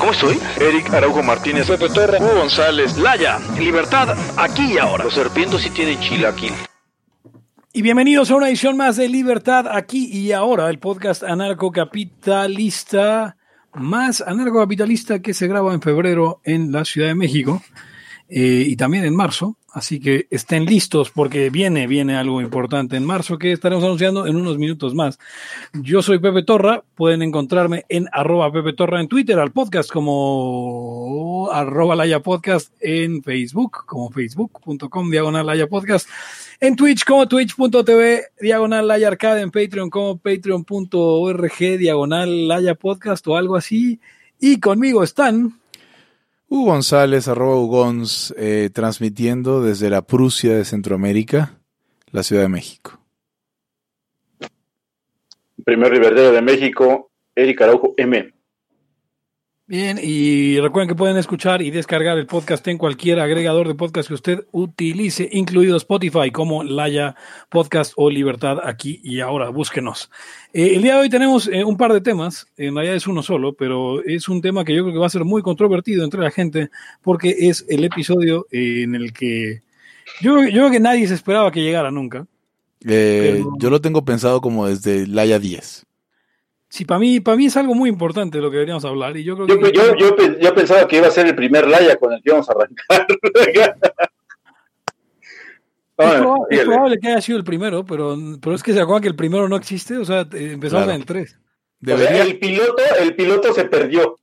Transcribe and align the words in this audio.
¿Cómo 0.00 0.12
estoy? 0.12 0.38
Eric 0.58 0.92
Araujo 0.94 1.22
Martínez, 1.22 1.68
Pepe 1.68 1.90
Torra, 1.90 2.16
Hugo 2.18 2.36
González, 2.36 2.96
Laya, 2.96 3.38
libertad 3.58 4.16
aquí 4.38 4.72
y 4.72 4.78
ahora. 4.78 5.04
Los 5.04 5.12
serpientes 5.12 5.60
sí 5.60 5.68
tienen 5.68 6.00
chilaquil. 6.00 6.54
Y 7.74 7.82
bienvenidos 7.82 8.30
a 8.30 8.36
una 8.36 8.48
edición 8.48 8.78
más 8.78 8.96
de 8.96 9.10
Libertad 9.10 9.66
aquí 9.70 10.08
y 10.10 10.32
ahora, 10.32 10.70
el 10.70 10.78
podcast 10.78 11.22
anarcocapitalista 11.22 13.36
más 13.74 14.22
anarcocapitalista 14.22 15.20
que 15.20 15.34
se 15.34 15.46
graba 15.46 15.74
en 15.74 15.82
febrero 15.82 16.40
en 16.44 16.72
la 16.72 16.86
Ciudad 16.86 17.08
de 17.08 17.14
México 17.14 17.62
eh, 18.30 18.64
y 18.66 18.76
también 18.76 19.04
en 19.04 19.14
marzo. 19.14 19.58
Así 19.72 20.00
que 20.00 20.26
estén 20.30 20.64
listos 20.64 21.10
porque 21.10 21.48
viene, 21.48 21.86
viene 21.86 22.16
algo 22.16 22.40
importante 22.40 22.96
en 22.96 23.04
marzo 23.04 23.38
que 23.38 23.52
estaremos 23.52 23.84
anunciando 23.84 24.26
en 24.26 24.34
unos 24.34 24.58
minutos 24.58 24.96
más. 24.96 25.20
Yo 25.74 26.02
soy 26.02 26.18
Pepe 26.18 26.42
Torra, 26.42 26.82
pueden 26.96 27.22
encontrarme 27.22 27.84
en 27.88 28.08
arroba 28.12 28.52
Pepe 28.52 28.72
Torra 28.72 29.00
en 29.00 29.06
Twitter, 29.06 29.38
al 29.38 29.52
podcast 29.52 29.88
como 29.90 31.50
arroba 31.52 31.94
Laya 31.94 32.20
Podcast 32.20 32.72
en 32.80 33.22
Facebook, 33.22 33.86
como 33.86 34.10
facebook.com 34.10 35.08
diagonal 35.08 35.46
Laya 35.46 35.68
Podcast, 35.68 36.08
en 36.58 36.74
Twitch 36.74 37.04
como 37.04 37.28
twitch.tv 37.28 38.24
diagonal 38.40 38.88
Laya 38.88 39.06
Arcade, 39.06 39.42
en 39.42 39.52
Patreon 39.52 39.88
como 39.88 40.18
patreon.org 40.18 41.58
diagonal 41.78 42.48
Laya 42.48 42.74
Podcast 42.74 43.24
o 43.28 43.36
algo 43.36 43.54
así. 43.54 44.00
Y 44.40 44.58
conmigo 44.58 45.04
están... 45.04 45.59
Hugo 46.52 46.72
González, 46.72 47.28
arroba 47.28 47.60
Ugons, 47.60 48.34
eh, 48.36 48.70
transmitiendo 48.74 49.62
desde 49.62 49.88
la 49.88 50.02
Prusia 50.02 50.56
de 50.56 50.64
Centroamérica, 50.64 51.60
la 52.10 52.24
Ciudad 52.24 52.42
de 52.42 52.48
México. 52.48 52.98
Primer 55.64 55.92
Riverdero 55.92 56.32
de 56.32 56.42
México, 56.42 57.12
Eric 57.36 57.60
Araujo 57.60 57.94
M. 57.96 58.34
Bien, 59.70 60.00
y 60.02 60.58
recuerden 60.58 60.88
que 60.88 60.96
pueden 60.96 61.16
escuchar 61.16 61.62
y 61.62 61.70
descargar 61.70 62.18
el 62.18 62.26
podcast 62.26 62.66
en 62.66 62.76
cualquier 62.76 63.20
agregador 63.20 63.68
de 63.68 63.76
podcast 63.76 64.08
que 64.08 64.14
usted 64.14 64.44
utilice, 64.50 65.28
incluido 65.30 65.76
Spotify, 65.76 66.32
como 66.32 66.64
Laya 66.64 67.14
Podcast 67.48 67.92
o 67.94 68.10
Libertad 68.10 68.58
aquí 68.64 69.00
y 69.04 69.20
ahora. 69.20 69.48
Búsquenos. 69.50 70.10
Eh, 70.52 70.72
el 70.74 70.82
día 70.82 70.94
de 70.96 71.02
hoy 71.02 71.08
tenemos 71.08 71.46
eh, 71.46 71.62
un 71.62 71.76
par 71.76 71.92
de 71.92 72.00
temas, 72.00 72.48
en 72.56 72.74
realidad 72.74 72.96
es 72.96 73.06
uno 73.06 73.22
solo, 73.22 73.52
pero 73.52 74.02
es 74.02 74.28
un 74.28 74.42
tema 74.42 74.64
que 74.64 74.74
yo 74.74 74.82
creo 74.82 74.92
que 74.92 74.98
va 74.98 75.06
a 75.06 75.10
ser 75.10 75.24
muy 75.24 75.40
controvertido 75.40 76.02
entre 76.02 76.20
la 76.20 76.32
gente, 76.32 76.68
porque 77.00 77.36
es 77.38 77.64
el 77.68 77.84
episodio 77.84 78.48
eh, 78.50 78.82
en 78.82 78.96
el 78.96 79.12
que 79.12 79.60
yo, 80.20 80.42
yo 80.42 80.50
creo 80.50 80.70
que 80.72 80.80
nadie 80.80 81.06
se 81.06 81.14
esperaba 81.14 81.52
que 81.52 81.62
llegara 81.62 81.92
nunca. 81.92 82.26
Eh, 82.84 83.34
Pero- 83.36 83.52
Yo 83.60 83.70
lo 83.70 83.80
tengo 83.80 84.04
pensado 84.04 84.40
como 84.40 84.66
desde 84.66 85.06
Laya 85.06 85.38
10. 85.38 85.86
Sí, 86.72 86.84
para 86.84 87.00
mí, 87.00 87.18
para 87.20 87.36
mí 87.36 87.46
es 87.46 87.56
algo 87.56 87.74
muy 87.74 87.90
importante 87.90 88.38
lo 88.38 88.48
que 88.48 88.56
deberíamos 88.58 88.84
hablar, 88.84 89.16
y 89.16 89.24
yo 89.24 89.34
creo 89.34 89.48
Yo, 89.48 89.58
que... 89.58 89.72
yo, 89.72 89.96
yo, 89.96 90.16
yo 90.38 90.54
pensaba 90.54 90.86
que 90.86 90.98
iba 90.98 91.08
a 91.08 91.10
ser 91.10 91.26
el 91.26 91.34
primer 91.34 91.66
Laya 91.66 91.96
con 91.96 92.12
el 92.12 92.22
que 92.22 92.30
íbamos 92.30 92.48
a 92.48 92.52
arrancar. 92.52 93.06
Es, 96.48 96.64
probable 96.64 96.98
que 96.98 97.08
haya 97.08 97.20
sido 97.20 97.36
el 97.36 97.44
primero, 97.44 97.84
pero, 97.84 98.16
pero 98.40 98.54
es 98.56 98.62
que 98.62 98.72
se 98.72 98.80
acuerdan 98.80 99.02
que 99.02 99.08
el 99.08 99.16
primero 99.16 99.46
no 99.50 99.56
existe, 99.56 99.98
o 99.98 100.04
sea, 100.06 100.20
eh, 100.32 100.52
empezamos 100.52 100.84
Claro. 100.84 100.92
en 100.92 101.00
el 101.00 101.04
3. 101.04 101.30
O 101.30 101.86
sea, 101.86 101.96
Debería- 101.96 102.22
el 102.22 102.38
piloto, 102.38 102.82
el 103.00 103.14
piloto 103.14 103.52
se 103.52 103.64
perdió. 103.66 104.16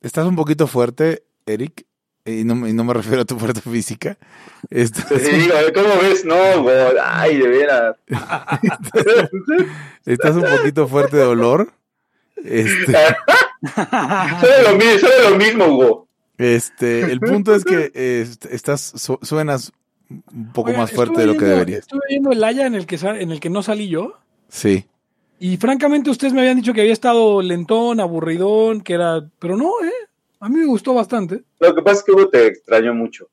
Estás 0.00 0.26
un 0.26 0.36
poquito 0.36 0.66
fuerte, 0.66 1.24
Eric, 1.44 1.84
y 2.24 2.44
no, 2.44 2.66
y 2.68 2.72
no 2.72 2.84
me 2.84 2.94
refiero 2.94 3.22
a 3.22 3.24
tu 3.24 3.38
fuerza 3.38 3.60
física. 3.62 4.16
Estás, 4.70 5.06
Sí, 5.08 5.30
digo, 5.32 5.54
¿cómo 5.74 5.88
ves? 6.02 6.24
No, 6.24 6.62
güey, 6.62 6.76
ay, 7.02 7.38
de 7.38 7.48
veras. 7.48 7.96
estás 10.06 10.36
un 10.36 10.42
poquito 10.44 10.86
fuerte 10.88 11.16
de 11.16 11.24
olor. 11.24 11.72
Este, 12.44 12.92
Sabe 13.74 14.62
lo 14.70 14.76
mismo, 14.76 14.98
sabe 15.00 15.30
lo 15.30 15.36
mismo, 15.36 15.64
Hugo. 15.66 16.08
este, 16.38 17.02
el 17.12 17.20
punto 17.20 17.54
es 17.54 17.64
que 17.64 17.90
eh, 17.94 18.22
est- 18.22 18.46
estás, 18.46 18.80
su- 18.80 19.18
suenas 19.22 19.72
un 20.08 20.50
poco 20.52 20.72
más 20.72 20.90
fuerte 20.92 21.20
de 21.20 21.26
lo 21.26 21.32
que 21.34 21.40
viendo- 21.40 21.54
deberías. 21.56 21.80
Estuve 21.80 22.00
viendo 22.08 22.32
el 22.32 22.42
Haya 22.42 22.66
en 22.66 22.74
el 22.74 22.86
que, 22.86 22.96
en 22.96 23.30
el 23.30 23.40
que 23.40 23.50
no 23.50 23.62
salí 23.62 23.88
yo. 23.88 24.14
Sí. 24.48 24.86
Y 25.38 25.56
francamente, 25.58 26.10
ustedes 26.10 26.32
me 26.32 26.40
habían 26.40 26.56
dicho 26.56 26.72
que 26.72 26.80
había 26.80 26.92
estado 26.92 27.40
lentón, 27.42 28.00
aburridón, 28.00 28.80
que 28.80 28.94
era. 28.94 29.22
Pero 29.38 29.56
no, 29.56 29.70
¿eh? 29.84 29.92
A 30.40 30.48
mí 30.48 30.56
me 30.58 30.66
gustó 30.66 30.94
bastante. 30.94 31.42
Lo 31.58 31.74
que 31.74 31.82
pasa 31.82 31.98
es 31.98 32.04
que 32.04 32.12
Hugo 32.12 32.28
te 32.28 32.46
extrañó 32.46 32.94
mucho. 32.94 33.28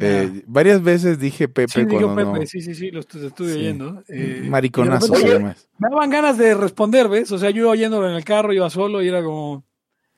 Eh, 0.00 0.42
varias 0.46 0.82
veces 0.82 1.20
dije 1.20 1.46
Pepe 1.46 1.70
sí, 1.72 1.84
digo 1.84 2.00
cuando 2.12 2.32
Pepe, 2.32 2.40
no. 2.40 2.46
sí, 2.46 2.60
sí, 2.60 2.74
sí, 2.74 2.90
lo 2.90 3.00
estu- 3.00 3.24
estuve 3.24 3.52
Sí. 3.52 3.58
oyendo. 3.60 4.02
eh, 4.08 4.44
Mariconazo 4.48 5.14
eso. 5.14 5.38
Me 5.40 5.54
daban 5.88 6.10
ganas 6.10 6.36
de 6.36 6.54
responder, 6.54 7.08
¿ves? 7.08 7.30
O 7.30 7.38
sea, 7.38 7.50
yo 7.50 7.62
iba 7.62 7.70
oyéndolo 7.70 8.08
en 8.10 8.16
el 8.16 8.24
carro, 8.24 8.52
iba 8.52 8.68
solo 8.70 9.02
y 9.02 9.08
era 9.08 9.22
como. 9.22 9.64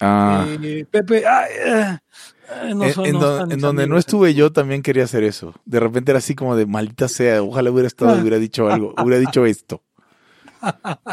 Ah. 0.01 0.47
eh, 0.63 0.87
Pepe, 0.91 1.27
ay, 1.27 1.51
eh, 1.67 2.75
no 2.75 2.85
en, 2.85 2.93
son- 2.95 3.07
en 3.07 3.13
no 3.13 3.67
donde 3.67 3.87
no 3.87 3.99
estuve 3.99 4.33
yo 4.35 4.53
también 4.53 4.83
quería 4.83 5.05
hacer 5.05 5.25
eso. 5.25 5.53
De 5.67 5.81
repente 5.81 6.13
era 6.13 6.19
así 6.19 6.35
como 6.35 6.57
de 6.57 6.65
maldita 6.67 7.09
sea, 7.09 7.43
ojalá 7.43 7.71
hubiera 7.71 7.87
estado, 7.89 8.13
Ah. 8.13 8.19
hubiera 8.21 8.39
dicho 8.39 8.69
algo, 8.71 8.95
hubiera 9.03 9.19
dicho 9.19 9.45
esto. 9.45 9.83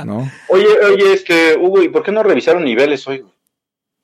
¿No? 0.05 0.29
Oye, 0.49 0.67
oye, 0.89 1.13
este, 1.13 1.57
Hugo, 1.57 1.81
¿y 1.81 1.89
por 1.89 2.03
qué 2.03 2.11
no 2.11 2.23
revisaron 2.23 2.63
niveles 2.63 3.05
hoy? 3.07 3.25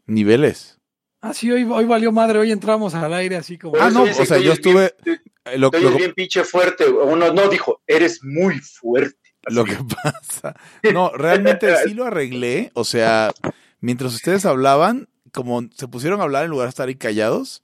Niveles. 0.05 0.78
Ah, 1.22 1.34
sí, 1.34 1.52
hoy, 1.52 1.63
hoy 1.69 1.85
valió 1.85 2.12
madre, 2.12 2.40
hoy 2.40 2.52
entramos 2.52 2.94
al 2.96 3.13
aire 3.13 3.35
así 3.35 3.57
como. 3.57 3.75
Ah, 3.78 3.90
no, 3.90 4.03
o 4.03 4.07
sea, 4.25 4.38
yo 4.38 4.41
bien- 4.44 4.53
estuve. 4.53 4.96
eh, 5.06 5.57
Lo, 5.57 5.69
lo- 5.72 5.91
bien 5.97 6.13
pinche 6.13 6.44
fuerte. 6.46 6.88
Uno 6.90 7.34
no 7.34 7.50
dijo, 7.50 7.81
eres 7.88 8.24
muy 8.24 8.59
fuerte. 8.59 9.18
Así. 9.46 9.56
lo 9.56 9.66
que 9.66 9.78
pasa. 10.03 10.56
No, 10.94 11.12
realmente 11.12 11.74
sí 11.85 11.94
lo 11.94 12.06
arreglé. 12.06 12.72
O 12.74 12.84
sea, 12.85 13.31
mientras 13.81 14.13
ustedes 14.13 14.46
hablaban, 14.46 15.09
como 15.34 15.62
se 15.75 15.88
pusieron 15.88 16.22
a 16.22 16.24
hablar 16.24 16.46
en 16.46 16.52
lugar 16.52 16.68
de 16.68 16.69
estar 16.69 16.88
ahí 16.88 16.96
callados, 16.96 17.63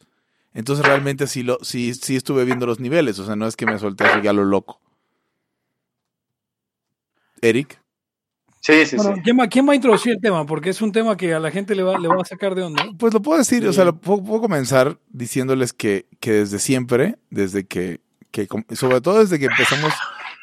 entonces 0.54 0.86
realmente 0.86 1.28
sí 1.28 1.44
lo, 1.44 1.58
sí, 1.64 1.94
sí 1.94 2.16
estuve 2.16 2.44
viendo 2.46 2.66
los 2.66 2.80
niveles. 2.80 3.20
O 3.20 3.26
sea, 3.26 3.36
no 3.38 3.48
es 3.48 3.56
que 3.56 3.66
me 3.66 3.80
solté 3.80 4.04
así 4.06 4.22
ya 4.22 4.34
lo 4.34 4.44
loco. 4.46 4.82
Eric. 7.42 7.80
Sí, 8.66 8.86
sí, 8.88 8.96
Bueno, 8.96 9.16
sí. 9.16 9.22
¿quién, 9.24 9.40
va, 9.40 9.48
quién 9.48 9.68
va 9.68 9.74
a 9.74 9.76
introducir 9.76 10.14
el 10.14 10.20
tema? 10.22 10.46
Porque 10.46 10.72
es 10.72 10.82
un 10.82 10.92
tema 10.92 11.16
que 11.16 11.34
a 11.36 11.40
la 11.40 11.52
gente 11.52 11.76
le 11.76 11.84
va, 11.84 12.00
le 12.00 12.08
va 12.08 12.16
a 12.22 12.26
sacar 12.26 12.56
de 12.56 12.64
onda. 12.64 12.84
Pues 12.98 13.14
lo 13.14 13.22
puedo 13.22 13.38
decir, 13.38 13.64
o 13.68 13.72
Sí. 13.72 13.76
sea, 13.76 13.86
lo 13.86 13.96
puedo, 13.98 14.24
puedo 14.24 14.42
comenzar 14.42 14.98
diciéndoles 15.10 15.72
que, 15.74 16.08
que 16.20 16.32
desde 16.32 16.58
siempre, 16.58 17.18
desde 17.30 17.66
que, 17.68 18.00
que, 18.32 18.48
sobre 18.76 19.02
todo 19.02 19.20
desde 19.20 19.38
que 19.38 19.46
empezamos 19.46 19.94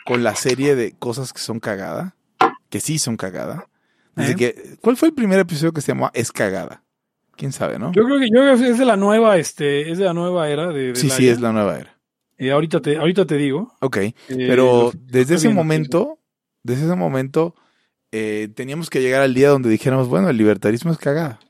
con 0.05 0.23
la 0.23 0.37
serie 0.37 0.77
de 0.77 0.93
cosas 0.93 1.33
que 1.33 1.41
son 1.41 1.59
cagada, 1.59 2.15
que 2.71 2.79
sí 2.81 2.99
son 2.99 3.17
cagada, 3.17 3.67
desde 4.15 4.33
¿Eh? 4.33 4.37
que, 4.37 4.77
¿cuál 4.81 4.97
fue 4.97 5.09
el 5.09 5.15
primer 5.15 5.41
episodio 5.41 5.73
que 5.73 5.81
se 5.81 5.89
llamó 5.93 6.11
Es 6.15 6.31
cagada? 6.31 6.83
¿Quién 7.35 7.51
sabe, 7.51 7.79
no? 7.79 7.91
Yo 7.93 8.05
creo 8.05 8.21
que 8.21 8.29
yo 8.29 8.41
creo 8.41 8.57
que 8.57 8.69
es 8.69 8.79
de 8.79 8.85
la 8.85 8.97
nueva, 8.97 9.37
este, 9.39 9.91
es 9.91 9.99
de 9.99 10.05
la 10.05 10.13
nueva 10.13 10.49
era 10.49 10.69
de. 10.69 10.89
de 10.89 10.95
sí, 10.97 11.09
sí, 11.11 11.23
Laia. 11.23 11.33
es 11.33 11.41
la 11.41 11.51
nueva 11.53 11.79
era. 11.79 11.99
Eh, 12.39 12.53
ahorita 12.53 12.81
te, 12.81 12.99
ahorita 12.99 13.25
te 13.27 13.37
digo. 13.37 13.75
Ok, 13.81 13.97
Eh, 13.97 14.15
pero 14.29 14.93
desde 14.95 15.35
ese 15.37 15.49
momento, 15.49 16.19
desde 16.63 16.85
ese 16.87 16.95
momento, 16.95 17.55
eh, 18.13 18.49
teníamos 18.55 18.91
que 18.91 19.01
llegar 19.01 19.23
al 19.23 19.35
día 19.35 19.49
donde 19.49 19.71
dijéramos, 19.71 20.09
bueno, 20.09 20.29
el 20.29 20.37
libertarismo 20.37 20.93
es 20.93 20.99
cagada. 20.99 21.41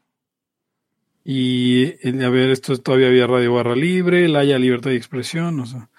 Y 1.25 1.85
eh, 1.85 2.25
a 2.25 2.29
ver, 2.31 2.50
esto 2.50 2.76
todavía 2.79 3.09
había 3.09 3.26
Radio 3.26 3.55
Barra 3.55 3.76
Libre, 3.76 4.29
Laya 4.29 4.59
Libertad 4.59 4.91
y 4.91 4.97
Expresión, 4.97 5.61
o 5.61 5.67
sea. 5.67 5.91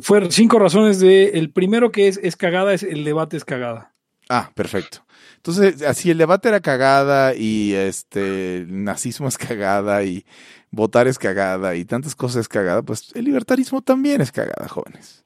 Fueron 0.00 0.32
cinco 0.32 0.58
razones 0.58 0.98
de. 0.98 1.30
El 1.38 1.50
primero 1.50 1.92
que 1.92 2.08
es, 2.08 2.18
es 2.22 2.36
cagada 2.36 2.74
es 2.74 2.82
el 2.82 3.04
debate 3.04 3.36
es 3.36 3.44
cagada. 3.44 3.94
Ah, 4.28 4.50
perfecto. 4.54 5.04
Entonces, 5.36 5.82
así 5.82 6.10
el 6.10 6.18
debate 6.18 6.48
era 6.48 6.60
cagada 6.60 7.34
y 7.34 7.72
este 7.74 8.58
el 8.58 8.84
nazismo 8.84 9.28
es 9.28 9.38
cagada 9.38 10.02
y 10.02 10.24
votar 10.70 11.08
es 11.08 11.18
cagada 11.18 11.76
y 11.76 11.84
tantas 11.84 12.14
cosas 12.14 12.42
es 12.42 12.48
cagada, 12.48 12.82
pues 12.82 13.10
el 13.14 13.24
libertarismo 13.24 13.82
también 13.82 14.20
es 14.20 14.32
cagada, 14.32 14.68
jóvenes. 14.68 15.24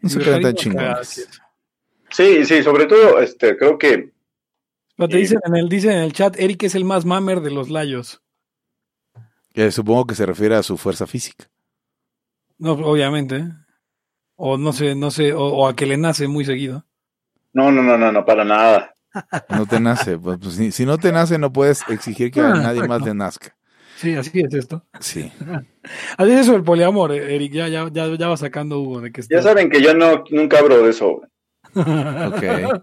No 0.00 0.08
se 0.08 0.20
creen 0.20 0.42
tan 0.42 0.54
chingones. 0.54 1.28
Sí. 2.10 2.44
Sí, 2.44 2.62
sobre 2.62 2.86
todo, 2.86 3.20
este, 3.20 3.56
creo 3.56 3.78
que 3.78 4.12
Pero 4.96 5.08
te 5.08 5.14
Sí. 5.16 5.20
dicen 5.22 5.38
en 5.44 5.56
el, 5.56 5.68
dicen 5.68 5.92
en 5.92 5.98
el 6.04 6.12
chat, 6.12 6.36
Eric 6.38 6.62
es 6.64 6.74
el 6.74 6.84
más 6.84 7.04
mamer 7.04 7.40
de 7.40 7.50
los 7.50 7.70
layos. 7.70 8.22
Que 9.52 9.70
supongo 9.70 10.06
que 10.06 10.14
se 10.14 10.26
refiere 10.26 10.54
a 10.56 10.62
su 10.62 10.76
fuerza 10.76 11.06
física. 11.06 11.48
No, 12.58 12.72
obviamente. 12.72 13.36
¿eh? 13.36 13.48
O 14.36 14.56
no 14.56 14.72
sé, 14.72 14.94
no 14.94 15.10
sé, 15.10 15.32
o, 15.32 15.42
o 15.44 15.66
a 15.68 15.74
que 15.74 15.86
le 15.86 15.96
nace 15.96 16.28
muy 16.28 16.44
seguido. 16.44 16.84
no, 17.52 17.70
no, 17.72 17.82
no, 17.82 17.96
no, 17.98 18.12
no, 18.12 18.24
para 18.24 18.44
nada. 18.44 18.92
No 19.48 19.66
te 19.66 19.80
nace. 19.80 20.18
Pues, 20.18 20.38
pues, 20.40 20.54
si, 20.54 20.70
si 20.70 20.84
no 20.86 20.98
te 20.98 21.10
nace, 21.12 21.38
no 21.38 21.52
puedes 21.52 21.82
exigir 21.88 22.30
que 22.30 22.40
a 22.40 22.50
Ah, 22.52 22.54
nadie 22.62 22.86
más 22.86 23.02
le 23.02 23.14
nazca. 23.14 23.56
Sí, 23.96 24.14
así 24.14 24.40
es 24.40 24.54
esto. 24.54 24.84
Sí. 25.00 25.32
Así 26.18 26.30
es 26.30 26.40
eso 26.40 26.54
el 26.54 26.62
poliamor, 26.62 27.10
eh, 27.12 27.34
Eric. 27.34 27.52
Ya, 27.52 27.66
ya, 27.68 27.88
ya, 27.90 28.06
ya 28.16 28.28
va 28.28 28.36
sacando 28.36 28.78
Hugo 28.80 29.00
de 29.00 29.10
que 29.10 29.22
está. 29.22 29.34
Ya 29.34 29.42
saben 29.42 29.70
que 29.70 29.82
yo 29.82 29.92
no, 29.94 30.22
nunca 30.30 30.58
hablo 30.60 30.82
de 30.84 30.90
eso. 30.90 31.22
Ok. 31.74 32.82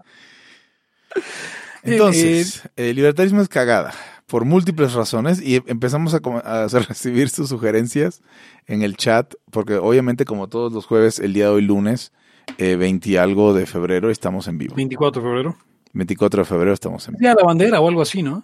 Entonces, 1.82 2.68
el 2.76 2.96
libertarismo 2.96 3.40
es 3.42 3.48
cagada 3.48 3.92
por 4.26 4.44
múltiples 4.44 4.92
razones 4.92 5.40
y 5.40 5.62
empezamos 5.66 6.14
a, 6.14 6.66
recibir 6.88 7.28
sus 7.28 7.48
sugerencias 7.48 8.22
en 8.66 8.82
el 8.82 8.96
chat, 8.96 9.34
porque 9.50 9.76
obviamente 9.76 10.24
como 10.24 10.48
todos 10.48 10.72
los 10.72 10.86
jueves, 10.86 11.20
el 11.20 11.32
día 11.32 11.44
de 11.44 11.50
hoy 11.52 11.62
lunes, 11.62 12.12
eh, 12.58 12.76
20 12.76 13.08
y 13.10 13.16
algo 13.16 13.54
de 13.54 13.66
febrero, 13.66 14.10
estamos 14.10 14.48
en 14.48 14.58
vivo. 14.58 14.74
24 14.74 15.22
de 15.22 15.28
febrero. 15.28 15.56
24 15.92 16.40
de 16.42 16.44
febrero 16.44 16.72
estamos 16.72 17.06
en 17.06 17.12
vivo. 17.14 17.20
Día 17.20 17.30
de 17.30 17.36
la 17.36 17.46
bandera 17.46 17.80
o 17.80 17.88
algo 17.88 18.02
así, 18.02 18.22
¿no? 18.22 18.42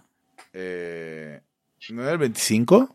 Eh, 0.52 1.40
¿No 1.90 2.02
era 2.02 2.12
el 2.12 2.18
25? 2.18 2.94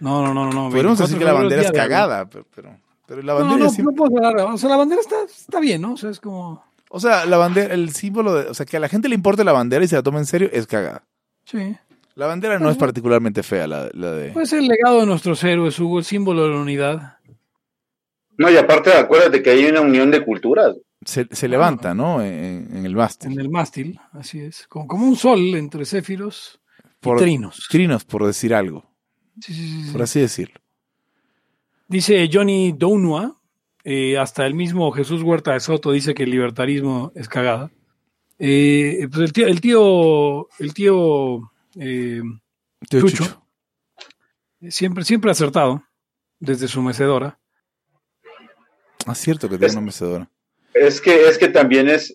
No, 0.00 0.22
no, 0.26 0.34
no, 0.34 0.46
no. 0.46 0.52
no. 0.52 0.70
Podríamos 0.70 0.98
24 0.98 1.06
decir 1.06 1.14
de 1.14 1.18
que 1.18 1.24
la 1.24 1.32
bandera 1.32 1.62
es 1.62 1.72
cagada, 1.72 2.28
pero, 2.28 2.46
pero, 2.54 2.76
pero 3.06 3.22
la 3.22 3.34
No, 3.34 3.38
bandera 3.40 3.64
no, 3.64 3.70
siempre- 3.70 3.94
no 3.94 3.96
puedo 3.96 4.26
hablar. 4.26 4.46
O 4.52 4.58
sea, 4.58 4.68
la 4.70 4.76
bandera 4.76 5.00
está, 5.00 5.16
está 5.24 5.60
bien, 5.60 5.82
¿no? 5.82 5.92
O 5.92 5.96
sea, 5.96 6.10
es 6.10 6.18
como. 6.18 6.64
O 6.90 7.00
sea, 7.00 7.26
la 7.26 7.36
bandera, 7.36 7.74
el 7.74 7.90
símbolo 7.90 8.34
de, 8.34 8.50
o 8.50 8.54
sea, 8.54 8.64
que 8.64 8.76
a 8.76 8.80
la 8.80 8.88
gente 8.88 9.08
le 9.08 9.14
importe 9.14 9.44
la 9.44 9.52
bandera 9.52 9.84
y 9.84 9.88
se 9.88 9.96
la 9.96 10.02
tome 10.02 10.18
en 10.18 10.26
serio 10.26 10.48
es 10.52 10.66
cagada. 10.66 11.04
Sí. 11.44 11.76
La 12.14 12.26
bandera 12.26 12.58
no 12.58 12.70
es 12.70 12.76
particularmente 12.76 13.42
fea, 13.42 13.66
la, 13.66 13.88
la 13.92 14.12
de... 14.12 14.30
Pues 14.32 14.52
el 14.52 14.66
legado 14.66 15.00
de 15.00 15.06
nuestros 15.06 15.44
héroes, 15.44 15.78
Hugo, 15.78 15.98
el 15.98 16.04
símbolo 16.04 16.42
de 16.44 16.48
la 16.48 16.56
unidad. 16.56 17.18
No, 18.36 18.50
y 18.50 18.56
aparte 18.56 18.92
acuérdate 18.92 19.42
que 19.42 19.50
hay 19.50 19.64
una 19.66 19.80
unión 19.82 20.10
de 20.10 20.24
culturas. 20.24 20.74
Se, 21.04 21.28
se 21.30 21.46
levanta, 21.46 21.94
¿no? 21.94 22.22
En, 22.22 22.76
en 22.76 22.84
el 22.84 22.96
mástil. 22.96 23.32
En 23.32 23.40
el 23.40 23.48
mástil, 23.48 24.00
así 24.12 24.40
es. 24.40 24.66
Como, 24.66 24.88
como 24.88 25.06
un 25.06 25.16
sol 25.16 25.38
entre 25.54 25.84
céfiros 25.84 26.60
Por- 26.98 27.18
y 27.18 27.20
trinos. 27.20 27.66
Trinos, 27.70 28.04
por 28.04 28.26
decir 28.26 28.52
algo. 28.52 28.90
Sí, 29.40 29.54
sí, 29.54 29.68
sí, 29.68 29.84
sí. 29.84 29.92
Por 29.92 30.02
así 30.02 30.18
decirlo. 30.20 30.58
Dice 31.86 32.28
Johnny 32.32 32.72
Dounua, 32.76 33.37
eh, 33.90 34.18
hasta 34.18 34.44
el 34.44 34.52
mismo 34.52 34.92
Jesús 34.92 35.22
Huerta 35.22 35.54
de 35.54 35.60
Soto 35.60 35.92
dice 35.92 36.12
que 36.12 36.24
el 36.24 36.30
libertarismo 36.30 37.10
es 37.14 37.26
cagada. 37.26 37.70
Eh, 38.38 39.08
pues 39.10 39.22
el 39.22 39.32
tío, 39.32 39.46
el 39.46 39.62
tío, 39.62 40.48
el 40.58 40.74
tío 40.74 41.50
eh, 41.80 42.20
Tío 42.86 43.00
Chucho. 43.00 43.24
Chucho. 43.24 43.46
siempre, 44.68 45.04
siempre 45.04 45.30
acertado 45.30 45.82
desde 46.38 46.68
su 46.68 46.82
mecedora. 46.82 47.38
Ah, 49.06 49.14
cierto 49.14 49.48
que 49.48 49.56
tiene 49.56 49.72
una 49.72 49.80
mecedora. 49.80 50.30
Es 50.74 51.00
que, 51.00 51.26
es 51.26 51.38
que 51.38 51.48
también 51.48 51.88
es 51.88 52.14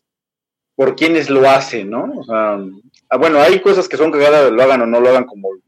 por 0.76 0.96
quienes 0.96 1.32
lo 1.32 1.50
hacen, 1.50 1.90
¿no? 1.90 2.04
O 2.20 2.24
sea, 2.24 2.60
ah, 3.10 3.18
bueno, 3.18 3.40
hay 3.40 3.60
cosas 3.64 3.90
que 3.90 3.98
son 3.98 4.12
cagadas, 4.12 4.52
lo 4.52 4.62
hagan 4.62 4.84
o 4.84 4.86
no 4.86 5.00
lo 5.00 5.10
hagan 5.10 5.26
como 5.26 5.52
el 5.52 5.64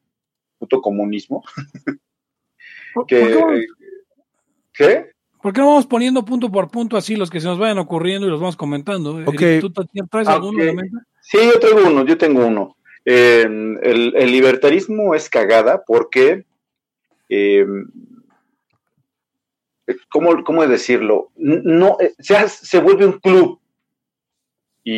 puto 0.59 0.83
comunismo. 0.83 1.43
¿Por, 2.93 3.07
Que, 3.07 3.65
¿Qué? 4.71 5.14
Por 5.45 5.53
qué 5.53 5.61
no 5.61 5.67
vamos 5.67 5.85
poniendo 5.85 6.25
punto 6.25 6.51
por 6.51 6.71
punto 6.71 6.97
así 6.97 7.15
los 7.15 7.29
que 7.29 7.39
se 7.39 7.45
nos 7.45 7.59
vayan 7.59 7.77
ocurriendo 7.77 8.25
y 8.25 8.31
los 8.31 8.39
vamos 8.39 8.55
comentando? 8.57 9.11
Ok. 9.27 9.39
Eric, 9.43 9.61
¿Tú 9.61 9.69
tra- 9.69 10.09
traes 10.09 10.27
Ah, 10.27 10.33
alguno 10.33 10.57
ok. 10.57 10.59
en 10.61 10.65
la 10.65 10.73
mente? 10.81 10.97
Sí, 11.21 11.37
yo 11.37 11.59
tengo 11.59 11.87
uno, 11.87 12.03
yo 12.03 12.17
tengo 12.17 12.47
uno. 12.47 12.75
Eh, 13.05 13.43
el, 13.43 14.13
el 14.15 14.31
libertarismo 14.31 15.13
es 15.13 15.29
cagada 15.29 15.83
porque, 15.85 16.45
eh, 17.29 17.63
¿cómo, 20.09 20.43
cómo 20.43 20.65
decirlo? 20.65 21.29
No, 21.35 21.97
eh, 21.99 22.15
se, 22.17 22.35
hace- 22.35 22.65
se 22.65 22.79
vuelve 22.79 23.05
un 23.05 23.19
club. 23.19 23.59
Y, 24.83 24.93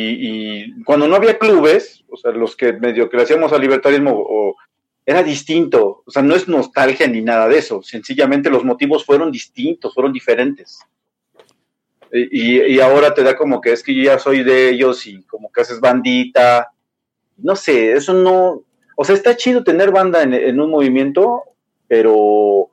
y 0.70 0.82
cuando 0.84 1.08
no 1.08 1.16
había 1.16 1.38
clubes, 1.38 2.04
o 2.08 2.16
sea, 2.16 2.30
los 2.32 2.56
que 2.56 2.72
medio 2.72 3.10
que 3.10 3.18
le 3.18 3.24
hacíamos 3.24 3.52
al 3.52 3.60
libertarismo, 3.60 4.12
o- 4.14 4.56
era 5.08 5.22
distinto. 5.22 6.02
O 6.04 6.10
sea, 6.10 6.20
no 6.20 6.34
es 6.34 6.48
nostalgia 6.48 7.06
ni 7.06 7.22
nada 7.22 7.48
de 7.48 7.56
eso. 7.56 7.82
Sencillamente 7.82 8.50
los 8.50 8.62
motivos 8.62 9.06
fueron 9.06 9.32
distintos, 9.32 9.94
fueron 9.94 10.12
diferentes. 10.12 10.80
Y, 12.12 12.60
y 12.60 12.80
ahora 12.80 13.14
te 13.14 13.22
da 13.22 13.34
como 13.34 13.58
que 13.62 13.72
es 13.72 13.82
que 13.82 13.94
yo 13.94 14.02
ya 14.02 14.18
soy 14.18 14.44
de 14.44 14.68
ellos 14.68 15.06
y 15.06 15.22
como 15.22 15.50
que 15.50 15.62
haces 15.62 15.80
bandita. 15.80 16.72
No 17.38 17.56
sé, 17.56 17.92
eso 17.92 18.12
no. 18.12 18.64
O 18.96 19.04
sea, 19.04 19.14
está 19.14 19.34
chido 19.34 19.64
tener 19.64 19.92
banda 19.92 20.22
en, 20.22 20.60
un 20.60 20.70
movimiento, 20.70 21.42
pero. 21.86 22.68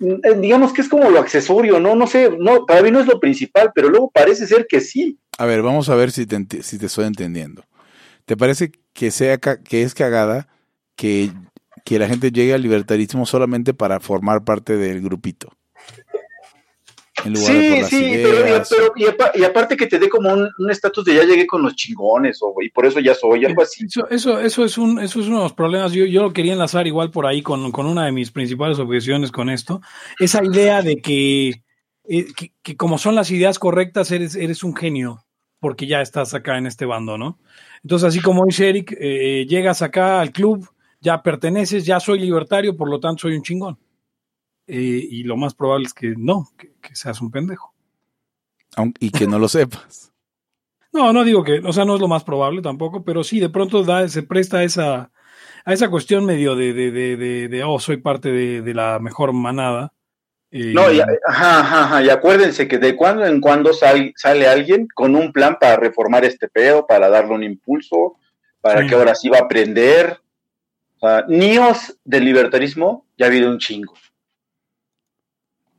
eh, 0.00 0.34
digamos 0.38 0.72
que 0.72 0.80
es 0.80 0.88
como 0.88 1.10
lo 1.10 1.18
accesorio, 1.18 1.78
¿no? 1.78 1.94
No 1.94 2.06
sé, 2.06 2.34
no, 2.38 2.64
para 2.64 2.80
mí 2.80 2.90
no 2.90 3.00
es 3.00 3.06
lo 3.06 3.20
principal, 3.20 3.70
pero 3.74 3.90
luego 3.90 4.10
parece 4.10 4.46
ser 4.46 4.66
que 4.66 4.80
sí. 4.80 5.18
A 5.36 5.44
ver, 5.44 5.60
vamos 5.60 5.90
a 5.90 5.94
ver 5.94 6.10
si 6.10 6.24
te, 6.24 6.62
si 6.62 6.78
te 6.78 6.86
estoy 6.86 7.04
entendiendo. 7.04 7.64
¿Te 8.24 8.34
parece 8.34 8.72
que, 8.96 9.10
sea 9.10 9.38
que 9.38 9.82
es 9.82 9.94
cagada 9.94 10.48
que, 10.96 11.30
que 11.84 11.98
la 11.98 12.08
gente 12.08 12.30
llegue 12.32 12.54
al 12.54 12.62
libertarismo 12.62 13.26
solamente 13.26 13.74
para 13.74 14.00
formar 14.00 14.44
parte 14.44 14.76
del 14.76 15.00
grupito? 15.02 15.52
En 17.24 17.32
lugar 17.32 17.54
de 17.54 17.58
por 17.60 17.74
Sí, 17.76 17.80
las 17.80 17.90
sí, 17.90 18.10
pero, 18.22 18.28
y, 18.28 18.42
ideas. 18.42 18.68
pero- 18.70 18.92
y 18.94 19.04
apa- 19.06 19.32
y 19.34 19.42
aparte 19.44 19.76
que 19.76 19.86
te 19.86 19.98
dé 19.98 20.08
como 20.08 20.32
un 20.32 20.48
un 20.58 20.70
estatus 20.70 21.04
de 21.04 21.14
ya 21.14 21.24
llegué 21.24 21.46
con 21.46 21.62
los 21.62 21.74
chingones, 21.74 22.38
o, 22.42 22.54
y 22.60 22.68
por 22.70 22.84
eso 22.86 23.00
ya 23.00 23.14
soy, 23.14 23.44
algo 23.46 23.62
así. 23.62 23.84
Eso, 23.86 24.08
eso, 24.10 24.38
eso 24.38 24.64
es 24.64 24.76
un, 24.78 25.00
eso 25.00 25.20
es 25.20 25.26
uno 25.26 25.38
de 25.38 25.42
los 25.44 25.52
problemas. 25.54 25.92
Yo, 25.92 26.04
yo 26.04 26.22
lo 26.22 26.32
quería 26.32 26.52
enlazar 26.52 26.86
igual 26.86 27.10
por 27.10 27.26
ahí 27.26 27.42
con, 27.42 27.72
con 27.72 27.86
una 27.86 28.04
de 28.04 28.12
mis 28.12 28.30
principales 28.30 28.78
objeciones 28.78 29.32
con 29.32 29.48
esto. 29.50 29.80
Esa 30.20 30.44
idea 30.44 30.82
de 30.82 30.98
que, 31.00 31.62
eh, 32.08 32.26
que, 32.36 32.52
que 32.62 32.76
como 32.76 32.98
son 32.98 33.14
las 33.14 33.30
ideas 33.30 33.58
correctas, 33.58 34.10
eres, 34.12 34.36
eres 34.36 34.62
un 34.62 34.76
genio, 34.76 35.24
porque 35.58 35.86
ya 35.86 36.02
estás 36.02 36.34
acá 36.34 36.58
en 36.58 36.66
este 36.66 36.84
bando, 36.84 37.16
¿no? 37.18 37.38
Entonces, 37.86 38.08
así 38.08 38.20
como 38.20 38.44
dice 38.44 38.68
Eric, 38.68 38.96
eh, 38.98 39.46
llegas 39.48 39.80
acá 39.80 40.20
al 40.20 40.32
club, 40.32 40.68
ya 41.00 41.22
perteneces, 41.22 41.86
ya 41.86 42.00
soy 42.00 42.18
libertario, 42.18 42.76
por 42.76 42.90
lo 42.90 42.98
tanto 42.98 43.20
soy 43.20 43.36
un 43.36 43.44
chingón. 43.44 43.78
Eh, 44.66 45.06
y 45.08 45.22
lo 45.22 45.36
más 45.36 45.54
probable 45.54 45.86
es 45.86 45.94
que 45.94 46.14
no, 46.18 46.48
que, 46.58 46.74
que 46.82 46.96
seas 46.96 47.20
un 47.20 47.30
pendejo. 47.30 47.72
Y 48.98 49.10
que 49.10 49.28
no 49.28 49.38
lo 49.38 49.48
sepas. 49.48 50.12
No, 50.92 51.12
no 51.12 51.24
digo 51.24 51.44
que, 51.44 51.58
o 51.58 51.74
sea, 51.74 51.84
no 51.84 51.94
es 51.94 52.00
lo 52.00 52.08
más 52.08 52.24
probable 52.24 52.62
tampoco, 52.62 53.04
pero 53.04 53.22
sí, 53.22 53.38
de 53.38 53.50
pronto 53.50 53.84
da, 53.84 54.08
se 54.08 54.22
presta 54.22 54.58
a 54.58 54.64
esa, 54.64 55.12
a 55.66 55.72
esa 55.74 55.90
cuestión 55.90 56.24
medio 56.24 56.56
de, 56.56 56.72
de, 56.72 56.90
de, 56.90 57.16
de, 57.18 57.48
de, 57.48 57.64
oh, 57.64 57.78
soy 57.78 57.98
parte 57.98 58.32
de 58.32 58.74
la 58.74 58.98
mejor 58.98 59.34
manada. 59.34 59.92
No, 60.50 60.90
y, 60.92 61.00
ajá, 61.00 61.18
ajá, 61.60 61.84
ajá, 61.84 62.02
y 62.02 62.08
acuérdense 62.08 62.66
que 62.68 62.78
de 62.78 62.94
cuando 62.96 63.26
en 63.26 63.40
cuando 63.40 63.72
sal- 63.72 64.12
sale 64.16 64.46
alguien 64.46 64.86
con 64.94 65.14
un 65.16 65.32
plan 65.32 65.58
para 65.60 65.76
reformar 65.76 66.24
este 66.24 66.48
pedo, 66.48 66.86
para 66.86 67.08
darle 67.08 67.34
un 67.34 67.42
impulso, 67.42 68.16
para 68.60 68.82
Sí. 68.82 68.86
que 68.88 68.94
ahora 68.94 69.14
sí 69.14 69.28
va 69.28 69.38
a 69.38 69.42
aprender. 69.42 70.18
O 70.98 71.06
sea, 71.06 71.24
niños 71.28 71.98
del 72.04 72.24
libertarismo 72.24 73.04
ya 73.18 73.26
ha 73.26 73.28
habido 73.28 73.50
un 73.50 73.58
chingo. 73.58 73.92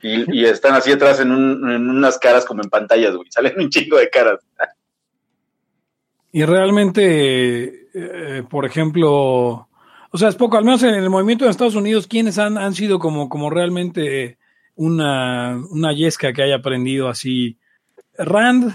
Y, 0.00 0.38
y 0.40 0.44
están 0.44 0.74
así 0.74 0.92
atrás 0.92 1.18
en, 1.18 1.32
un- 1.32 1.68
en 1.70 1.90
unas 1.90 2.18
caras 2.18 2.44
como 2.44 2.62
en 2.62 2.70
pantallas, 2.70 3.16
güey. 3.16 3.28
Salen 3.32 3.58
un 3.58 3.68
chingo 3.70 3.96
de 3.96 4.08
caras. 4.10 4.38
Y 6.30 6.44
realmente, 6.44 7.88
eh, 7.94 8.42
por 8.48 8.64
ejemplo, 8.64 9.10
o 10.10 10.18
sea, 10.18 10.28
es 10.28 10.36
poco, 10.36 10.56
al 10.56 10.64
menos 10.64 10.82
en 10.84 10.94
el 10.94 11.10
movimiento 11.10 11.46
de 11.46 11.50
Estados 11.50 11.74
Unidos, 11.74 12.06
¿quiénes 12.06 12.38
han, 12.38 12.58
han 12.58 12.74
sido 12.74 12.98
como, 12.98 13.28
como 13.28 13.50
realmente 13.50 14.37
una, 14.78 15.60
una 15.70 15.92
yesca 15.92 16.32
que 16.32 16.42
haya 16.42 16.56
aprendido 16.56 17.08
así? 17.08 17.58
Rand, 18.16 18.72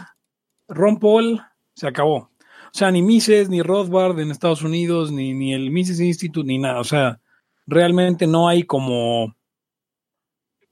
Ron 0.67 0.99
Paul, 0.99 1.41
se 1.73 1.87
acabó. 1.87 2.15
O 2.17 2.75
sea, 2.75 2.91
ni 2.91 3.01
Mises, 3.01 3.49
ni 3.49 3.61
Rothbard 3.61 4.19
en 4.19 4.29
Estados 4.29 4.63
Unidos, 4.63 5.11
ni, 5.11 5.33
ni 5.33 5.53
el 5.53 5.71
Mises 5.71 5.99
Institute, 5.99 6.45
ni 6.45 6.57
nada. 6.59 6.79
O 6.79 6.83
sea, 6.83 7.19
realmente 7.65 8.27
no 8.27 8.47
hay 8.49 8.63
como... 8.63 9.35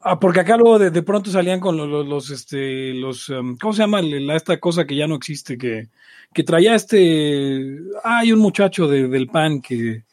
Ah, 0.02 0.20
porque 0.20 0.40
acá 0.40 0.58
luego 0.58 0.80
de, 0.80 1.04
pronto 1.04 1.30
salían 1.30 1.60
con 1.60 1.78
los, 1.78 2.08
los, 2.08 2.30
este, 2.32 2.94
los, 2.96 3.30
um, 3.30 3.56
¿cómo 3.56 3.72
se 3.72 3.84
llama? 3.84 4.02
La- 4.02 4.36
esta 4.36 4.60
cosa 4.60 4.86
que 4.86 4.96
ya 4.96 5.06
no 5.08 5.14
existe, 5.16 5.60
que, 5.60 5.90
que 6.34 6.44
traía 6.44 6.74
este. 6.74 7.78
Ah, 8.04 8.20
hay 8.20 8.32
un 8.34 8.40
muchacho 8.40 8.88
de- 8.88 9.08
del 9.08 9.28
PAN 9.28 9.62
que, 9.62 10.04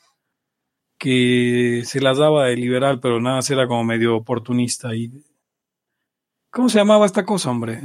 que 0.98 1.82
se 1.84 2.00
las 2.00 2.18
daba 2.18 2.46
de 2.46 2.56
liberal, 2.56 2.98
pero 3.00 3.20
nada 3.20 3.36
más 3.36 3.50
era 3.50 3.66
como 3.68 3.84
medio 3.84 4.16
oportunista. 4.16 4.94
Y, 4.94 5.12
¿Cómo 6.50 6.68
se 6.68 6.78
llamaba 6.78 7.06
esta 7.06 7.24
cosa, 7.24 7.50
hombre? 7.50 7.80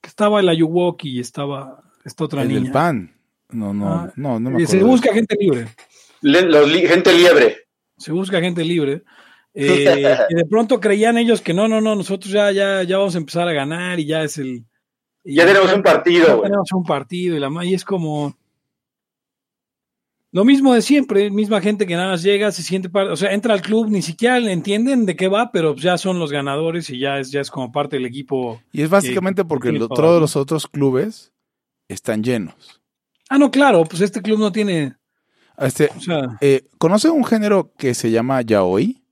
Que 0.00 0.08
estaba 0.08 0.40
el 0.40 0.48
Ayuwoki 0.48 1.10
y 1.16 1.20
estaba 1.20 1.82
esta 2.04 2.24
otra 2.24 2.42
El 2.42 2.48
niña. 2.48 2.60
del 2.60 2.72
pan. 2.72 3.14
No, 3.50 3.72
no, 3.74 3.88
Ah, 3.88 4.12
no, 4.16 4.38
no 4.40 4.50
me 4.50 4.60
Eh, 4.60 4.64
acuerdo. 4.64 4.70
se 4.80 4.82
busca 4.84 5.12
gente 5.12 5.36
libre. 5.38 5.68
Le- 6.22 6.42
los 6.42 6.70
li- 6.70 6.86
gente 6.86 7.12
liebre. 7.16 7.56
Se 7.96 8.12
busca 8.12 8.40
gente 8.40 8.64
libre. 8.64 9.02
Eh, 9.54 10.16
que 10.28 10.36
de 10.36 10.44
pronto 10.44 10.78
creían 10.78 11.18
ellos 11.18 11.40
que 11.40 11.52
no, 11.54 11.66
no, 11.66 11.80
no, 11.80 11.96
nosotros 11.96 12.30
ya, 12.30 12.52
ya, 12.52 12.84
ya 12.84 12.98
vamos 12.98 13.14
a 13.16 13.18
empezar 13.18 13.48
a 13.48 13.52
ganar 13.52 13.98
y 13.98 14.04
ya 14.06 14.22
es 14.22 14.38
el. 14.38 14.66
y 15.24 15.34
Ya 15.34 15.46
tenemos 15.46 15.72
un 15.72 15.82
partido, 15.82 16.26
ya 16.28 16.32
güey. 16.34 16.44
tenemos 16.44 16.70
un 16.72 16.84
partido 16.84 17.34
y 17.36 17.40
la 17.40 17.50
ma- 17.50 17.64
y 17.64 17.74
es 17.74 17.84
como. 17.84 18.36
Lo 20.38 20.44
mismo 20.44 20.72
de 20.72 20.82
siempre, 20.82 21.32
misma 21.32 21.60
gente 21.60 21.84
que 21.84 21.96
nada 21.96 22.10
más 22.10 22.22
llega, 22.22 22.52
se 22.52 22.62
siente 22.62 22.88
parte, 22.88 23.10
o 23.10 23.16
sea, 23.16 23.32
entra 23.32 23.54
al 23.54 23.60
club, 23.60 23.88
ni 23.90 24.02
siquiera 24.02 24.38
entienden 24.38 25.04
de 25.04 25.16
qué 25.16 25.26
va, 25.26 25.50
pero 25.50 25.74
ya 25.74 25.98
son 25.98 26.20
los 26.20 26.30
ganadores 26.30 26.88
y 26.90 27.00
ya 27.00 27.18
es, 27.18 27.32
ya 27.32 27.40
es 27.40 27.50
como 27.50 27.72
parte 27.72 27.96
del 27.96 28.06
equipo. 28.06 28.62
Y 28.70 28.82
es 28.82 28.88
básicamente 28.88 29.42
que 29.42 29.48
porque 29.48 29.72
todos 29.72 30.20
los 30.20 30.36
otros 30.36 30.68
clubes 30.68 31.32
están 31.88 32.22
llenos. 32.22 32.80
Ah, 33.28 33.36
no, 33.36 33.50
claro, 33.50 33.82
pues 33.82 34.00
este 34.00 34.22
club 34.22 34.38
no 34.38 34.52
tiene, 34.52 34.94
Este, 35.58 35.90
o 35.96 36.00
sea, 36.00 36.20
eh, 36.40 36.68
¿Conoce 36.78 37.10
un 37.10 37.24
género 37.24 37.72
que 37.76 37.92
se 37.94 38.12
llama 38.12 38.40
yaoi? 38.42 39.02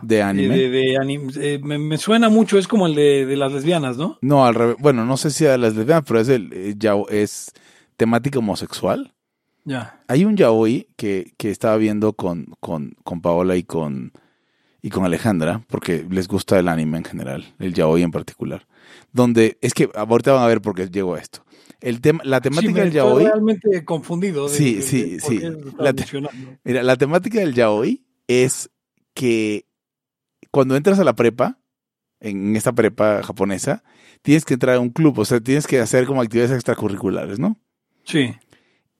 De 0.00 0.14
de, 0.18 0.22
anime. 0.22 0.56
de- 0.56 0.68
de 0.70 0.94
anim- 0.96 1.36
eh, 1.40 1.58
me, 1.60 1.76
me 1.80 1.98
suena 1.98 2.28
mucho, 2.28 2.56
es 2.56 2.68
como 2.68 2.86
el 2.86 2.94
de, 2.94 3.26
de 3.26 3.36
las 3.36 3.50
lesbianas, 3.50 3.96
¿no? 3.96 4.16
No, 4.22 4.46
al 4.46 4.54
revés. 4.54 4.76
Bueno, 4.78 5.04
no 5.04 5.16
sé 5.16 5.32
si 5.32 5.44
a 5.44 5.58
las 5.58 5.74
lesbianas, 5.74 6.04
pero 6.06 6.20
es 6.20 6.28
el 6.28 6.52
eh, 6.52 6.74
yao- 6.78 7.08
es 7.10 7.50
temática 7.96 8.38
homosexual. 8.38 9.12
Hay 10.08 10.24
un 10.24 10.36
yaoi 10.36 10.88
que, 10.96 11.34
que 11.36 11.50
estaba 11.50 11.76
viendo 11.76 12.12
con, 12.14 12.46
con, 12.60 12.96
con 13.04 13.20
Paola 13.20 13.56
y 13.56 13.62
con, 13.62 14.12
y 14.82 14.90
con 14.90 15.04
Alejandra, 15.04 15.62
porque 15.68 16.04
les 16.10 16.26
gusta 16.28 16.58
el 16.58 16.68
anime 16.68 16.98
en 16.98 17.04
general, 17.04 17.54
el 17.58 17.72
yaoi 17.72 18.02
en 18.02 18.10
particular. 18.10 18.66
Donde, 19.12 19.58
es 19.60 19.74
que 19.74 19.88
ahorita 19.94 20.32
van 20.32 20.42
a 20.42 20.46
ver 20.48 20.60
por 20.60 20.74
qué 20.74 20.88
llegó 20.88 21.14
a 21.14 21.20
esto. 21.20 21.44
El 21.80 22.00
tema, 22.00 22.20
la 22.24 22.40
temática 22.40 22.72
Sí, 22.72 22.78
del 22.80 22.92
yaoi, 22.92 23.24
realmente 23.24 23.84
confundido. 23.84 24.48
de- 24.48 24.54
Sí, 24.56 24.74
de- 24.76 24.82
sí, 24.82 25.10
de 25.16 25.20
sí. 25.20 25.40
La 25.78 25.92
te- 25.92 26.04
mira, 26.64 26.82
la 26.82 26.96
temática 26.96 27.38
del 27.40 27.54
yaoi 27.54 28.04
es 28.28 28.70
que 29.14 29.66
cuando 30.50 30.76
entras 30.76 30.98
a 30.98 31.04
la 31.04 31.14
prepa, 31.14 31.58
en 32.20 32.54
esta 32.56 32.72
prepa 32.72 33.22
japonesa, 33.22 33.82
tienes 34.22 34.44
que 34.44 34.54
entrar 34.54 34.76
a 34.76 34.80
un 34.80 34.90
club, 34.90 35.18
o 35.18 35.24
sea, 35.24 35.40
tienes 35.40 35.66
que 35.66 35.80
hacer 35.80 36.06
como 36.06 36.20
actividades 36.22 36.52
extracurriculares, 36.52 37.38
¿no? 37.38 37.58
Sí. 38.04 38.32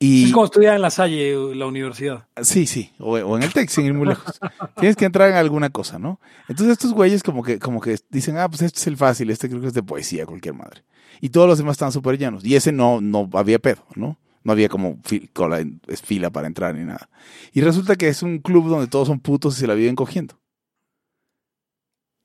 Y 0.05 0.25
Es 0.25 0.33
como 0.33 0.45
estudiar 0.47 0.75
en 0.75 0.83
la 0.83 0.91
Salle, 0.91 1.37
o 1.37 1.55
la 1.55 1.67
universidad. 1.67 2.27
Sí, 2.43 2.67
sí, 2.67 2.91
o, 2.99 3.13
o 3.19 3.37
en 3.37 3.43
el 3.45 3.53
TEC, 3.53 3.69
sin 3.69 3.87
ir 3.87 3.95
muy 3.95 4.09
lejos. 4.09 4.41
Tienes 4.81 4.97
que 4.97 5.05
entrar 5.05 5.31
en 5.31 5.37
alguna 5.37 5.71
cosa, 5.71 5.99
¿no? 5.99 6.19
Entonces 6.49 6.73
estos 6.73 6.93
güeyes 6.93 7.23
como 7.23 7.43
que, 7.43 7.59
como 7.59 7.81
que 7.81 7.97
dicen, 8.11 8.37
ah, 8.39 8.49
pues 8.49 8.63
este 8.63 8.81
es 8.81 8.87
el 8.89 8.97
fácil, 8.97 9.31
este 9.31 9.49
creo 9.49 9.61
que 9.61 9.69
es 9.69 9.75
de 9.75 9.83
poesía, 9.83 10.27
cualquier 10.27 10.55
madre. 10.55 10.83
Y 11.21 11.29
todos 11.29 11.47
los 11.47 11.59
demás 11.59 11.75
estaban 11.75 11.93
súper 11.93 12.19
llenos. 12.19 12.45
Y 12.45 12.57
ese 12.57 12.73
no, 12.73 13.01
no 13.01 13.31
había 13.35 13.59
pedo, 13.61 13.85
¿no? 13.95 14.19
No 14.43 14.51
había 14.53 14.69
como 14.69 14.99
fi- 15.05 15.29
cola, 15.29 15.61
en- 15.61 15.81
es 15.87 16.03
fila 16.03 16.31
para 16.31 16.49
entrar 16.49 16.75
ni 16.75 16.85
nada. 16.85 17.09
Y 17.53 17.61
resulta 17.61 17.95
que 17.95 18.09
es 18.09 18.25
un 18.25 18.39
club 18.41 18.69
donde 18.69 18.89
todos 18.89 19.07
son 19.07 19.21
putos 19.21 19.57
y 19.57 19.61
se 19.61 19.67
la 19.69 19.75
viven 19.75 19.95
cogiendo. 19.95 20.41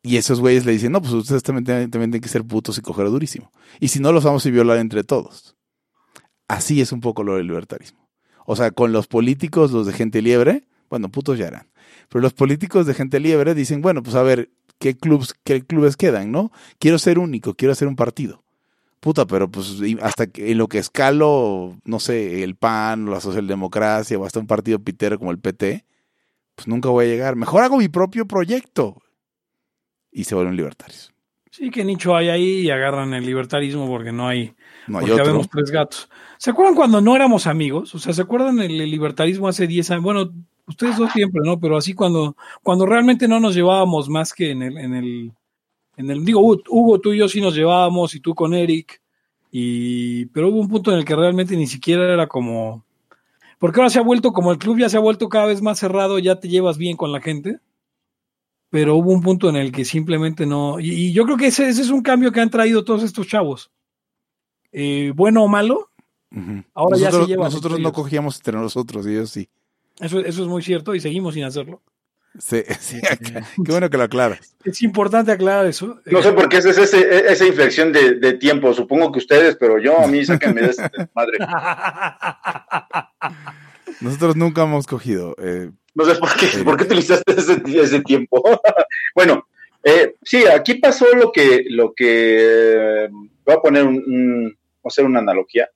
Y 0.04 0.18
esos 0.18 0.40
güeyes 0.40 0.66
le 0.66 0.72
dicen, 0.72 0.94
no, 0.94 1.02
pues 1.02 1.14
ustedes 1.14 1.44
también, 1.44 1.66
también 1.66 1.92
tienen 1.92 2.22
que 2.22 2.30
ser 2.30 2.44
putos 2.46 2.78
y 2.78 2.82
coger 2.82 3.08
durísimo. 3.10 3.52
Y 3.80 3.90
si 3.90 4.00
no, 4.00 4.12
los 4.14 4.24
vamos 4.24 4.46
a 4.46 4.50
violar 4.50 4.78
entre 4.78 5.04
todos. 5.04 5.57
Así 6.48 6.82
es 6.82 6.92
un 6.92 7.02
poco 7.02 7.24
lo 7.24 7.36
del 7.36 7.48
libertarismo. 7.48 8.08
O 8.46 8.56
sea, 8.56 8.72
con 8.72 8.92
los 8.92 9.08
políticos, 9.08 9.72
los 9.72 9.86
de 9.86 9.94
gente 9.94 10.22
liebre, 10.22 10.64
bueno, 10.90 11.10
putos 11.10 11.38
ya 11.38 11.48
eran. 11.48 11.68
Pero 12.10 12.22
los 12.22 12.34
políticos 12.34 12.86
de 12.86 12.94
gente 12.94 13.20
liebre 13.20 13.54
dicen, 13.54 13.82
bueno, 13.82 14.02
pues 14.02 14.16
a 14.16 14.24
ver, 14.24 14.50
¿qué 14.80 14.96
clubes, 14.96 15.34
qué 15.44 15.62
clubes 15.62 15.98
quedan, 15.98 16.32
no? 16.32 16.52
Quiero 16.80 16.98
ser 17.00 17.20
único, 17.20 17.56
quiero 17.56 17.74
hacer 17.74 17.88
un 17.88 17.96
partido. 17.96 18.44
Puta, 19.00 19.26
pero 19.26 19.50
pues 19.50 19.76
hasta 20.02 20.28
que 20.28 20.52
en 20.52 20.58
lo 20.58 20.68
que 20.68 20.80
escalo, 20.80 21.78
no 21.86 22.00
sé, 22.00 22.44
el 22.44 22.56
PAN 22.56 23.10
la 23.10 23.22
socialdemocracia 23.22 24.18
o 24.18 24.26
hasta 24.26 24.40
un 24.40 24.48
partido 24.48 24.80
pitero 24.80 25.20
como 25.20 25.32
el 25.32 25.40
PT, 25.40 25.86
pues 26.56 26.68
nunca 26.68 26.90
voy 26.90 27.06
a 27.06 27.10
llegar. 27.10 27.36
Mejor 27.36 27.64
hago 27.64 27.78
mi 27.78 27.90
propio 27.90 28.26
proyecto. 28.26 29.02
Y 30.12 30.24
se 30.24 30.34
vuelven 30.34 30.56
libertarios. 30.56 31.14
Sí, 31.52 31.70
que 31.70 31.84
nicho 31.84 32.16
hay 32.16 32.30
ahí 32.30 32.62
y 32.62 32.70
agarran 32.72 33.14
el 33.14 33.26
libertarismo 33.26 33.88
porque 33.88 34.12
no 34.12 34.28
hay, 34.28 34.56
No 34.88 35.00
hay 35.00 35.02
porque 35.02 35.14
otro. 35.14 35.26
habemos 35.26 35.50
tres 35.50 35.70
gatos. 35.72 36.10
¿Se 36.38 36.50
acuerdan 36.50 36.76
cuando 36.76 37.02
no 37.02 37.16
éramos 37.16 37.46
amigos? 37.46 37.94
O 37.94 38.00
sea, 38.00 38.14
¿se 38.14 38.22
acuerdan 38.22 38.60
el, 38.60 38.78
libertarismo 38.78 39.48
hace 39.48 39.68
10 39.68 39.92
años? 39.92 40.04
Bueno, 40.04 40.32
ustedes 40.66 40.98
dos 40.98 41.12
siempre, 41.12 41.42
¿no? 41.44 41.60
Pero 41.60 41.78
así 41.78 41.94
cuando, 41.94 42.36
cuando 42.64 42.86
realmente 42.86 43.28
no 43.28 43.40
nos 43.40 43.54
llevábamos 43.54 44.08
más 44.10 44.34
que 44.34 44.52
en 44.52 44.62
el, 44.62 44.78
en 44.78 44.94
el, 44.96 45.32
en 45.98 46.10
el, 46.10 46.24
digo, 46.24 46.40
Hugo, 46.40 46.62
Hugo, 46.70 47.00
tú 47.02 47.14
y 47.14 47.18
yo 47.18 47.28
sí 47.28 47.42
nos 47.42 47.56
llevábamos 47.56 48.16
y 48.16 48.22
tú 48.22 48.34
con 48.34 48.54
Eric. 48.54 49.02
Y, 49.52 50.26
pero 50.28 50.50
hubo 50.50 50.60
un 50.60 50.70
punto 50.70 50.92
en 50.92 51.00
el 51.00 51.06
que 51.06 51.16
realmente 51.16 51.58
ni 51.58 51.68
siquiera 51.68 52.14
era 52.14 52.28
como, 52.28 52.86
porque 53.60 53.80
ahora 53.80 53.90
se 53.90 54.00
ha 54.00 54.04
vuelto, 54.04 54.34
como 54.34 54.52
el 54.52 54.58
club 54.58 54.78
ya 54.78 54.90
se 54.90 54.98
ha 54.98 55.02
vuelto 55.02 55.30
cada 55.30 55.48
vez 55.48 55.62
más 55.62 55.80
cerrado, 55.80 56.20
ya 56.20 56.40
te 56.40 56.50
llevas 56.50 56.78
bien 56.78 56.96
con 56.96 57.12
la 57.12 57.22
gente. 57.22 57.60
Pero 58.70 58.96
hubo 58.98 59.12
un 59.12 59.22
punto 59.22 59.50
en 59.50 59.56
el 59.56 59.72
que 59.72 59.86
simplemente 59.86 60.46
no. 60.46 60.80
Y, 60.80 60.92
y 60.92 61.14
yo 61.14 61.24
creo 61.24 61.38
que 61.38 61.48
ese, 61.48 61.70
ese 61.70 61.82
es 61.82 61.90
un 61.90 62.02
cambio 62.02 62.32
que 62.32 62.42
han 62.42 62.50
traído 62.50 62.84
todos 62.84 63.02
estos 63.02 63.28
chavos. 63.28 63.72
Eh, 64.80 65.12
bueno 65.16 65.44
o 65.44 65.48
malo. 65.48 65.90
Ahora 66.76 66.98
ya 66.98 67.06
nosotros 67.06 67.26
se 67.26 67.32
llevan 67.32 67.46
nosotros 67.46 67.80
no 67.80 67.92
cogíamos 67.94 68.36
entre 68.38 68.54
nosotros 68.58 69.08
y 69.08 69.12
ellos 69.12 69.32
sí. 69.32 69.50
eso, 70.00 70.20
eso 70.20 70.42
es 70.44 70.48
muy 70.48 70.62
cierto 70.62 70.94
y 70.94 71.00
seguimos 71.00 71.34
sin 71.34 71.46
hacerlo. 71.46 71.82
Sí, 72.38 72.62
sí, 72.80 73.02
qué 73.66 73.72
bueno 73.72 73.90
que 73.90 73.98
lo 73.98 74.04
aclaras. 74.04 74.56
Es 74.64 74.84
importante 74.84 75.32
aclarar 75.32 75.66
eso. 75.66 76.00
No 76.06 76.22
sé 76.22 76.32
por 76.34 76.48
qué 76.48 76.58
esa 76.58 76.70
es 76.70 76.78
ese- 76.78 77.32
esa 77.32 77.46
inflexión 77.48 77.92
de, 77.92 78.16
de 78.20 78.34
tiempo. 78.34 78.72
Supongo 78.76 79.12
que 79.12 79.18
ustedes, 79.18 79.56
pero 79.56 79.80
yo, 79.80 80.00
a 80.00 80.06
mí, 80.06 80.24
sáquenme 80.24 80.62
de 80.62 80.70
esta 80.72 80.92
madre. 81.16 81.38
Nosotros 84.02 84.36
nunca 84.36 84.64
hemos 84.64 84.86
cogido. 84.86 85.36
eh, 85.42 85.72
No 85.96 86.06
sé 86.06 86.16
por 86.16 86.30
qué, 86.36 86.64
por 86.64 86.78
qué 86.78 86.84
utilizaste 86.84 87.34
ese, 87.36 87.62
ese 87.82 88.02
tiempo. 88.02 88.44
bueno, 89.16 89.48
eh, 89.84 90.16
sí, 90.24 90.46
aquí 90.46 90.76
pasó 90.76 91.06
lo 91.16 91.32
que, 91.32 91.66
lo 91.70 91.94
que 91.96 93.06
eh, 93.06 93.10
voy 93.46 93.56
a 93.56 93.60
poner 93.60 93.84
un, 93.86 93.96
un- 93.96 94.57
hacer 94.88 95.06
una 95.06 95.20
analogía. 95.20 95.70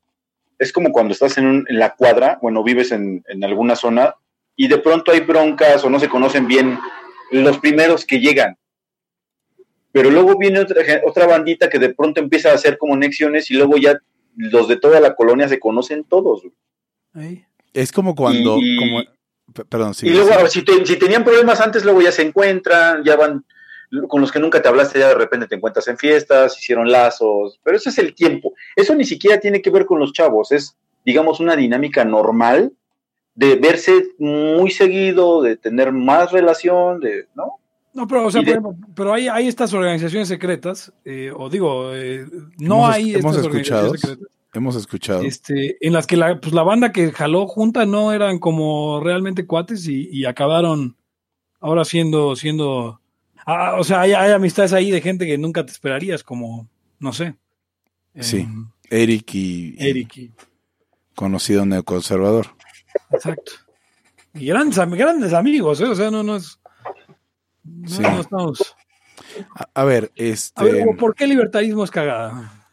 Es 0.59 0.71
como 0.71 0.91
cuando 0.91 1.13
estás 1.13 1.37
en, 1.37 1.47
un- 1.47 1.65
en 1.67 1.79
la 1.79 1.95
cuadra, 1.95 2.37
bueno, 2.41 2.63
vives 2.63 2.91
en, 2.91 3.23
en 3.27 3.43
alguna 3.43 3.75
zona 3.75 4.15
y 4.55 4.67
de 4.67 4.77
pronto 4.77 5.11
hay 5.11 5.21
broncas 5.21 5.83
o 5.83 5.89
no 5.89 5.99
se 5.99 6.09
conocen 6.09 6.47
bien 6.47 6.77
los 7.31 7.57
primeros 7.59 8.05
que 8.05 8.19
llegan. 8.19 8.57
Pero 9.91 10.09
luego 10.09 10.37
viene 10.37 10.59
otra, 10.59 10.83
otra 11.05 11.27
bandita 11.27 11.69
que 11.69 11.79
de 11.79 11.93
pronto 11.93 12.21
empieza 12.21 12.51
a 12.51 12.55
hacer 12.55 12.77
conexiones 12.77 13.49
y 13.51 13.55
luego 13.55 13.77
ya 13.77 13.99
los 14.35 14.67
de 14.67 14.77
toda 14.77 14.99
la 14.99 15.15
colonia 15.15 15.49
se 15.49 15.59
conocen 15.59 16.03
todos. 16.05 16.43
güey. 17.13 17.45
es 17.73 17.91
como 17.91 18.15
cuando. 18.15 18.57
Y- 18.61 18.77
como- 18.77 19.03
p- 19.53 19.65
perdón, 19.65 19.93
sí. 19.93 20.07
y 20.07 20.11
luego, 20.11 20.31
sí. 20.47 20.59
si, 20.59 20.65
te- 20.65 20.85
si 20.85 20.95
tenían 20.97 21.23
problemas 21.25 21.59
antes, 21.59 21.83
luego 21.83 22.01
ya 22.01 22.11
se 22.11 22.21
encuentran, 22.21 23.03
ya 23.03 23.17
van 23.17 23.43
con 24.07 24.21
los 24.21 24.31
que 24.31 24.39
nunca 24.39 24.61
te 24.61 24.67
hablaste, 24.69 24.99
ya 24.99 25.09
de 25.09 25.15
repente 25.15 25.47
te 25.47 25.55
encuentras 25.55 25.87
en 25.87 25.97
fiestas, 25.97 26.57
hicieron 26.57 26.91
lazos, 26.91 27.59
pero 27.63 27.75
eso 27.77 27.89
es 27.89 27.97
el 27.97 28.13
tiempo. 28.15 28.53
Eso 28.75 28.95
ni 28.95 29.03
siquiera 29.03 29.39
tiene 29.39 29.61
que 29.61 29.69
ver 29.69 29.85
con 29.85 29.99
los 29.99 30.13
chavos, 30.13 30.51
es, 30.51 30.77
digamos, 31.05 31.39
una 31.39 31.55
dinámica 31.55 32.05
normal 32.05 32.71
de 33.35 33.55
verse 33.55 34.03
muy 34.19 34.71
seguido, 34.71 35.41
de 35.41 35.57
tener 35.57 35.91
más 35.91 36.31
relación, 36.31 36.99
de, 36.99 37.27
¿no? 37.35 37.53
No, 37.93 38.07
pero, 38.07 38.25
o 38.27 38.31
sea, 38.31 38.41
de- 38.41 38.45
por 38.55 38.71
ejemplo, 38.71 38.87
pero 38.95 39.13
hay, 39.13 39.27
hay 39.27 39.47
estas 39.49 39.73
organizaciones 39.73 40.29
secretas, 40.29 40.93
eh, 41.03 41.31
o 41.35 41.49
digo, 41.49 41.93
eh, 41.93 42.25
no 42.59 42.75
Hemos- 42.85 42.95
hay 42.95 43.15
hemos 43.15 43.35
estas 43.35 43.45
escuchado. 43.47 43.79
organizaciones 43.81 44.01
secretas, 44.01 44.27
Hemos 44.53 44.75
escuchado. 44.77 45.21
este, 45.23 45.77
en 45.85 45.91
las 45.93 46.07
que 46.07 46.15
la, 46.15 46.39
pues, 46.39 46.53
la 46.53 46.63
banda 46.63 46.93
que 46.93 47.11
jaló 47.11 47.47
junta 47.47 47.85
no 47.85 48.13
eran 48.13 48.39
como 48.39 49.01
realmente 49.01 49.45
cuates 49.45 49.85
y, 49.89 50.07
y 50.09 50.23
acabaron 50.25 50.95
ahora 51.59 51.83
siendo, 51.83 52.35
siendo, 52.37 53.00
ah, 53.45 53.75
o 53.77 53.83
sea, 53.83 54.01
hay, 54.01 54.13
hay 54.13 54.31
amistades 54.31 54.73
ahí 54.73 54.91
de 54.91 55.01
gente 55.01 55.25
que 55.25 55.37
nunca 55.37 55.65
te 55.65 55.71
esperarías, 55.71 56.23
como, 56.23 56.69
no 56.99 57.13
sé. 57.13 57.35
Sí. 58.19 58.39
em, 58.39 58.69
Eric 58.89 59.33
y, 59.35 59.75
Eric. 59.79 60.17
y- 60.17 60.31
conocido 61.15 61.65
neoconservador. 61.65 62.47
Exacto. 63.11 63.51
Y 64.33 64.45
grandes, 64.47 64.77
grandes 64.77 65.33
amigos, 65.33 65.79
¿eh? 65.81 65.85
O 65.85 65.95
sea, 65.95 66.09
no, 66.11 66.23
no 66.23 66.35
es. 66.37 66.59
No, 67.63 67.87
Sí. 67.87 68.01
no 68.01 68.21
estamos. 68.21 68.75
A, 69.55 69.67
a 69.81 69.83
ver, 69.85 70.11
este. 70.15 70.61
A 70.61 70.63
ver, 70.65 70.85
¿por 70.97 71.15
qué 71.15 71.25
el 71.25 71.31
libertarismo 71.31 71.83
es 71.83 71.91
cagada? 71.91 72.65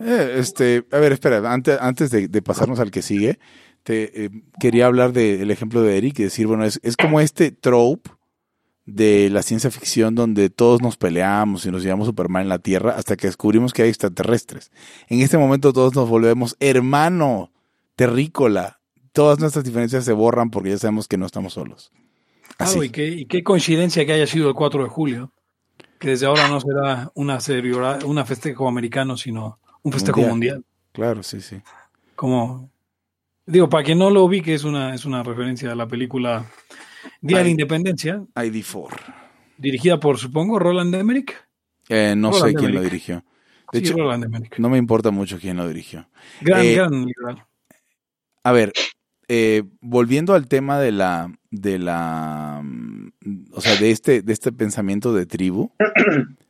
Eh, 0.00 0.34
este, 0.38 0.86
a 0.92 0.98
ver, 0.98 1.12
espera, 1.12 1.38
antes, 1.52 1.78
antes 1.80 2.10
de, 2.10 2.28
de 2.28 2.42
pasarnos 2.42 2.80
al 2.80 2.90
que 2.90 3.02
sigue, 3.02 3.38
te 3.82 4.24
eh, 4.26 4.30
quería 4.60 4.86
hablar 4.86 5.12
del 5.12 5.50
ejemplo 5.50 5.82
de 5.82 5.96
Eric 5.98 6.18
y 6.20 6.24
decir, 6.24 6.46
bueno, 6.46 6.64
es, 6.64 6.78
es 6.82 6.96
como 6.96 7.20
este 7.20 7.50
trope 7.50 8.10
de 8.86 9.28
la 9.30 9.42
ciencia 9.42 9.70
ficción 9.70 10.14
donde 10.14 10.50
todos 10.50 10.82
nos 10.82 10.96
peleamos 10.96 11.64
y 11.66 11.70
nos 11.70 11.82
llevamos 11.82 12.06
super 12.06 12.28
mal 12.28 12.42
en 12.42 12.48
la 12.48 12.58
Tierra 12.58 12.92
hasta 12.96 13.16
que 13.16 13.26
descubrimos 13.28 13.72
que 13.72 13.82
hay 13.82 13.88
extraterrestres. 13.88 14.72
En 15.08 15.20
este 15.20 15.38
momento 15.38 15.72
todos 15.72 15.94
nos 15.94 16.08
volvemos 16.08 16.56
hermano, 16.60 17.52
terrícola. 17.96 18.80
Todas 19.12 19.38
nuestras 19.38 19.64
diferencias 19.64 20.04
se 20.04 20.12
borran 20.12 20.50
porque 20.50 20.70
ya 20.70 20.78
sabemos 20.78 21.06
que 21.08 21.16
no 21.18 21.26
estamos 21.26 21.52
solos. 21.54 21.92
Así. 22.58 22.72
Claro, 22.74 22.84
y 22.84 22.90
qué, 22.90 23.08
y 23.08 23.26
qué 23.26 23.42
coincidencia 23.42 24.04
que 24.06 24.12
haya 24.12 24.26
sido 24.26 24.48
el 24.48 24.54
4 24.54 24.82
de 24.84 24.88
julio, 24.88 25.32
que 25.98 26.08
desde 26.10 26.26
ahora 26.26 26.48
no 26.48 26.60
será 26.60 27.10
una, 27.14 27.40
celebra- 27.40 28.04
una 28.04 28.24
festejo 28.24 28.68
americano, 28.68 29.16
sino 29.16 29.58
un 29.82 29.92
festejo 29.92 30.20
Mundial. 30.20 30.56
mundial. 30.56 30.64
Claro, 30.92 31.22
sí, 31.22 31.40
sí. 31.40 31.56
Como, 32.16 32.70
digo, 33.46 33.68
para 33.68 33.84
quien 33.84 33.98
no 33.98 34.10
lo 34.10 34.24
ubique, 34.24 34.54
es 34.54 34.64
una, 34.64 34.94
es 34.94 35.04
una 35.04 35.22
referencia 35.22 35.72
a 35.72 35.74
la 35.74 35.86
película 35.88 36.46
Día 37.20 37.38
de 37.38 37.44
la. 37.44 37.50
Independencia, 37.50 38.22
ID4. 38.34 38.96
Dirigida 39.58 40.00
por, 40.00 40.18
supongo, 40.18 40.58
Roland 40.58 40.94
Emmerich. 40.94 41.34
Eh, 41.88 42.14
no 42.16 42.30
Roland 42.30 42.48
sé 42.48 42.54
quién 42.54 42.74
lo 42.74 42.82
dirigió. 42.82 43.24
De 43.72 43.78
Sí, 43.80 43.84
hecho, 43.86 43.96
Roland 43.96 44.24
Emmerich. 44.24 44.58
no 44.58 44.68
me 44.68 44.78
importa 44.78 45.10
mucho 45.10 45.38
quién 45.38 45.56
lo 45.56 45.66
dirigió. 45.68 46.08
Gran, 46.40 46.64
eh, 46.64 46.74
gran 46.74 46.90
liberal. 47.06 47.46
A 48.42 48.52
ver, 48.52 48.72
eh, 49.28 49.62
volviendo 49.80 50.34
al 50.34 50.48
tema 50.48 50.78
de 50.80 50.92
la, 50.92 51.32
de 51.50 51.78
la, 51.78 52.60
mm, 52.64 53.10
o 53.52 53.60
sea, 53.60 53.76
de 53.76 53.90
este, 53.90 54.22
de 54.22 54.32
este 54.32 54.50
pensamiento 54.52 55.12
de 55.12 55.26
tribu, 55.26 55.72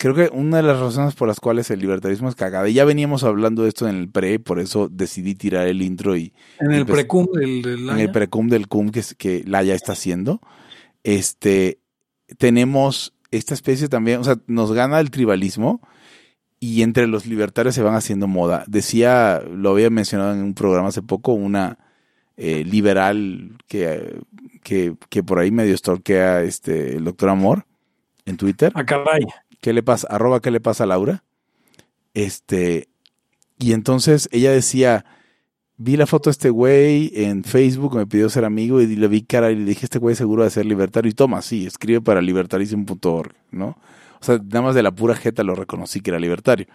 creo 0.00 0.14
que 0.14 0.30
una 0.32 0.56
de 0.56 0.62
las 0.62 0.80
razones 0.80 1.14
por 1.14 1.28
las 1.28 1.40
cuales 1.40 1.70
el 1.70 1.78
libertarismo 1.80 2.30
es 2.30 2.34
cagada, 2.34 2.66
y 2.68 2.72
ya 2.72 2.86
veníamos 2.86 3.22
hablando 3.22 3.64
de 3.64 3.68
esto 3.68 3.86
en 3.86 3.96
el 3.96 4.08
pre, 4.08 4.38
por 4.38 4.58
eso 4.58 4.88
decidí 4.90 5.34
tirar 5.34 5.68
el 5.68 5.82
intro 5.82 6.16
y 6.16 6.32
En 6.58 6.72
el 6.72 6.86
pues, 6.86 7.00
precum 7.00 7.26
del, 7.34 7.60
del 7.60 7.88
en 7.90 7.98
el 7.98 8.10
precum 8.10 8.48
del 8.48 8.66
cum 8.66 8.88
que, 8.90 9.00
es- 9.00 9.14
que 9.14 9.44
Laia 9.46 9.74
está 9.74 9.92
haciendo, 9.92 10.40
este, 11.04 11.80
tenemos 12.38 13.12
esta 13.30 13.52
especie 13.52 13.88
también, 13.88 14.20
o 14.20 14.24
sea, 14.24 14.36
nos 14.46 14.72
gana 14.72 15.00
el 15.00 15.10
tribalismo 15.10 15.82
y 16.58 16.80
entre 16.82 17.06
los 17.06 17.26
libertarios 17.26 17.74
se 17.74 17.82
van 17.82 17.94
haciendo 17.94 18.26
moda. 18.26 18.64
Decía, 18.68 19.42
lo 19.50 19.70
había 19.70 19.90
mencionado 19.90 20.32
en 20.32 20.42
un 20.42 20.54
programa 20.54 20.88
hace 20.88 21.02
poco, 21.02 21.32
una 21.32 21.78
eh, 22.38 22.64
liberal 22.64 23.58
que, 23.68 24.18
que, 24.62 24.94
que 25.10 25.22
por 25.22 25.38
ahí 25.38 25.50
medio 25.50 25.76
stalkea 25.76 26.42
este, 26.42 26.96
el 26.96 27.04
doctor 27.04 27.28
Amor 27.28 27.66
en 28.24 28.36
Twitter. 28.38 28.72
Ah, 28.74 28.84
caray. 28.84 29.26
¿Qué 29.60 29.72
le 29.72 29.82
pasa? 29.82 30.06
Arroba, 30.10 30.40
¿qué 30.40 30.50
le 30.50 30.60
pasa 30.60 30.84
a 30.84 30.86
Laura? 30.86 31.24
Este, 32.14 32.88
y 33.58 33.72
entonces 33.72 34.28
ella 34.32 34.50
decía, 34.50 35.04
vi 35.76 35.96
la 35.96 36.06
foto 36.06 36.28
de 36.30 36.32
este 36.32 36.50
güey 36.50 37.10
en 37.14 37.44
Facebook, 37.44 37.94
me 37.96 38.06
pidió 38.06 38.28
ser 38.28 38.44
amigo 38.44 38.80
y 38.80 38.86
le 38.96 39.08
vi 39.08 39.22
cara 39.22 39.50
y 39.50 39.56
le 39.56 39.64
dije, 39.64 39.86
este 39.86 39.98
güey 39.98 40.14
seguro 40.16 40.44
de 40.44 40.50
ser 40.50 40.66
libertario. 40.66 41.10
Y 41.10 41.14
toma, 41.14 41.42
sí, 41.42 41.66
escribe 41.66 42.00
para 42.00 42.20
libertarism.org, 42.22 43.34
¿no? 43.50 43.78
O 44.20 44.24
sea, 44.24 44.36
nada 44.38 44.62
más 44.62 44.74
de 44.74 44.82
la 44.82 44.90
pura 44.92 45.14
jeta 45.14 45.42
lo 45.44 45.54
reconocí 45.54 46.00
que 46.00 46.10
era 46.10 46.18
libertario. 46.18 46.66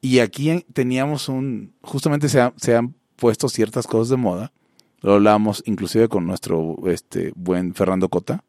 Y 0.00 0.18
aquí 0.20 0.50
en- 0.50 0.64
teníamos 0.72 1.28
un, 1.28 1.74
justamente 1.82 2.28
se, 2.28 2.40
se 2.56 2.74
han 2.76 2.94
puesto 3.16 3.48
ciertas 3.48 3.86
cosas 3.86 4.08
de 4.10 4.16
moda. 4.16 4.52
Lo 5.00 5.14
hablábamos 5.14 5.62
inclusive 5.66 6.08
con 6.08 6.26
nuestro 6.26 6.76
este, 6.86 7.32
buen 7.36 7.74
Fernando 7.74 8.08
Cota. 8.08 8.42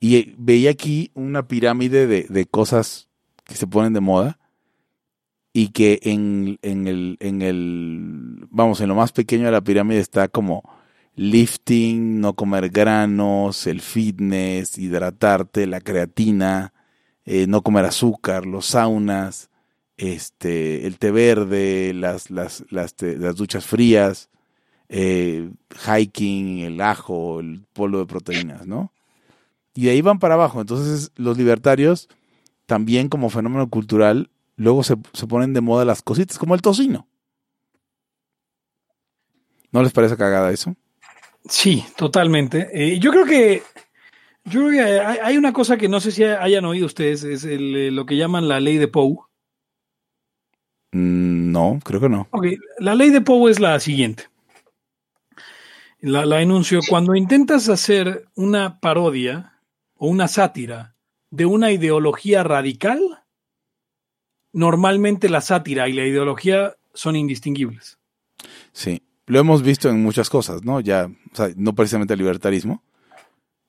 Y 0.00 0.34
veía 0.38 0.70
aquí 0.70 1.10
una 1.14 1.48
pirámide 1.48 2.06
de, 2.06 2.26
de 2.28 2.46
cosas 2.46 3.08
que 3.44 3.54
se 3.54 3.66
ponen 3.66 3.92
de 3.92 4.00
moda 4.00 4.38
y 5.52 5.68
que 5.68 5.98
en, 6.02 6.58
en, 6.62 6.86
el, 6.86 7.16
en 7.20 7.42
el, 7.42 8.46
vamos, 8.50 8.80
en 8.80 8.88
lo 8.88 8.94
más 8.94 9.12
pequeño 9.12 9.46
de 9.46 9.52
la 9.52 9.60
pirámide 9.60 9.98
está 9.98 10.28
como 10.28 10.62
lifting, 11.16 12.20
no 12.20 12.34
comer 12.34 12.68
granos, 12.68 13.66
el 13.66 13.80
fitness, 13.80 14.78
hidratarte, 14.78 15.66
la 15.66 15.80
creatina, 15.80 16.72
eh, 17.24 17.46
no 17.48 17.62
comer 17.62 17.86
azúcar, 17.86 18.46
los 18.46 18.66
saunas, 18.66 19.50
este, 19.96 20.86
el 20.86 20.98
té 20.98 21.10
verde, 21.10 21.92
las, 21.92 22.30
las, 22.30 22.64
las 22.70 23.36
duchas 23.36 23.66
frías, 23.66 24.30
eh, 24.88 25.50
hiking, 25.70 26.60
el 26.60 26.80
ajo, 26.80 27.40
el 27.40 27.64
polvo 27.72 27.98
de 27.98 28.06
proteínas, 28.06 28.66
¿no? 28.66 28.92
Y 29.78 29.84
de 29.84 29.92
ahí 29.92 30.02
van 30.02 30.18
para 30.18 30.34
abajo. 30.34 30.60
Entonces 30.60 31.12
los 31.14 31.38
libertarios, 31.38 32.08
también 32.66 33.08
como 33.08 33.30
fenómeno 33.30 33.70
cultural, 33.70 34.28
luego 34.56 34.82
se, 34.82 34.96
se 35.12 35.28
ponen 35.28 35.54
de 35.54 35.60
moda 35.60 35.84
las 35.84 36.02
cositas, 36.02 36.36
como 36.36 36.56
el 36.56 36.62
tocino. 36.62 37.06
¿No 39.70 39.80
les 39.84 39.92
parece 39.92 40.16
cagada 40.16 40.50
eso? 40.50 40.74
Sí, 41.48 41.84
totalmente. 41.96 42.68
Eh, 42.72 42.98
yo 42.98 43.12
creo 43.12 43.24
que 43.24 43.62
yo 44.46 44.66
creo 44.66 44.70
que 44.72 45.00
hay, 45.00 45.36
una 45.36 45.52
cosa 45.52 45.76
que 45.76 45.88
no 45.88 46.00
sé 46.00 46.10
si 46.10 46.24
hayan 46.24 46.64
oído 46.64 46.86
ustedes, 46.86 47.22
es 47.22 47.44
el, 47.44 47.76
eh, 47.76 47.90
lo 47.92 48.04
que 48.04 48.16
llaman 48.16 48.48
la 48.48 48.58
ley 48.58 48.78
de 48.78 48.88
Poe. 48.88 49.18
Mm, 50.90 51.52
no, 51.52 51.78
creo 51.84 52.00
que 52.00 52.08
no. 52.08 52.28
La 52.80 52.96
ley 52.96 53.10
de 53.10 53.20
Poe 53.20 53.48
es 53.48 53.60
la 53.60 53.78
siguiente. 53.78 54.24
La, 56.00 56.26
la 56.26 56.42
enuncio. 56.42 56.80
Cuando 56.88 57.14
intentas 57.14 57.68
hacer 57.68 58.26
una 58.34 58.80
parodia 58.80 59.54
o 59.98 60.08
una 60.08 60.28
sátira 60.28 60.94
de 61.30 61.44
una 61.44 61.70
ideología 61.70 62.42
radical, 62.42 63.00
normalmente 64.52 65.28
la 65.28 65.40
sátira 65.40 65.88
y 65.88 65.92
la 65.92 66.06
ideología 66.06 66.74
son 66.94 67.16
indistinguibles. 67.16 67.98
Sí, 68.72 69.02
lo 69.26 69.38
hemos 69.38 69.62
visto 69.62 69.88
en 69.88 70.02
muchas 70.02 70.30
cosas, 70.30 70.64
¿no? 70.64 70.80
Ya, 70.80 71.06
o 71.32 71.36
sea, 71.36 71.50
no 71.56 71.74
precisamente 71.74 72.14
el 72.14 72.18
libertarismo, 72.20 72.82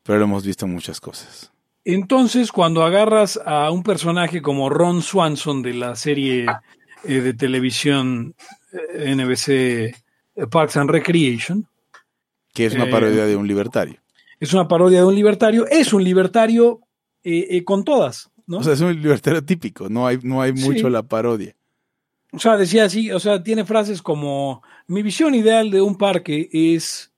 pero 0.03 0.19
lo 0.19 0.25
hemos 0.25 0.45
visto 0.45 0.65
en 0.65 0.73
muchas 0.73 1.01
cosas. 1.01 1.51
Entonces, 1.83 2.51
cuando 2.51 2.83
agarras 2.83 3.39
a 3.45 3.71
un 3.71 3.83
personaje 3.83 4.41
como 4.41 4.69
Ron 4.69 5.01
Swanson 5.01 5.61
de 5.61 5.73
la 5.73 5.95
serie 5.95 6.45
eh, 7.03 7.21
de 7.21 7.33
televisión 7.33 8.35
eh, 8.71 9.15
NBC 9.15 9.49
eh, 9.49 9.93
Parks 10.49 10.77
and 10.77 10.89
Recreation, 10.89 11.67
Que 12.53 12.65
es 12.65 12.73
una 12.73 12.85
Eh, 12.85 12.91
parodia 12.91 13.25
de 13.25 13.35
un 13.35 13.47
libertario. 13.47 13.99
Es 14.39 14.53
una 14.53 14.67
parodia 14.67 14.99
de 14.99 15.05
un 15.05 15.15
libertario, 15.15 15.67
es 15.67 15.93
un 15.93 16.03
libertario 16.03 16.81
eh, 17.23 17.47
eh, 17.51 17.63
con 17.63 17.83
todas, 17.83 18.31
¿no? 18.47 18.57
O 18.59 18.63
sea, 18.63 18.73
es 18.73 18.81
un 18.81 18.93
libertario 19.01 19.43
típico, 19.43 19.89
no 19.89 20.07
hay, 20.07 20.19
no 20.23 20.41
hay 20.41 20.55
Sí. 20.55 20.63
mucho 20.67 20.89
la 20.89 21.03
parodia. 21.03 21.55
O 22.31 22.39
sea, 22.39 22.57
decía 22.57 22.85
así, 22.85 23.11
o 23.11 23.19
sea, 23.19 23.41
tiene 23.43 23.65
frases 23.65 24.01
como, 24.01 24.61
mi 24.87 25.01
visión 25.01 25.33
ideal 25.35 25.71
de 25.71 25.81
un 25.81 25.97
parque 25.97 26.47
es, 26.51 27.11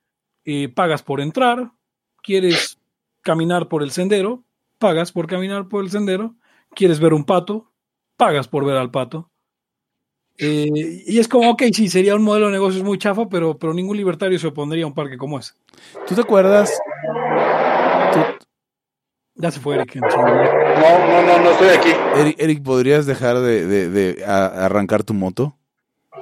eh, 0.45 0.69
pagas 0.69 1.03
por 1.03 1.19
entrar, 1.21 1.71
quieres 2.23 2.79
caminar 3.21 3.67
por 3.67 3.83
el 3.83 3.91
sendero, 3.91 4.43
pagas 4.79 5.11
por 5.11 5.27
caminar 5.27 5.67
por 5.67 5.83
el 5.83 5.91
sendero, 5.91 6.35
quieres 6.73 6.99
ver 6.99 7.13
un 7.13 7.25
pato, 7.25 7.71
pagas 8.17 8.47
por 8.47 8.65
ver 8.65 8.77
al 8.77 8.89
pato. 8.91 9.30
Eh, 10.37 11.03
y 11.05 11.19
es 11.19 11.27
como, 11.27 11.51
ok, 11.51 11.63
sí, 11.73 11.87
sería 11.89 12.15
un 12.15 12.23
modelo 12.23 12.47
de 12.47 12.53
negocios 12.53 12.83
muy 12.83 12.97
chafa, 12.97 13.27
pero, 13.29 13.57
pero 13.57 13.73
ningún 13.73 13.97
libertario 13.97 14.39
se 14.39 14.47
opondría 14.47 14.85
a 14.85 14.87
un 14.87 14.93
parque 14.93 15.17
como 15.17 15.37
ese. 15.37 15.53
¿Tú 16.07 16.15
te 16.15 16.21
acuerdas? 16.21 16.71
tú- 18.13 18.45
Ya 19.35 19.51
se 19.51 19.59
fue 19.59 19.75
Eric. 19.75 19.95
en 19.97 20.01
su- 20.09 20.17
No, 20.17 21.07
no, 21.07 21.21
no, 21.27 21.43
no 21.43 21.51
estoy 21.51 21.69
aquí. 21.69 21.89
Eric, 22.19 22.35
Eric, 22.39 22.63
¿podrías 22.63 23.05
dejar 23.05 23.39
de, 23.39 23.65
de- 23.67 23.89
de 23.89 24.25
a- 24.25 24.65
arrancar 24.65 25.03
tu 25.03 25.13
moto? 25.13 25.57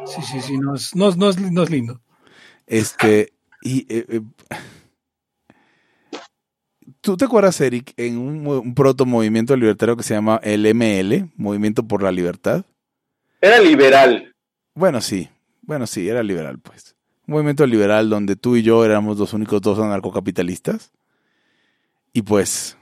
Sí, 0.05 0.21
sí, 0.21 0.41
sí, 0.41 0.57
no 0.57 0.75
es, 0.75 0.95
no 0.95 1.09
es- 1.09 1.17
no 1.17 1.29
es- 1.29 1.39
no 1.39 1.63
es 1.63 1.69
lindo. 1.69 2.01
Este, 2.67 3.33
y 3.61 3.85
eh, 3.93 4.05
eh, 4.09 4.21
¿tú 7.01 7.17
te 7.17 7.25
acuerdas, 7.25 7.59
Eric, 7.61 7.93
en 7.97 8.17
un, 8.17 8.45
un 8.47 8.75
proto 8.75 9.05
movimiento 9.05 9.55
libertario 9.55 9.95
que 9.97 10.03
se 10.03 10.13
llama 10.13 10.39
el 10.43 10.65
ML, 10.65 11.29
Movimiento 11.35 11.87
por 11.87 12.03
la 12.03 12.11
Libertad? 12.11 12.63
Era 13.41 13.59
liberal. 13.59 14.35
Bueno, 14.75 15.01
sí, 15.01 15.29
bueno, 15.61 15.87
sí, 15.87 16.09
era 16.09 16.23
liberal, 16.23 16.59
pues. 16.59 16.95
Un 17.27 17.33
movimiento 17.33 17.65
liberal 17.65 18.09
donde 18.09 18.35
tú 18.35 18.55
y 18.55 18.63
yo 18.63 18.83
éramos 18.83 19.17
los 19.17 19.33
únicos 19.33 19.61
dos 19.61 19.79
anarcocapitalistas. 19.79 20.91
Y 22.11 22.23
pues, 22.23 22.77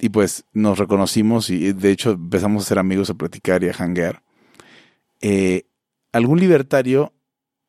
y 0.00 0.08
pues 0.08 0.44
nos 0.52 0.78
reconocimos 0.78 1.50
y 1.50 1.72
de 1.72 1.90
hecho 1.90 2.12
empezamos 2.12 2.64
a 2.64 2.68
ser 2.68 2.78
amigos, 2.78 3.10
a 3.10 3.14
platicar 3.14 3.62
y 3.62 3.68
a 3.68 3.72
hanguear. 3.72 4.22
Eh, 5.20 5.66
algún 6.12 6.40
libertario, 6.40 7.12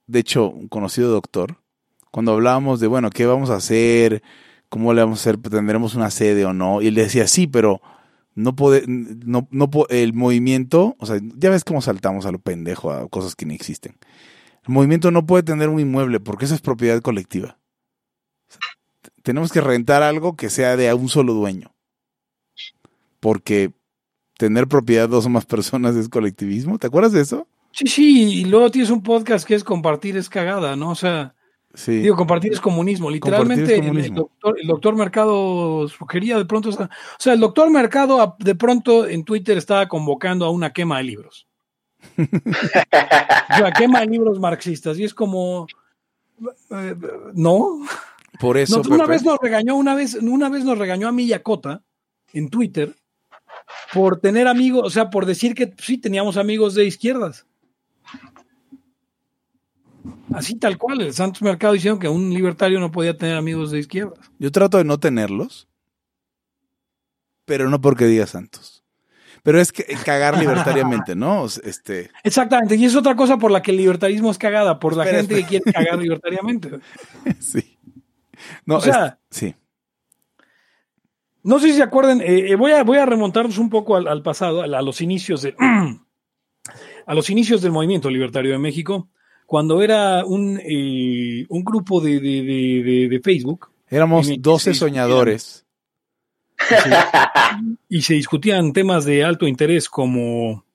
de 0.07 0.19
hecho, 0.19 0.49
un 0.49 0.67
conocido 0.67 1.11
doctor, 1.11 1.57
cuando 2.11 2.33
hablábamos 2.33 2.79
de, 2.79 2.87
bueno, 2.87 3.09
¿qué 3.09 3.25
vamos 3.25 3.49
a 3.49 3.57
hacer? 3.57 4.23
¿Cómo 4.69 4.93
le 4.93 5.01
vamos 5.01 5.19
a 5.19 5.21
hacer? 5.21 5.37
¿Tendremos 5.37 5.95
una 5.95 6.09
sede 6.11 6.45
o 6.45 6.53
no? 6.53 6.81
Y 6.81 6.87
él 6.87 6.95
decía, 6.95 7.27
sí, 7.27 7.45
pero 7.45 7.81
no 8.39 8.55
puede, 8.55 8.85
no, 8.87 9.47
no 9.51 9.69
el 9.89 10.13
movimiento, 10.13 10.95
o 10.97 11.05
sea, 11.05 11.19
ya 11.35 11.49
ves 11.49 11.63
cómo 11.63 11.81
saltamos 11.81 12.25
a 12.25 12.31
lo 12.31 12.39
pendejo, 12.39 12.91
a 12.91 13.07
cosas 13.09 13.35
que 13.35 13.45
ni 13.45 13.53
existen. 13.53 13.97
El 14.65 14.73
movimiento 14.73 15.11
no 15.11 15.25
puede 15.25 15.43
tener 15.43 15.67
un 15.67 15.79
inmueble 15.79 16.19
porque 16.19 16.45
eso 16.45 16.55
es 16.55 16.61
propiedad 16.61 17.01
colectiva. 17.01 17.57
Tenemos 19.23 19.51
que 19.51 19.61
rentar 19.61 20.03
algo 20.03 20.35
que 20.37 20.49
sea 20.49 20.77
de 20.77 20.93
un 20.93 21.09
solo 21.09 21.33
dueño. 21.33 21.73
Porque 23.19 23.73
tener 24.37 24.67
propiedad 24.67 25.09
dos 25.09 25.25
o 25.25 25.29
más 25.29 25.45
personas 25.45 25.97
es 25.97 26.07
colectivismo. 26.07 26.79
¿Te 26.79 26.87
acuerdas 26.87 27.11
de 27.11 27.21
eso? 27.21 27.47
Sí, 27.71 27.87
sí, 27.87 28.33
y 28.39 28.45
luego 28.45 28.71
tienes 28.71 28.89
un 28.89 29.03
podcast 29.03 29.45
que 29.45 29.55
es 29.55 29.65
compartir 29.65 30.15
es 30.15 30.29
cagada, 30.29 30.77
¿no? 30.77 30.91
O 30.91 30.95
sea, 30.95 31.35
Sí. 31.73 31.99
digo, 31.99 32.15
compartir 32.15 32.51
es 32.51 32.59
comunismo. 32.59 33.11
Literalmente, 33.11 33.77
es 33.77 34.05
el- 34.07 34.15
doctor, 34.15 34.59
el 34.59 34.67
doctor 34.67 34.95
Mercado 34.95 35.87
sugería 35.87 36.37
de 36.37 36.45
pronto, 36.45 36.69
o 36.69 36.71
sea, 36.71 36.85
o 36.87 37.19
sea, 37.19 37.33
el 37.33 37.39
doctor 37.39 37.69
Mercado 37.69 38.35
de 38.39 38.55
pronto 38.55 39.07
en 39.07 39.23
Twitter 39.23 39.57
estaba 39.57 39.87
convocando 39.87 40.45
a 40.45 40.49
una 40.49 40.73
quema 40.73 40.97
de 40.97 41.03
libros. 41.03 41.47
O 43.51 43.57
sea, 43.57 43.71
quema 43.71 44.01
de 44.01 44.07
libros 44.07 44.39
marxistas. 44.39 44.97
Y 44.99 45.03
es 45.03 45.13
como, 45.13 45.67
eh, 46.71 46.95
no. 47.33 47.81
Por 48.39 48.57
eso, 48.57 48.77
No, 48.77 48.89
una 48.95 49.03
Pepe, 49.05 49.11
vez 49.11 49.23
nos 49.23 49.37
regañó, 49.41 49.75
una 49.75 49.95
vez, 49.95 50.15
una 50.15 50.49
vez 50.49 50.63
nos 50.63 50.77
regañó 50.77 51.07
a 51.07 51.11
Miyakota 51.11 51.81
en 52.31 52.49
Twitter 52.49 52.95
por 53.93 54.19
tener 54.19 54.47
amigos, 54.47 54.83
o 54.85 54.89
sea, 54.89 55.09
por 55.09 55.25
decir 55.25 55.55
que 55.55 55.73
sí 55.79 55.97
teníamos 55.97 56.37
amigos 56.37 56.73
de 56.75 56.85
izquierdas. 56.85 57.45
Así 60.33 60.55
tal 60.55 60.77
cual, 60.77 61.01
el 61.01 61.13
Santos 61.13 61.41
Mercado 61.41 61.73
dijeron 61.73 61.99
que 61.99 62.07
un 62.07 62.29
libertario 62.33 62.79
no 62.79 62.91
podía 62.91 63.17
tener 63.17 63.35
amigos 63.35 63.71
de 63.71 63.79
izquierdas. 63.79 64.19
yo 64.37 64.51
trato 64.51 64.77
de 64.77 64.83
no 64.83 64.99
tenerlos. 64.99 65.67
pero 67.45 67.69
no 67.69 67.81
porque 67.81 68.05
diga 68.05 68.27
Santos. 68.27 68.83
Pero 69.41 69.59
es 69.59 69.71
que 69.71 69.85
cagar 70.05 70.37
libertariamente, 70.37 71.15
¿no? 71.15 71.45
Este, 71.45 72.11
Exactamente, 72.23 72.75
y 72.75 72.85
es 72.85 72.95
otra 72.95 73.15
cosa 73.15 73.37
por 73.37 73.49
la 73.51 73.61
que 73.61 73.71
el 73.71 73.77
libertarismo 73.77 74.29
es 74.29 74.37
cagada, 74.37 74.79
por 74.79 74.95
la 74.95 75.03
Espera, 75.05 75.19
gente 75.21 75.35
que 75.35 75.47
quiere 75.47 75.71
cagar 75.73 75.97
libertariamente. 76.01 76.69
sí. 77.39 77.77
No, 78.65 78.75
O 78.77 78.81
sea, 78.81 79.19
es- 79.31 79.37
sí. 79.37 79.55
No 81.41 81.57
sé 81.59 81.67
si 81.69 81.73
se 81.77 81.83
acuerdan, 81.83 82.19
eh, 82.21 82.51
eh, 82.51 82.55
voy, 82.55 82.73
a, 82.73 82.83
voy 82.83 82.97
a 82.97 83.05
remontarnos 83.05 83.57
un 83.57 83.69
poco 83.69 83.95
al, 83.95 84.07
al 84.07 84.21
pasado, 84.21 84.61
a, 84.61 84.65
a 84.65 84.81
los 84.81 84.99
inicios 85.01 85.41
de, 85.41 85.55
a 87.07 87.13
los 87.15 87.29
inicios 87.29 87.61
del 87.61 87.71
movimiento 87.71 88.09
libertario 88.09 88.51
de 88.51 88.57
México, 88.59 89.09
cuando 89.49 89.81
era 89.81 90.23
un, 90.25 90.59
eh, 90.63 91.43
un 91.49 91.63
grupo 91.63 91.99
de, 91.99 92.19
de- 92.19 93.07
de- 93.09 93.19
Facebook 93.23 93.69
Éramos 93.89 94.27
en 94.27 94.33
el 94.33 94.37
que 94.37 94.41
12 94.43 94.63
se 94.63 94.69
discutían- 94.69 94.79
soñadores. 94.89 95.65
y 97.89 98.01
se 98.03 98.13
discutían 98.13 98.73
temas 98.73 99.05
de 99.05 99.23
alto 99.23 99.47
interés 99.47 99.89
como 99.89 100.65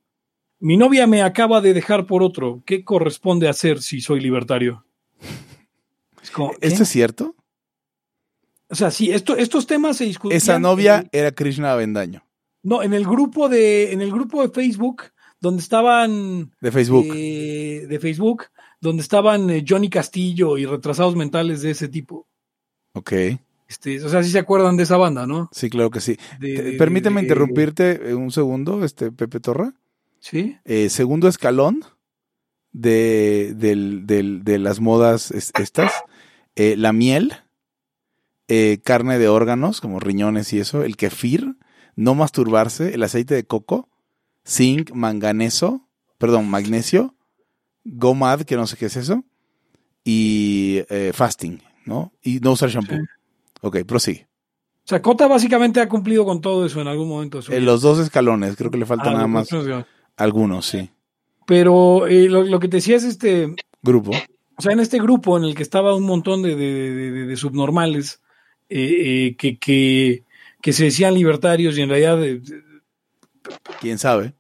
mi 0.59 0.77
novia 0.77 1.07
me 1.07 1.23
acaba 1.23 1.61
de 1.61 1.73
dejar 1.73 2.07
por 2.07 2.23
otro, 2.25 2.63
¿qué 2.67 2.83
corresponde 2.85 3.49
hacer 3.49 3.81
si 3.81 4.01
soy 4.01 4.19
libertario? 4.21 4.85
Es 6.21 6.31
como, 6.33 6.51
¿qué? 6.53 6.67
¿Esto 6.67 6.83
es 6.83 6.89
cierto? 6.89 7.37
O 8.71 8.75
sea, 8.75 8.91
sí, 8.91 9.13
esto, 9.13 9.37
estos 9.37 9.67
temas 9.69 9.99
se 9.99 10.07
discutían. 10.07 10.37
Esa 10.37 10.59
novia 10.59 11.01
el- 11.01 11.09
era 11.21 11.31
Krishna 11.33 11.73
Avendaño, 11.73 12.25
no, 12.65 12.83
en 12.83 12.93
el 12.95 13.05
grupo 13.05 13.49
de, 13.49 13.93
en 13.93 14.01
el 14.01 14.11
grupo 14.11 14.43
de 14.43 14.49
Facebook, 14.49 15.03
donde 15.44 15.61
estaban 15.62 16.52
de 16.61 16.72
Facebook. 16.72 17.07
eh, 17.14 17.87
de 17.87 17.98
Facebook, 18.00 18.44
donde 18.80 19.02
estaban 19.02 19.50
eh, 19.50 19.62
Johnny 19.68 19.90
Castillo 19.90 20.57
y 20.57 20.64
retrasados 20.64 21.14
mentales 21.16 21.61
de 21.61 21.70
ese 21.72 21.88
tipo. 21.88 22.26
Ok, 22.94 23.12
Este, 23.68 24.02
o 24.02 24.09
sea, 24.09 24.22
sí 24.22 24.30
se 24.30 24.38
acuerdan 24.38 24.76
de 24.78 24.85
esa 24.85 24.96
banda, 24.96 25.26
¿no? 25.26 25.48
sí, 25.52 25.68
claro 25.68 25.90
que 25.90 26.00
sí. 26.00 26.16
De- 26.40 26.54
Te- 26.57 26.62
de- 26.62 26.72
Permíteme 26.78 27.20
de- 27.20 27.26
interrumpirte 27.26 28.11
eh, 28.11 28.14
un 28.14 28.30
segundo, 28.30 28.85
este 28.85 29.12
Pepe 29.12 29.38
Torra. 29.40 29.74
Sí. 30.20 30.57
Eh, 30.64 30.88
segundo 30.88 31.28
escalón 31.28 31.85
de, 32.72 33.52
del- 33.57 34.07
del- 34.07 34.44
de 34.44 34.59
las 34.59 34.80
modas 34.80 35.30
es- 35.30 35.52
estas. 35.59 35.92
eh, 36.57 36.76
la 36.78 36.92
miel, 36.92 37.33
eh, 38.48 38.78
carne 38.85 39.18
de 39.18 39.28
órganos, 39.28 39.80
como 39.80 39.98
riñones 40.00 40.52
y 40.52 40.61
eso, 40.61 40.85
el 40.85 40.96
kefir, 40.96 41.57
no 41.96 42.14
masturbarse, 42.14 42.94
el 42.94 43.02
aceite 43.02 43.35
de 43.35 43.44
coco, 43.44 43.88
zinc, 44.46 44.90
manganeso, 44.92 45.87
perdón, 46.18 46.48
magnesio, 46.48 47.14
gomad, 47.85 48.42
que 48.42 48.57
no 48.57 48.66
sé 48.66 48.76
qué 48.76 48.87
es 48.87 48.96
eso, 48.96 49.24
y 50.04 50.83
eh, 50.88 51.12
fasting, 51.14 51.61
¿no? 51.87 52.12
Y 52.22 52.40
no 52.40 52.52
usar 52.52 52.68
shampoo. 52.70 52.96
Sí. 52.96 53.02
Ok, 53.62 53.78
prosigue. 53.87 54.26
O 54.85 54.87
sea, 54.88 55.00
Cota 55.00 55.26
básicamente 55.26 55.80
ha 55.80 55.88
cumplido 55.88 56.24
con 56.26 56.40
todo 56.42 56.66
eso 56.66 56.80
en 56.80 56.88
algún 56.88 57.09
momento. 57.09 57.40
En 57.48 57.64
los 57.64 57.80
dos 57.80 57.98
escalones, 57.98 58.54
creo 58.57 58.70
que 58.70 58.76
le 58.78 58.85
falta 58.85 59.11
Ah, 59.11 59.14
nada 59.14 59.26
más 59.26 59.48
algunos, 60.16 60.66
sí. 60.66 60.90
Pero 61.46 62.07
eh, 62.07 62.28
lo, 62.28 62.42
lo 62.42 62.61
que 62.61 62.68
te 62.68 62.76
decía 62.78 62.96
es 62.96 63.04
este, 63.04 63.54
Grupo. 63.83 64.11
o 64.57 64.62
sea, 64.62 64.72
en 64.72 64.80
este 64.80 64.98
grupo 65.00 65.37
en 65.38 65.44
el 65.44 65.54
que 65.54 65.62
estaba 65.62 65.94
un 65.94 66.04
montón 66.04 66.42
de, 66.42 66.54
de- 66.54 66.94
de- 66.94 67.26
de- 67.26 67.37
subnormales 67.37 68.20
eh, 68.68 69.35
que, 69.38 69.59
que, 69.59 70.24
que 70.61 70.72
se 70.74 70.85
decían 70.85 71.14
libertarios 71.14 71.76
y 71.78 71.83
en 71.83 71.88
realidad, 71.88 72.18
¿Quién 73.80 73.98
sabe? 73.98 74.35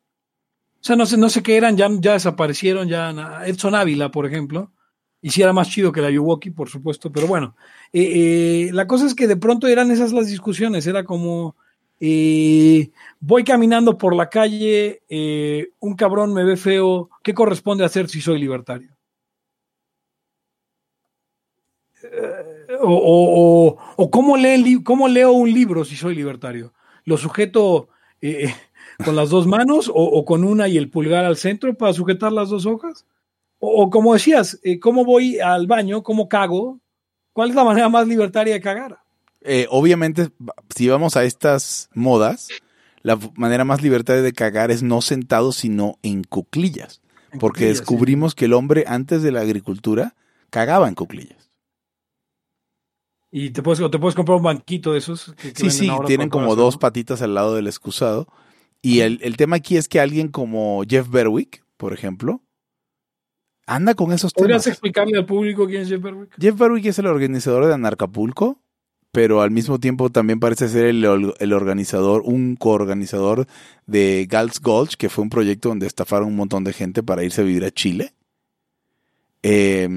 o 0.80 0.86
sea, 0.86 0.96
no 0.96 1.06
sé, 1.06 1.16
no 1.16 1.30
sé 1.30 1.42
qué 1.42 1.56
eran, 1.56 1.76
ya, 1.78 1.88
ya 1.98 2.12
desaparecieron, 2.12 2.88
ya 2.88 3.10
Edson 3.46 3.74
Ávila, 3.74 4.10
por 4.10 4.26
ejemplo, 4.26 4.70
y 5.22 5.30
sí 5.30 5.40
era 5.40 5.54
más 5.54 5.70
chido 5.70 5.92
que 5.92 6.02
la 6.02 6.10
Yuwoki, 6.10 6.50
por 6.50 6.68
supuesto, 6.68 7.10
pero 7.10 7.26
bueno, 7.26 7.56
eh, 7.92 8.66
eh, 8.68 8.70
la 8.72 8.86
cosa 8.86 9.06
es 9.06 9.14
que 9.14 9.26
de 9.26 9.36
pronto 9.38 9.66
eran 9.66 9.90
esas 9.90 10.12
las 10.12 10.26
discusiones, 10.28 10.86
era 10.86 11.02
como, 11.04 11.56
eh, 12.00 12.90
voy 13.18 13.44
caminando 13.44 13.96
por 13.96 14.14
la 14.14 14.28
calle, 14.28 15.00
un 15.80 15.96
cabrón 15.96 16.34
me 16.34 16.44
ve 16.44 16.58
feo, 16.58 17.08
¿qué 17.22 17.32
corresponde 17.32 17.82
hacer 17.86 18.10
si 18.10 18.20
soy 18.20 18.38
libertario? 18.38 18.94
O, 22.80 22.88
o- 22.92 23.78
o- 23.96 24.10
cómo, 24.10 24.36
cómo 24.84 25.08
leo 25.08 25.32
un 25.32 25.50
libro 25.52 25.84
si 25.84 25.96
soy 25.96 26.14
libertario. 26.14 26.74
¿Lo 27.06 27.16
sujeto 27.16 27.88
con 29.04 29.16
las 29.16 29.30
dos 29.30 29.46
manos 29.46 29.88
o, 29.88 29.94
o 29.94 30.24
con 30.24 30.44
una 30.44 30.68
y 30.68 30.76
el 30.76 30.90
pulgar 30.90 31.24
al 31.24 31.36
centro 31.36 31.74
para 31.74 31.92
sujetar 31.92 32.32
las 32.32 32.50
dos 32.50 32.66
hojas? 32.66 33.06
O, 33.58 33.82
o 33.82 33.90
como 33.90 34.12
decías, 34.14 34.60
eh, 34.62 34.78
¿cómo 34.78 35.04
voy 35.04 35.38
al 35.40 35.66
baño? 35.66 36.02
¿Cómo 36.02 36.28
cago? 36.28 36.80
¿Cuál 37.32 37.50
es 37.50 37.54
la 37.56 37.64
manera 37.64 37.88
más 37.88 38.06
libertaria 38.06 38.54
de 38.54 38.60
cagar? 38.60 38.98
Eh, 39.40 39.66
obviamente, 39.70 40.30
si 40.74 40.88
vamos 40.88 41.16
a 41.16 41.24
estas 41.24 41.88
modas, 41.94 42.48
la 43.02 43.18
manera 43.36 43.64
más 43.64 43.82
libertaria 43.82 44.22
de 44.22 44.32
cagar 44.32 44.70
es 44.70 44.82
no 44.82 45.00
sentado, 45.02 45.52
sino 45.52 45.98
en 46.02 46.24
cuclillas. 46.24 47.00
En 47.32 47.40
Porque 47.40 47.60
cuclillas, 47.64 47.78
descubrimos 47.80 48.34
que 48.34 48.44
el 48.46 48.52
hombre 48.52 48.84
antes 48.86 49.22
de 49.22 49.32
la 49.32 49.40
agricultura 49.40 50.14
cagaba 50.50 50.88
en 50.88 50.94
cuclillas. 50.94 51.50
Y 53.30 53.50
te 53.50 53.62
puedes, 53.62 53.80
o 53.80 53.90
te 53.90 53.98
puedes 53.98 54.14
comprar 54.14 54.36
un 54.36 54.44
banquito 54.44 54.92
de 54.92 54.98
esos. 54.98 55.34
que- 55.34 55.52
que 55.52 55.60
Sí, 55.60 55.70
sí, 55.70 55.88
ahora 55.88 56.06
tienen 56.06 56.28
como 56.28 56.54
dos 56.54 56.76
patitas 56.76 57.20
al 57.20 57.34
lado 57.34 57.54
del 57.56 57.66
excusado. 57.66 58.28
Y 58.84 59.00
el, 59.00 59.18
el 59.22 59.38
tema 59.38 59.56
aquí 59.56 59.78
es 59.78 59.88
que 59.88 59.98
alguien 59.98 60.28
como 60.28 60.82
Jeff 60.86 61.08
Berwick, 61.08 61.64
por 61.78 61.94
ejemplo, 61.94 62.42
anda 63.66 63.94
con 63.94 64.12
esos 64.12 64.34
¿Podrías 64.34 64.64
temas. 64.64 64.74
explicarle 64.74 65.16
al 65.16 65.24
público 65.24 65.66
quién 65.66 65.82
es 65.82 65.88
Jeff 65.88 66.02
Berwick? 66.02 66.34
Jeff 66.38 66.58
Berwick 66.58 66.84
es 66.84 66.98
el 66.98 67.06
organizador 67.06 67.64
de 67.64 67.72
Anarcapulco, 67.72 68.60
pero 69.10 69.40
al 69.40 69.50
mismo 69.50 69.80
tiempo 69.80 70.10
también 70.10 70.38
parece 70.38 70.68
ser 70.68 70.84
el, 70.84 71.32
el 71.38 71.52
organizador, 71.54 72.20
un 72.26 72.56
coorganizador 72.56 73.46
de 73.86 74.26
Gals 74.28 74.60
Gulch, 74.60 74.96
que 74.96 75.08
fue 75.08 75.22
un 75.22 75.30
proyecto 75.30 75.70
donde 75.70 75.86
estafaron 75.86 76.28
un 76.28 76.36
montón 76.36 76.62
de 76.64 76.74
gente 76.74 77.02
para 77.02 77.24
irse 77.24 77.40
a 77.40 77.44
vivir 77.44 77.64
a 77.64 77.70
Chile. 77.70 78.12
Eh, 79.42 79.88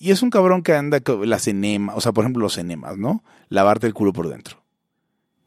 y 0.00 0.10
es 0.10 0.22
un 0.22 0.30
cabrón 0.30 0.64
que 0.64 0.72
anda 0.72 0.98
con 0.98 1.28
las 1.28 1.46
enemas, 1.46 1.96
o 1.96 2.00
sea, 2.00 2.10
por 2.10 2.24
ejemplo, 2.24 2.42
los 2.42 2.58
enemas, 2.58 2.98
¿no? 2.98 3.22
Lavarte 3.50 3.86
el 3.86 3.94
culo 3.94 4.12
por 4.12 4.28
dentro. 4.28 4.64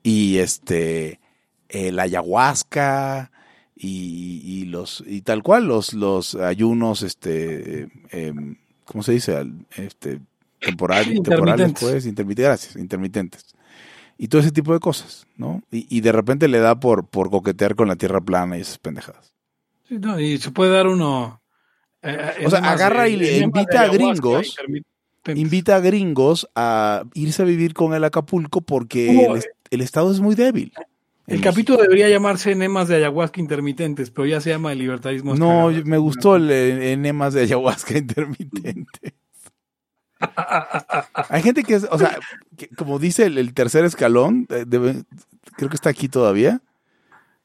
Y 0.02 0.38
este, 0.38 1.20
eh, 1.70 1.92
la 1.92 2.04
ayahuasca 2.04 3.32
y, 3.76 4.42
y 4.44 4.66
los, 4.66 5.04
y 5.08 5.22
tal 5.22 5.42
cual, 5.44 5.68
los, 5.68 5.94
los 5.94 6.36
ayunos, 6.36 7.02
este, 7.04 7.88
eh, 8.12 8.34
¿cómo 8.86 9.04
se 9.04 9.14
dice? 9.14 9.46
Este, 9.78 10.20
temporal, 10.60 11.06
temporales, 11.24 11.70
intermitentes. 11.70 11.82
pues, 11.84 12.06
intermitentes, 12.06 12.46
gracias, 12.46 12.76
intermitentes. 12.76 13.46
Y 14.18 14.28
todo 14.28 14.42
ese 14.42 14.52
tipo 14.52 14.74
de 14.74 14.80
cosas, 14.80 15.28
¿no? 15.38 15.62
Y, 15.72 15.86
y 15.96 16.02
de 16.02 16.12
repente 16.12 16.50
le 16.50 16.60
da 16.60 16.78
por, 16.80 17.08
por 17.08 17.30
coquetear 17.30 17.76
con 17.76 17.88
la 17.88 17.96
tierra 17.96 18.20
plana 18.20 18.58
y 18.58 18.62
esas 18.62 18.78
pendejadas. 18.78 19.34
Sí, 19.88 19.98
no, 19.98 20.20
y 20.20 20.38
se 20.40 20.52
puede 20.52 20.72
dar 20.72 20.88
uno. 20.88 21.42
eh, 22.02 22.44
O 22.46 22.50
sea, 22.50 22.60
agarra 22.60 23.08
y 23.08 23.16
le 23.16 23.38
invita 23.38 23.84
a 23.84 23.88
gringos. 23.88 24.58
Invita 25.36 25.76
a 25.76 25.80
gringos 25.80 26.50
a 26.56 27.04
irse 27.14 27.44
a 27.44 27.46
vivir 27.46 27.74
con 27.74 27.94
el 27.94 28.04
Acapulco 28.04 28.62
porque 28.62 29.26
el, 29.26 29.44
el 29.70 29.82
estado 29.82 30.12
es 30.12 30.20
muy 30.20 30.34
débil. 30.36 30.74
El 31.30 31.42
capítulo 31.42 31.82
debería 31.82 32.10
llamarse 32.10 32.52
Enemas 32.52 32.88
de 32.88 32.96
Ayahuasca 32.98 33.40
Intermitentes, 33.40 34.10
pero 34.12 34.26
ya 34.26 34.42
se 34.42 34.50
llama 34.50 34.72
el 34.72 34.80
libertarismo. 34.80 35.36
No, 35.36 35.70
me 35.86 35.98
gustó 35.98 36.36
el 36.36 36.50
eh, 36.50 36.92
enemas 36.94 37.34
de 37.34 37.42
ayahuasca 37.42 37.98
intermitente. 37.98 39.14
Hay 41.30 41.42
gente 41.42 41.64
que 41.64 41.76
es, 41.76 41.88
o 41.90 41.98
sea, 41.98 42.18
que 42.58 42.68
como 42.70 43.00
dice 43.00 43.26
el, 43.26 43.38
el 43.38 43.54
tercer 43.54 43.86
escalón, 43.86 44.48
eh, 44.50 44.66
debe- 44.68 45.06
creo 45.56 45.70
que 45.70 45.76
está 45.76 45.90
aquí 45.90 46.10
todavía. 46.10 46.62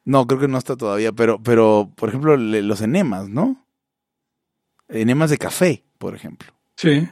No, 0.04 0.26
creo 0.26 0.40
que 0.40 0.48
no 0.48 0.58
está 0.58 0.76
todavía, 0.76 1.12
pero, 1.12 1.40
pero 1.42 1.90
por 1.94 2.08
ejemplo, 2.08 2.36
le- 2.36 2.62
los 2.62 2.80
enemas, 2.80 3.28
¿no? 3.28 3.64
Enemas 4.88 5.30
de 5.30 5.38
café, 5.38 5.84
por 5.98 6.14
ejemplo. 6.14 6.52
Sí, 6.76 7.08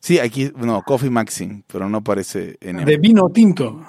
Sí, 0.00 0.20
aquí, 0.20 0.52
no, 0.54 0.82
Coffee 0.84 1.10
Maxim, 1.10 1.64
pero 1.66 1.88
no 1.88 2.04
parece 2.04 2.56
enema. 2.60 2.84
de 2.84 2.98
vino 2.98 3.28
tinto. 3.30 3.84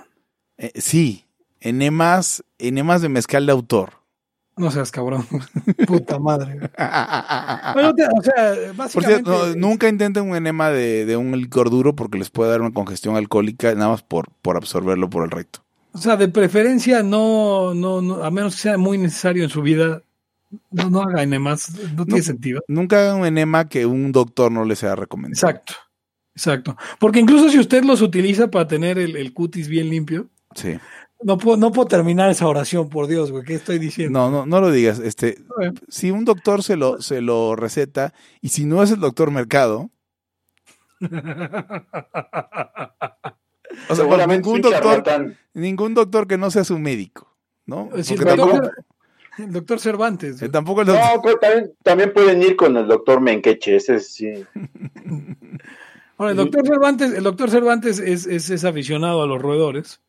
Eh, 0.58 0.71
sí, 0.75 1.23
enemas, 1.61 2.43
enemas 2.57 3.01
de 3.01 3.09
mezcal 3.09 3.45
de 3.45 3.51
autor. 3.51 3.93
No 4.57 4.71
seas 4.71 4.91
cabrón. 4.91 5.25
Puta 5.87 6.19
madre. 6.19 6.59
Bueno, 7.73 7.95
te- 7.95 8.03
o 8.05 8.21
sea, 8.21 8.53
Por 8.67 8.75
básicamente. 8.75 9.23
cierto, 9.23 9.47
no, 9.47 9.55
nunca 9.55 9.87
intenten 9.87 10.29
un 10.29 10.35
enema 10.35 10.69
de, 10.69 11.05
de 11.05 11.15
un 11.15 11.31
licor 11.39 11.69
duro 11.69 11.95
porque 11.95 12.17
les 12.17 12.29
puede 12.29 12.51
dar 12.51 12.61
una 12.61 12.71
congestión 12.73 13.15
alcohólica 13.15 13.73
nada 13.75 13.89
más 13.91 14.03
por, 14.03 14.29
por 14.41 14.57
absorberlo 14.57 15.09
por 15.09 15.23
el 15.23 15.31
recto. 15.31 15.63
O 15.93 15.97
sea, 15.97 16.17
de 16.17 16.27
preferencia, 16.27 17.03
no, 17.03 17.73
no, 17.73 18.01
no, 18.01 18.23
a 18.23 18.29
menos 18.31 18.55
que 18.55 18.61
sea 18.63 18.77
muy 18.77 18.97
necesario 18.97 19.43
en 19.43 19.49
su 19.49 19.61
vida, 19.61 20.01
no, 20.71 20.89
no 20.89 21.01
haga 21.03 21.23
enemas. 21.23 21.71
No 21.95 22.05
tiene 22.05 22.21
sentido. 22.21 22.61
Nunca 22.67 22.99
hagan 22.99 23.21
un 23.21 23.25
enema 23.27 23.69
que 23.69 23.85
un 23.85 24.11
doctor 24.11 24.51
no 24.51 24.65
les 24.65 24.79
sea 24.79 24.95
recomendado. 24.95 25.33
Exacto. 25.49 25.73
Exacto. 26.35 26.77
Porque 26.99 27.19
incluso 27.19 27.49
si 27.49 27.59
usted 27.59 27.83
los 27.83 28.01
utiliza 28.01 28.49
para 28.51 28.67
tener 28.67 28.99
el, 28.99 29.15
el 29.15 29.33
cutis 29.33 29.67
bien 29.67 29.89
limpio, 29.89 30.27
Sí. 30.55 30.77
No 31.21 31.38
puedo, 31.38 31.58
no 31.58 31.71
puedo 31.71 31.88
terminar 31.88 32.29
esa 32.29 32.47
oración, 32.47 32.89
por 32.89 33.08
Dios, 33.08 33.32
güey. 33.32 33.43
¿Qué 33.43 33.55
estoy 33.55 33.79
diciendo? 33.79 34.17
No, 34.19 34.29
no, 34.32 34.45
no 34.45 34.62
lo 34.62 34.71
digas. 34.71 34.99
Este, 34.99 35.38
si 35.88 36.12
un 36.12 36.25
doctor 36.25 36.63
se 36.63 36.75
lo, 36.77 37.01
se 37.01 37.21
lo 37.21 37.55
receta 37.55 38.13
y 38.41 38.49
si 38.49 38.65
no 38.65 38.84
es 38.84 38.91
el 38.91 38.99
doctor 38.99 39.32
Mercado, 39.32 39.89
O 41.01 41.08
sea, 43.95 43.95
Seguramente 43.95 44.45
ningún 44.47 44.62
doctor, 44.62 45.36
ningún 45.53 45.93
doctor 45.93 46.27
que 46.27 46.38
no 46.38 46.51
sea 46.51 46.63
su 46.63 46.77
médico, 46.79 47.36
¿no? 47.65 47.89
El, 47.95 48.05
tampoco, 48.05 48.51
doctor, 48.53 48.86
el 49.38 49.51
doctor 49.53 49.79
Cervantes. 49.79 50.41
eh, 50.41 50.49
tampoco 50.49 50.82
el 50.82 50.88
doctor- 50.88 51.15
No, 51.15 51.21
pero 51.21 51.38
también, 51.39 51.73
también 51.84 52.13
pueden 52.13 52.41
ir 52.41 52.55
con 52.55 52.75
el 52.77 52.88
doctor 52.88 53.21
Menqueche, 53.21 53.75
ese 53.77 53.99
sí. 53.99 54.45
Bueno, 56.17 56.32
el 56.32 56.38
doctor 56.38 56.65
Cervantes, 56.67 57.13
el 57.13 57.23
doctor 57.23 57.49
Cervantes 57.49 57.99
es, 57.99 58.25
es, 58.25 58.49
es 58.49 58.65
aficionado 58.65 59.23
a 59.23 59.27
los 59.27 59.41
roedores 59.41 60.01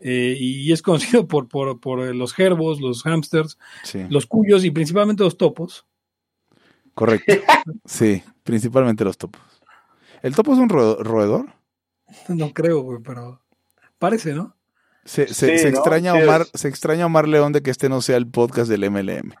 eh, 0.00 0.36
y 0.38 0.72
es 0.72 0.82
conocido 0.82 1.26
por, 1.26 1.48
por, 1.48 1.80
por 1.80 1.98
los 2.14 2.32
gerbos, 2.34 2.80
los 2.80 3.02
hámsters, 3.04 3.58
Sí, 3.84 4.04
los 4.10 4.26
cuyos 4.26 4.64
y 4.64 4.70
principalmente 4.70 5.24
los 5.24 5.36
topos. 5.36 5.86
correcto. 6.94 7.32
Sí, 7.84 8.22
principalmente 8.44 9.04
los 9.04 9.18
topos. 9.18 9.42
¿El 10.22 10.34
topo 10.34 10.52
es 10.52 10.58
un 10.58 10.68
ro- 10.68 11.02
roedor? 11.02 11.46
No 12.28 12.52
creo, 12.52 12.80
güey, 12.80 12.98
pero 13.02 13.42
parece, 13.98 14.32
¿no? 14.34 14.56
Se, 15.04 15.26
se- 15.32 15.52
Sí, 15.56 15.58
se 15.58 15.70
¿no? 15.70 15.76
extraña 15.78 16.12
Sí, 16.14 16.22
Omar, 16.22 16.40
es- 16.42 16.60
se 16.60 16.68
extraña 16.68 17.06
Omar 17.06 17.28
León 17.28 17.52
de 17.52 17.62
que 17.62 17.70
este 17.70 17.88
no 17.88 18.00
sea 18.00 18.16
el 18.16 18.26
podcast 18.26 18.70
del 18.70 18.84
MLM. 18.90 19.32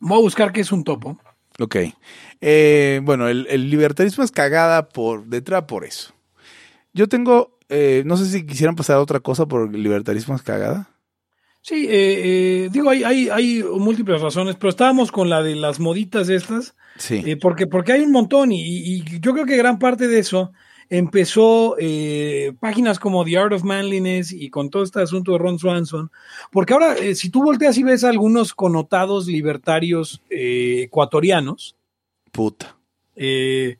Voy 0.00 0.18
a 0.18 0.22
buscar 0.22 0.52
qué 0.52 0.60
es 0.60 0.72
un 0.72 0.84
topo. 0.84 1.18
Ok. 1.58 1.76
Eh, 2.40 3.00
bueno, 3.02 3.28
el, 3.28 3.46
el 3.48 3.70
libertarismo 3.70 4.22
es 4.24 4.30
cagada 4.30 4.88
por 4.88 5.24
detrás 5.26 5.64
por 5.64 5.84
eso. 5.84 6.12
Yo 6.92 7.08
tengo, 7.08 7.55
eh, 7.68 8.02
no 8.06 8.16
sé 8.16 8.26
si 8.26 8.46
quisieran 8.46 8.76
pasar 8.76 8.96
a 8.96 9.00
otra 9.00 9.20
cosa 9.20 9.46
por 9.46 9.74
el 9.74 9.82
libertarismo 9.82 10.34
es 10.34 10.42
cagada. 10.42 10.90
Sí, 11.62 11.86
eh, 11.88 12.64
eh, 12.66 12.68
digo, 12.70 12.90
hay, 12.90 13.02
hay, 13.02 13.28
hay 13.28 13.62
múltiples 13.64 14.20
razones, 14.20 14.54
pero 14.54 14.68
estábamos 14.70 15.10
con 15.10 15.28
la 15.28 15.42
de 15.42 15.56
las 15.56 15.80
moditas 15.80 16.28
estas, 16.28 16.76
Sí. 16.96 17.22
eh, 17.26 17.36
porque, 17.36 17.66
porque 17.66 17.92
hay 17.92 18.02
un 18.02 18.12
montón 18.12 18.52
y, 18.52 18.62
y 18.62 19.02
yo 19.20 19.32
creo 19.32 19.44
que 19.46 19.56
gran 19.56 19.78
parte 19.80 20.06
de 20.06 20.20
eso 20.20 20.52
empezó 20.88 21.74
eh, 21.80 22.52
páginas 22.60 23.00
como 23.00 23.24
The 23.24 23.36
Art 23.36 23.52
of 23.52 23.64
Manliness 23.64 24.30
y 24.30 24.48
con 24.50 24.70
todo 24.70 24.84
este 24.84 25.00
asunto 25.00 25.32
de 25.32 25.38
Ron 25.38 25.58
Swanson, 25.58 26.12
porque 26.52 26.72
ahora 26.74 26.94
si 27.16 27.28
tú 27.30 27.42
volteas 27.42 27.76
y 27.78 27.82
ves 27.82 28.04
a 28.04 28.10
algunos 28.10 28.54
connotados 28.54 29.26
libertarios 29.26 30.22
ecuatorianos, 30.30 31.74
Puta. 32.30 32.76
eh, 33.16 33.78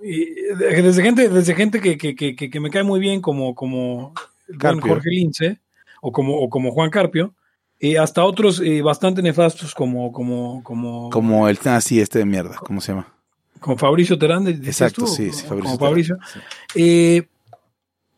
desde 0.00 1.02
gente, 1.02 1.28
desde 1.28 1.54
gente 1.54 1.80
que, 1.80 1.96
que, 1.96 2.14
que, 2.14 2.34
que 2.36 2.60
me 2.60 2.70
cae 2.70 2.82
muy 2.82 3.00
bien 3.00 3.20
como, 3.20 3.54
como. 3.54 4.12
Jorge 4.60 5.10
Lince 5.10 5.60
o 6.00 6.12
como, 6.12 6.36
o 6.36 6.48
como 6.48 6.70
Juan 6.70 6.90
Carpio, 6.90 7.34
eh, 7.80 7.98
hasta 7.98 8.24
otros 8.24 8.60
eh, 8.60 8.80
bastante 8.80 9.22
nefastos 9.22 9.74
como, 9.74 10.12
como, 10.12 10.62
como, 10.62 11.10
Como 11.10 11.48
el 11.48 11.58
nazi 11.64 12.00
este 12.00 12.20
de 12.20 12.24
mierda, 12.24 12.56
¿cómo 12.56 12.80
se 12.80 12.92
llama? 12.92 13.12
como 13.60 13.76
Fabricio 13.76 14.18
Terán. 14.18 14.46
Exacto, 14.46 15.02
tú, 15.02 15.06
sí, 15.08 15.32
sí, 15.32 15.44
como 15.46 15.76
Fabricio. 15.78 15.78
Fabricio. 15.78 16.16
Terán, 16.16 16.30
sí. 16.72 16.80
Eh, 16.80 17.28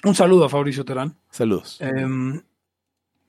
un 0.05 0.15
saludo 0.15 0.45
a 0.45 0.49
Fabricio 0.49 0.85
Terán. 0.85 1.17
Saludos. 1.31 1.79
Eh, 1.81 2.41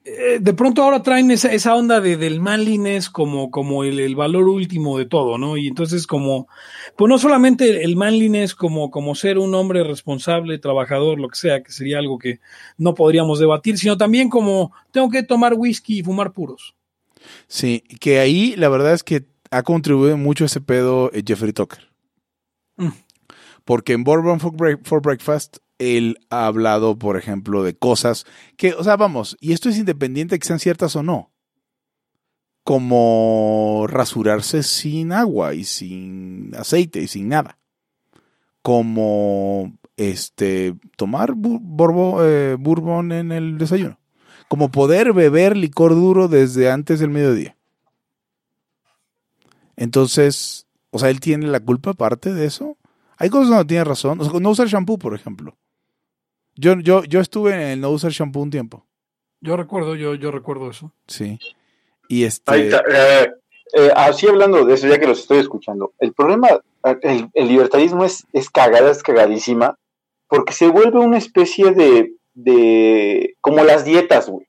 eh, 0.05 0.39
de 0.39 0.53
pronto 0.53 0.81
ahora 0.83 1.03
traen 1.03 1.29
esa, 1.31 1.51
esa 1.51 1.75
onda 1.75 1.99
de, 2.01 2.17
del 2.17 2.39
manliness 2.39 3.09
como, 3.09 3.51
como 3.51 3.83
el, 3.83 3.99
el 3.99 4.15
valor 4.15 4.47
último 4.47 4.97
de 4.97 5.05
todo, 5.05 5.37
¿no? 5.37 5.57
Y 5.57 5.67
entonces 5.67 6.07
como, 6.07 6.47
pues 6.95 7.09
no 7.09 7.17
solamente 7.19 7.83
el 7.83 7.95
manliness 7.95 8.55
como, 8.55 8.89
como 8.91 9.13
ser 9.15 9.37
un 9.37 9.53
hombre 9.55 9.83
responsable, 9.83 10.57
trabajador, 10.57 11.19
lo 11.19 11.27
que 11.27 11.35
sea, 11.37 11.61
que 11.63 11.71
sería 11.71 11.99
algo 11.99 12.17
que 12.17 12.39
no 12.77 12.95
podríamos 12.95 13.39
debatir, 13.39 13.77
sino 13.77 13.97
también 13.97 14.29
como 14.29 14.71
tengo 14.91 15.09
que 15.09 15.23
tomar 15.23 15.53
whisky 15.55 15.99
y 15.99 16.03
fumar 16.03 16.31
puros. 16.31 16.75
Sí, 17.47 17.83
que 17.99 18.19
ahí 18.19 18.55
la 18.55 18.69
verdad 18.69 18.93
es 18.93 19.03
que 19.03 19.25
ha 19.51 19.63
contribuido 19.63 20.15
mucho 20.17 20.45
ese 20.45 20.61
pedo 20.61 21.11
eh, 21.13 21.23
Jeffrey 21.25 21.51
Tucker. 21.53 21.89
Mm. 22.77 22.89
Porque 23.65 23.93
en 23.93 24.03
Bourbon 24.03 24.39
for, 24.39 24.53
Break- 24.53 24.79
for 24.83 25.01
Breakfast 25.01 25.57
él 25.79 26.19
ha 26.29 26.45
hablado, 26.45 26.99
por 26.99 27.17
ejemplo, 27.17 27.63
de 27.63 27.75
cosas 27.75 28.25
que, 28.57 28.73
o 28.73 28.83
sea, 28.83 28.97
vamos, 28.97 29.37
y 29.39 29.53
esto 29.53 29.69
es 29.69 29.77
independiente 29.77 30.35
de 30.35 30.39
que 30.39 30.47
sean 30.47 30.59
ciertas 30.59 30.95
o 30.95 31.03
no. 31.03 31.31
Como 32.63 33.85
rasurarse 33.87 34.61
sin 34.61 35.11
agua 35.11 35.55
y 35.55 35.63
sin 35.63 36.53
aceite 36.55 37.01
y 37.01 37.07
sin 37.07 37.29
nada. 37.29 37.57
Como 38.61 39.73
este 39.97 40.75
tomar 40.97 41.31
eh, 41.31 42.57
bourbon 42.59 43.11
en 43.11 43.31
el 43.31 43.57
desayuno. 43.57 43.97
Como 44.49 44.69
poder 44.69 45.13
beber 45.13 45.57
licor 45.57 45.95
duro 45.95 46.27
desde 46.27 46.69
antes 46.69 46.99
del 46.99 47.09
mediodía. 47.09 47.55
Entonces, 49.75 50.67
o 50.91 50.99
sea, 50.99 51.09
él 51.09 51.21
tiene 51.21 51.47
la 51.47 51.61
culpa 51.61 51.91
aparte 51.91 52.33
de 52.33 52.45
eso. 52.45 52.77
Hay 53.17 53.29
cosas 53.29 53.49
donde 53.49 53.65
tiene 53.65 53.85
razón. 53.85 54.19
O 54.19 54.25
sea, 54.25 54.39
no 54.39 54.49
usar 54.49 54.67
shampoo, 54.67 54.99
por 54.99 55.15
ejemplo. 55.15 55.57
Yo, 56.59 56.77
yo, 56.79 57.05
yo 57.05 57.21
estuve 57.21 57.53
en 57.53 57.61
el 57.61 57.79
no 57.79 57.89
usar 57.89 58.11
shampoo 58.11 58.41
un 58.41 58.49
tiempo. 58.49 58.85
Yo 59.39 59.55
recuerdo, 59.55 59.95
yo, 59.95 60.15
yo 60.15 60.29
recuerdo 60.29 60.69
eso. 60.69 60.91
Sí. 61.07 61.39
Y 62.09 62.25
este. 62.25 62.51
Ahí 62.51 62.67
está, 62.67 62.83
eh, 62.91 63.31
eh, 63.75 63.91
así 63.95 64.27
hablando 64.27 64.65
de 64.65 64.73
eso, 64.73 64.85
ya 64.87 64.99
que 64.99 65.07
los 65.07 65.19
estoy 65.19 65.37
escuchando, 65.37 65.93
el 65.99 66.11
problema, 66.11 66.49
el, 67.01 67.29
el 67.33 67.47
libertarismo 67.47 68.03
es, 68.03 68.27
es 68.33 68.49
cagada, 68.49 68.91
es 68.91 69.03
cagadísima, 69.03 69.77
porque 70.27 70.51
se 70.51 70.67
vuelve 70.67 70.99
una 70.99 71.17
especie 71.17 71.71
de, 71.71 72.11
de 72.33 73.37
como 73.39 73.63
las 73.63 73.85
dietas, 73.85 74.27
güey. 74.27 74.48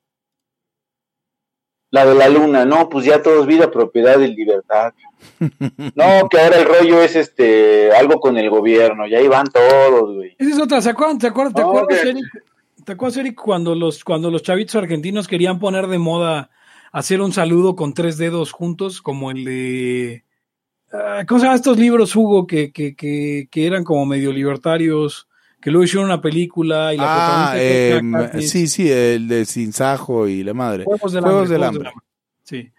La 1.91 2.07
de 2.07 2.15
la 2.15 2.29
luna, 2.29 2.65
no, 2.65 2.89
pues 2.89 3.05
ya 3.05 3.21
todo 3.23 3.41
es 3.41 3.47
vida, 3.47 3.71
propiedad 3.71 4.21
y 4.21 4.29
libertad. 4.35 4.93
No, 5.39 6.29
que 6.29 6.39
ahora 6.39 6.59
el 6.59 6.65
rollo 6.65 7.03
es 7.03 7.17
este 7.17 7.93
algo 7.93 8.21
con 8.21 8.39
el 8.39 8.49
gobierno, 8.49 9.07
y 9.07 9.15
ahí 9.15 9.27
van 9.27 9.47
todos, 9.47 10.15
güey. 10.15 10.37
Esa 10.39 10.51
es 10.51 10.59
otra, 10.61 10.81
¿se 10.81 10.91
acuerdan? 10.91 11.19
¿Te 11.19 11.27
acuerdas, 11.27 11.55
te 11.55 11.63
acuerdas, 11.63 12.05
Eric? 12.05 12.25
¿Te 12.85 12.93
acuerdas, 12.93 13.17
Eric, 13.19 13.41
cuando 13.41 13.75
los, 13.75 14.05
cuando 14.05 14.31
los 14.31 14.43
chavitos 14.43 14.77
argentinos 14.77 15.27
querían 15.27 15.59
poner 15.59 15.89
de 15.89 15.99
moda 15.99 16.51
hacer 16.93 17.21
un 17.21 17.33
saludo 17.33 17.77
con 17.77 17.95
tres 17.95 18.19
dedos 18.19 18.53
juntos, 18.53 19.03
como 19.03 19.31
el 19.31 19.45
de. 19.45 20.25
ah, 20.93 21.25
¿Cómo 21.27 21.41
se 21.41 21.47
llaman 21.47 21.57
estos 21.57 21.79
libros, 21.79 22.15
Hugo, 22.15 22.47
que, 22.47 22.73
que, 22.73 22.95
que, 22.95 23.49
que 23.51 23.67
eran 23.67 23.85
como 23.85 24.07
medio 24.07 24.33
libertarios, 24.33 25.29
que 25.61 25.71
luego 25.71 25.85
hicieron 25.85 26.07
una 26.07 26.21
película 26.23 26.95
y 26.95 26.97
la 26.97 27.05
ah, 27.07 27.51
protagonista 27.53 28.39
em, 28.39 28.43
sí, 28.43 28.67
sí, 28.67 28.91
el 28.91 29.29
de 29.29 29.45
Sin 29.45 29.73
Sajo 29.73 30.27
y 30.29 30.43
la 30.43 30.55
madre. 30.55 30.85
Juegos 30.85 31.13
del 31.13 31.23
Juegos 31.23 31.43
hambre. 31.43 31.53
del 31.59 31.61
Juegos 31.69 31.87
hambre. 31.87 32.03
Sí. 32.45 32.71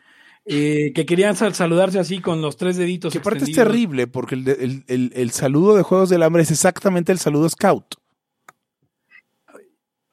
Eh, 0.46 0.91
que 0.96 1.06
querían 1.06 1.36
sal- 1.36 1.54
saludarse 1.54 2.00
así 2.00 2.20
con 2.20 2.41
los 2.41 2.58
tres 2.58 2.76
deditos. 2.76 3.13
Que 3.13 3.20
aparte 3.20 3.44
es 3.44 3.52
terrible, 3.52 4.08
porque 4.08 4.34
el, 4.36 4.48
el- 4.50 4.84
el- 4.88 5.12
el 5.15 5.32
saludo 5.32 5.76
de 5.76 5.84
Juegos 5.84 6.10
del 6.10 6.24
Hambre 6.24 6.41
es 6.41 6.50
exactamente 6.52 7.12
el 7.12 7.20
saludo 7.20 7.48
scout. 7.48 7.96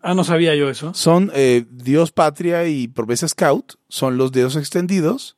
Ah, 0.00 0.14
no 0.14 0.22
sabía 0.24 0.54
yo 0.54 0.68
eso. 0.70 0.94
Son 0.94 1.30
eh, 1.34 1.64
Dios, 1.70 2.12
patria 2.12 2.68
y 2.68 2.88
por 2.88 3.06
vez 3.06 3.24
scout, 3.26 3.74
son 3.88 4.16
los 4.16 4.30
dedos 4.30 4.54
extendidos 4.56 5.36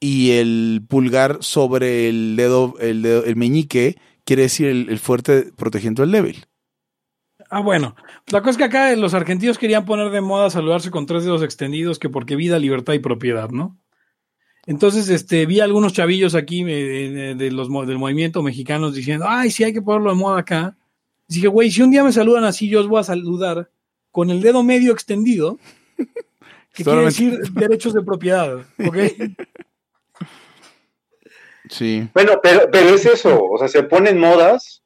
y 0.00 0.32
el 0.32 0.82
pulgar 0.88 1.38
sobre 1.40 2.08
el 2.08 2.34
dedo, 2.36 2.74
el, 2.80 3.02
dedo- 3.02 3.24
el 3.24 3.36
meñique 3.36 3.96
quiere 4.28 4.42
decir 4.42 4.66
el, 4.68 4.90
el 4.90 4.98
fuerte 4.98 5.52
protegiendo 5.56 6.02
al 6.02 6.12
débil. 6.12 6.44
Ah, 7.48 7.60
bueno. 7.60 7.96
La 8.26 8.40
cosa 8.40 8.50
es 8.50 8.56
que 8.58 8.64
acá 8.64 8.94
los 8.94 9.14
argentinos 9.14 9.56
querían 9.56 9.86
poner 9.86 10.10
de 10.10 10.20
moda 10.20 10.50
saludarse 10.50 10.90
con 10.90 11.06
tres 11.06 11.24
dedos 11.24 11.42
extendidos, 11.42 11.98
que 11.98 12.10
porque 12.10 12.36
vida, 12.36 12.58
libertad 12.58 12.92
y 12.92 12.98
propiedad, 12.98 13.48
¿no? 13.48 13.78
Entonces, 14.66 15.08
este, 15.08 15.46
vi 15.46 15.60
algunos 15.60 15.94
chavillos 15.94 16.34
aquí 16.34 16.62
eh, 16.68 17.34
de 17.38 17.50
los, 17.50 17.68
del 17.86 17.96
movimiento 17.96 18.42
mexicanos 18.42 18.94
diciendo, 18.94 19.24
ay, 19.26 19.50
sí 19.50 19.64
hay 19.64 19.72
que 19.72 19.80
ponerlo 19.80 20.10
de 20.10 20.16
moda 20.16 20.40
acá. 20.40 20.76
Y 21.26 21.36
dije, 21.36 21.48
güey, 21.48 21.70
si 21.70 21.80
un 21.80 21.90
día 21.90 22.04
me 22.04 22.12
saludan 22.12 22.44
así, 22.44 22.68
yo 22.68 22.80
os 22.80 22.86
voy 22.86 23.00
a 23.00 23.04
saludar 23.04 23.70
con 24.10 24.28
el 24.28 24.42
dedo 24.42 24.62
medio 24.62 24.92
extendido, 24.92 25.58
que 26.74 26.84
quiere 26.84 27.06
decir 27.06 27.38
derechos 27.52 27.94
de 27.94 28.02
propiedad, 28.02 28.58
¿ok? 28.86 28.96
Sí. 31.70 32.08
Bueno, 32.14 32.40
pero, 32.42 32.68
pero 32.70 32.90
es 32.90 33.06
eso, 33.06 33.42
o 33.42 33.58
sea, 33.58 33.68
se 33.68 33.82
ponen 33.82 34.18
modas 34.18 34.82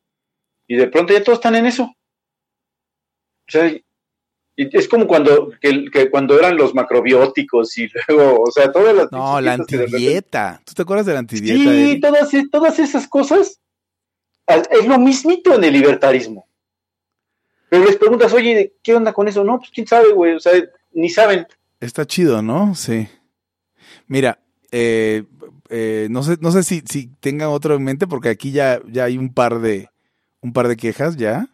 y 0.67 0.77
de 0.77 0.89
pronto 0.89 1.13
ya 1.13 1.23
todos 1.23 1.39
están 1.39 1.55
en 1.57 1.67
eso. 1.67 1.85
O 1.85 3.51
sea, 3.51 3.71
y 4.55 4.77
es 4.77 4.87
como 4.87 5.07
cuando, 5.07 5.51
que, 5.61 5.87
que 5.91 6.11
cuando 6.11 6.39
eran 6.39 6.57
los 6.57 6.75
macrobióticos 6.75 7.77
y 7.79 7.89
luego, 8.09 8.43
o 8.43 8.51
sea, 8.51 8.71
todas 8.71 8.95
las... 8.95 9.11
No, 9.11 9.41
la 9.41 9.55
antidieta. 9.55 10.61
¿Tú 10.65 10.75
te 10.75 10.83
acuerdas 10.83 11.07
de 11.07 11.13
la 11.15 11.21
antidieta? 11.21 11.71
Sí, 11.71 12.01
todas, 12.01 12.31
todas 12.51 12.79
esas 12.79 13.09
cosas 13.09 13.61
ah, 14.47 14.63
es 14.71 14.87
lo 14.87 14.99
mismito 14.99 15.55
en 15.55 15.65
el 15.65 15.73
libertarismo. 15.73 16.47
Pero 17.71 17.87
les 17.87 17.97
preguntas, 17.97 18.33
oye, 18.35 18.75
¿qué 18.83 18.95
onda 18.95 19.15
con 19.15 19.29
eso? 19.29 19.43
No, 19.43 19.59
pues 19.59 19.71
quién 19.71 19.87
sabe, 19.87 20.13
güey, 20.13 20.35
o 20.35 20.41
sea, 20.41 20.53
ni 20.93 21.09
saben. 21.09 21.47
Está 21.81 22.07
chido, 22.07 22.43
¿no? 22.43 22.75
Sí. 22.75 23.09
Mira, 24.09 24.39
eh, 24.71 25.25
eh, 25.75 26.09
no 26.11 26.23
sé, 26.23 26.37
no 26.43 26.53
sé 26.53 26.63
si, 26.63 26.83
si 26.87 27.07
tengan 27.21 27.49
otro 27.49 27.75
en 27.75 27.83
mente, 27.83 28.07
porque 28.07 28.29
aquí 28.29 28.53
ya, 28.53 28.81
ya 28.91 29.05
hay 29.05 29.17
un 29.17 29.33
par 29.33 29.61
de, 29.61 29.89
un 30.43 30.53
par 30.53 30.69
de 30.69 30.77
quejas 30.77 31.17
ya. 31.17 31.49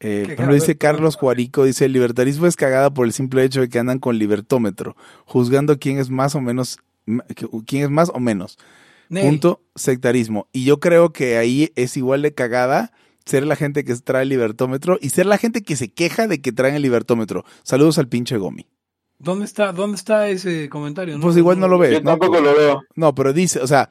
Eh, 0.00 0.22
por 0.24 0.32
ejemplo, 0.32 0.54
dice 0.54 0.76
Carlos 0.76 1.14
Juarico, 1.14 1.64
dice, 1.64 1.84
el 1.84 1.92
libertarismo 1.92 2.48
es 2.48 2.56
cagada 2.56 2.92
por 2.92 3.06
el 3.06 3.12
simple 3.12 3.44
hecho 3.44 3.60
de 3.60 3.68
que 3.68 3.78
andan 3.78 4.00
con 4.00 4.18
libertómetro, 4.18 4.96
juzgando 5.24 5.78
quién 5.78 5.98
es 5.98 6.10
más 6.10 6.34
o 6.34 6.40
menos, 6.40 6.78
quién 7.66 7.84
es 7.84 7.90
más 7.90 8.10
o 8.12 8.18
menos. 8.18 8.58
Punto 9.08 9.62
sectarismo. 9.76 10.48
Y 10.52 10.64
yo 10.64 10.80
creo 10.80 11.12
que 11.12 11.38
ahí 11.38 11.70
es 11.76 11.96
igual 11.96 12.22
de 12.22 12.34
cagada 12.34 12.92
ser 13.24 13.46
la 13.46 13.54
gente 13.54 13.84
que 13.84 13.94
trae 13.94 14.24
el 14.24 14.28
libertómetro 14.28 14.98
y 15.00 15.10
ser 15.10 15.26
la 15.26 15.38
gente 15.38 15.62
que 15.62 15.76
se 15.76 15.92
queja 15.92 16.26
de 16.26 16.40
que 16.40 16.50
traen 16.50 16.74
el 16.74 16.82
libertómetro. 16.82 17.44
Saludos 17.62 17.98
al 17.98 18.08
pinche 18.08 18.36
Gomi. 18.38 18.66
¿Dónde 19.18 19.44
está, 19.46 19.72
dónde 19.72 19.96
está 19.96 20.28
ese 20.28 20.68
comentario? 20.68 21.18
Pues 21.20 21.36
igual 21.36 21.58
no 21.58 21.68
lo 21.68 21.78
ves. 21.78 21.92
Yo 21.92 22.00
¿no? 22.00 22.10
tampoco 22.10 22.40
lo 22.40 22.54
veo. 22.54 22.82
No, 22.94 23.14
pero 23.14 23.32
dice, 23.32 23.60
o 23.60 23.66
sea, 23.66 23.90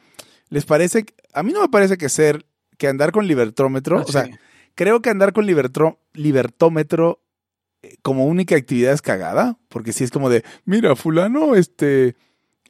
les 0.49 0.65
parece, 0.65 1.05
a 1.33 1.43
mí 1.43 1.51
no 1.51 1.61
me 1.61 1.69
parece 1.69 1.97
que 1.97 2.09
ser, 2.09 2.45
que 2.77 2.87
andar 2.87 3.11
con 3.11 3.27
libertómetro, 3.27 3.99
Ah, 3.99 4.05
o 4.07 4.11
sea, 4.11 4.27
creo 4.75 5.01
que 5.01 5.09
andar 5.09 5.33
con 5.33 5.45
libertro- 5.47 5.97
libertómetro 6.13 7.21
eh, 7.81 7.95
como 8.01 8.25
única 8.25 8.55
actividad 8.55 8.93
es 8.93 9.01
cagada, 9.01 9.57
porque 9.69 9.93
si 9.93 10.03
es 10.03 10.11
como 10.11 10.29
de, 10.29 10.43
mira, 10.65 10.95
fulano, 10.95 11.55
este, 11.55 12.15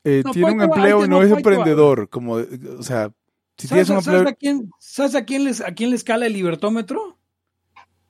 eh, 0.04 0.22
No, 0.24 0.32
tiene 0.32 0.52
un 0.52 0.62
empleo 0.62 1.04
y 1.04 1.08
no 1.10 1.22
es 1.24 1.32
emprendedor, 1.32 2.10
como, 2.10 2.40
eh, 2.40 2.48
o 2.78 2.84
sea, 2.84 3.12
si 3.58 3.68
tienes 3.68 3.88
¿Sabes, 3.88 4.00
un 4.00 4.04
sabes 4.04 4.20
empleo, 4.20 4.32
a 4.34 4.36
quién, 4.36 4.70
¿Sabes 4.80 5.16
a 5.16 5.26
quién 5.26 5.44
les, 5.46 5.62
a 5.62 5.74
quién 5.74 5.90
les 5.90 6.04
cala 6.04 6.26
el 6.28 6.34
libertómetro? 6.34 7.18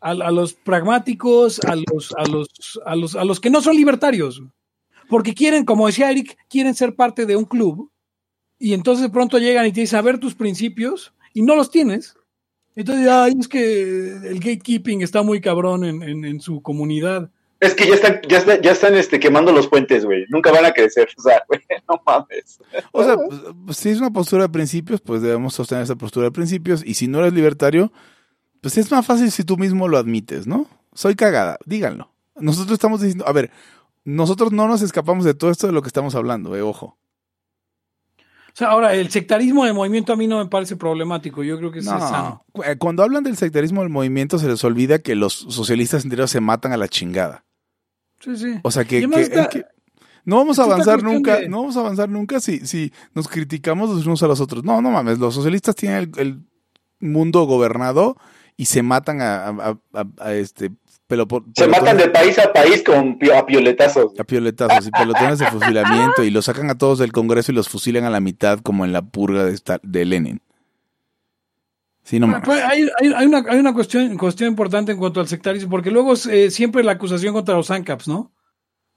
A, 0.05 0.11
a 0.11 0.31
los 0.31 0.53
pragmáticos, 0.53 1.59
a 1.65 1.75
los, 1.75 2.13
a 2.17 2.25
los, 2.27 2.47
a 2.85 2.95
los, 2.95 3.15
a 3.15 3.23
los 3.25 3.39
que 3.39 3.49
no 3.49 3.61
son 3.61 3.75
libertarios. 3.75 4.41
Porque 5.09 5.33
quieren, 5.33 5.65
como 5.65 5.87
decía 5.87 6.11
Eric, 6.11 6.37
quieren 6.49 6.75
ser 6.75 6.95
parte 6.95 7.25
de 7.25 7.35
un 7.35 7.45
club. 7.45 7.91
Y 8.59 8.73
entonces 8.73 9.03
de 9.03 9.09
pronto 9.09 9.37
llegan 9.39 9.65
y 9.65 9.71
te 9.71 9.81
dicen 9.81 9.99
a 9.99 10.03
ver 10.03 10.19
tus 10.19 10.35
principios 10.35 11.13
y 11.33 11.41
no 11.41 11.55
los 11.55 11.69
tienes. 11.71 12.15
Entonces, 12.75 13.07
ay, 13.09 13.33
es 13.39 13.47
que 13.47 13.81
el 14.27 14.39
gatekeeping 14.39 15.01
está 15.01 15.23
muy 15.23 15.41
cabrón 15.41 15.83
en, 15.85 16.03
en- 16.03 16.25
en 16.25 16.39
su 16.41 16.61
comunidad. 16.61 17.31
Es 17.61 17.73
que 17.73 17.87
ya 17.87 17.95
están, 17.95 18.21
ya 18.27 18.37
están, 18.39 18.61
ya 18.61 18.71
están 18.73 18.95
este, 18.95 19.19
quemando 19.19 19.51
los 19.53 19.67
puentes, 19.67 20.05
güey. 20.05 20.25
Nunca 20.29 20.51
van 20.51 20.65
a 20.65 20.71
crecer. 20.73 21.07
O 21.17 21.21
sea, 21.21 21.41
güey, 21.47 21.61
no 21.89 22.01
mames. 22.05 22.59
o 22.91 23.03
sea, 23.03 23.15
pues, 23.15 23.39
pues, 23.65 23.77
si 23.77 23.89
es 23.89 23.97
una 23.99 24.11
postura 24.11 24.43
de 24.43 24.49
principios, 24.49 25.01
pues 25.01 25.21
debemos 25.21 25.53
sostener 25.55 25.83
esa 25.83 25.95
postura 25.95 26.25
de 26.25 26.31
principios, 26.31 26.83
y 26.85 26.93
si 26.95 27.07
no 27.07 27.19
eres 27.19 27.33
libertario, 27.33 27.91
pues 28.65 28.79
es 28.79 28.89
más 28.91 29.05
fácil 29.05 29.29
si 29.29 29.43
tú 29.43 29.57
mismo 29.57 29.87
lo 29.87 29.99
admites, 29.99 30.47
¿no? 30.47 30.65
Soy 30.95 31.13
cagada, 31.15 31.59
díganlo. 31.67 32.09
Nosotros 32.35 32.73
estamos 32.73 32.99
diciendo, 32.99 33.27
a 33.27 33.31
ver, 33.31 33.51
nosotros 34.03 34.51
no 34.51 34.67
nos 34.67 34.81
escapamos 34.81 35.23
de 35.23 35.35
todo 35.35 35.51
esto 35.51 35.67
de 35.67 35.73
lo 35.73 35.83
que 35.83 35.87
estamos 35.87 36.15
hablando, 36.15 36.55
eh, 36.55 36.63
ojo. 36.63 36.97
O 38.17 38.57
sea, 38.57 38.69
ahora, 38.69 38.95
el 38.95 39.11
sectarismo 39.11 39.65
del 39.65 39.75
movimiento 39.75 40.13
a 40.13 40.15
mí 40.15 40.25
no 40.25 40.39
me 40.39 40.47
parece 40.47 40.77
problemático. 40.77 41.43
Yo 41.43 41.59
creo 41.59 41.71
que 41.71 41.77
es 41.79 41.85
No, 41.85 41.99
sano. 41.99 42.43
cu- 42.53 42.63
eh, 42.63 42.75
cuando 42.77 43.03
hablan 43.03 43.23
del 43.23 43.37
sectarismo 43.37 43.81
del 43.81 43.91
movimiento 43.91 44.39
se 44.39 44.47
les 44.47 44.63
olvida 44.63 44.97
que 44.97 45.13
los 45.13 45.33
socialistas 45.33 46.03
enteros 46.05 46.31
se 46.31 46.39
matan 46.41 46.71
a 46.71 46.77
la 46.77 46.87
chingada. 46.87 47.45
Sí, 48.19 48.35
sí. 48.35 48.59
O 48.63 48.71
sea 48.71 48.83
que, 48.85 48.97
además 48.97 49.17
que- 49.17 49.23
está- 49.25 49.49
que- 49.49 49.65
no 50.23 50.37
vamos 50.37 50.57
a 50.57 50.63
avanzar 50.63 51.03
nunca, 51.03 51.37
de- 51.41 51.49
no 51.49 51.57
vamos 51.59 51.77
a 51.77 51.81
avanzar 51.81 52.09
nunca 52.09 52.39
si, 52.39 52.65
si 52.65 52.91
nos 53.13 53.27
criticamos 53.27 53.91
los 53.91 54.07
unos 54.07 54.23
a 54.23 54.27
los 54.27 54.41
otros. 54.41 54.63
No, 54.63 54.81
no 54.81 54.89
mames, 54.89 55.19
los 55.19 55.35
socialistas 55.35 55.75
tienen 55.75 56.11
el, 56.17 56.19
el 56.19 56.39
mundo 56.99 57.43
gobernado 57.43 58.15
y 58.57 58.65
se 58.65 58.81
matan 58.83 59.21
a, 59.21 59.47
a- 59.47 59.77
a- 59.93 60.05
a 60.19 60.33
este 60.33 60.71
por- 61.27 61.43
Se 61.55 61.67
matan 61.67 61.97
de 61.97 62.09
país 62.09 62.39
a 62.39 62.51
país 62.51 62.81
con 62.83 63.19
a 63.35 63.45
pioletazos. 63.45 64.19
a 64.19 64.23
pioletazos 64.23 64.87
y 64.87 64.91
pelotones 64.91 65.37
de 65.39 65.45
fusilamiento 65.47 66.23
y 66.23 66.31
los 66.31 66.45
sacan 66.45 66.69
a 66.71 66.77
todos 66.77 66.97
del 66.99 67.11
Congreso 67.11 67.51
y 67.51 67.55
los 67.55 67.69
fusilan 67.69 68.05
a 68.05 68.09
la 68.09 68.19
mitad 68.19 68.59
como 68.59 68.85
en 68.85 68.91
la 68.93 69.03
purga 69.03 69.45
de, 69.45 69.53
esta- 69.53 69.79
de 69.83 70.05
Lenin. 70.05 70.41
Sí, 72.03 72.19
no 72.19 72.27
pues, 72.43 72.61
hay, 72.63 72.87
hay- 73.01 73.13
hay 73.13 73.25
una, 73.25 73.43
hay 73.49 73.57
una 73.59 73.73
cuestión, 73.73 74.15
cuestión 74.17 74.49
importante 74.49 74.91
en 74.91 74.97
cuanto 74.99 75.19
al 75.19 75.27
sectarismo, 75.27 75.69
porque 75.71 75.89
luego 75.91 76.13
eh, 76.29 76.51
siempre 76.51 76.83
la 76.83 76.93
acusación 76.93 77.33
contra 77.33 77.55
los 77.55 77.71
ANCAPs, 77.71 78.07
¿no? 78.07 78.31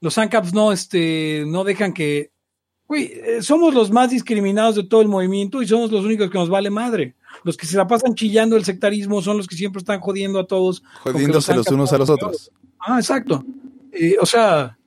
Los 0.01 0.17
ANCAPs 0.19 0.53
no, 0.55 0.73
este, 0.73 1.45
no 1.47 1.65
dejan 1.65 1.93
que... 1.93 2.33
Güey, 2.87 3.13
eh, 3.15 3.43
somos 3.43 3.75
los 3.75 3.91
más 3.91 4.11
discriminados 4.11 4.77
de 4.77 4.85
todo 4.85 5.03
el 5.03 5.09
movimiento 5.09 5.61
y 5.63 5.67
somos 5.67 5.91
los 5.91 6.05
únicos 6.05 6.31
que 6.31 6.39
nos 6.39 6.49
vale 6.49 6.71
madre. 6.71 7.17
Los 7.45 7.57
que 7.57 7.67
se 7.67 7.77
la 7.77 7.87
pasan 7.87 8.15
chillando 8.15 8.57
el 8.57 8.65
sectarismo 8.65 9.23
son 9.23 9.37
los 9.37 9.47
que 9.47 9.57
siempre 9.57 9.79
están 9.79 10.01
jodiendo 10.01 10.39
a 10.41 10.47
todos. 10.47 10.83
Jodiéndose 11.03 11.55
los 11.55 11.67
ANCAPs 11.67 11.73
unos 11.75 11.93
a 11.93 11.99
los 11.99 12.11
otros. 12.11 12.51
Ah, 12.81 12.99
exacto. 12.99 13.45
Eh, 13.93 14.17
o 14.21 14.27
sea, 14.27 14.79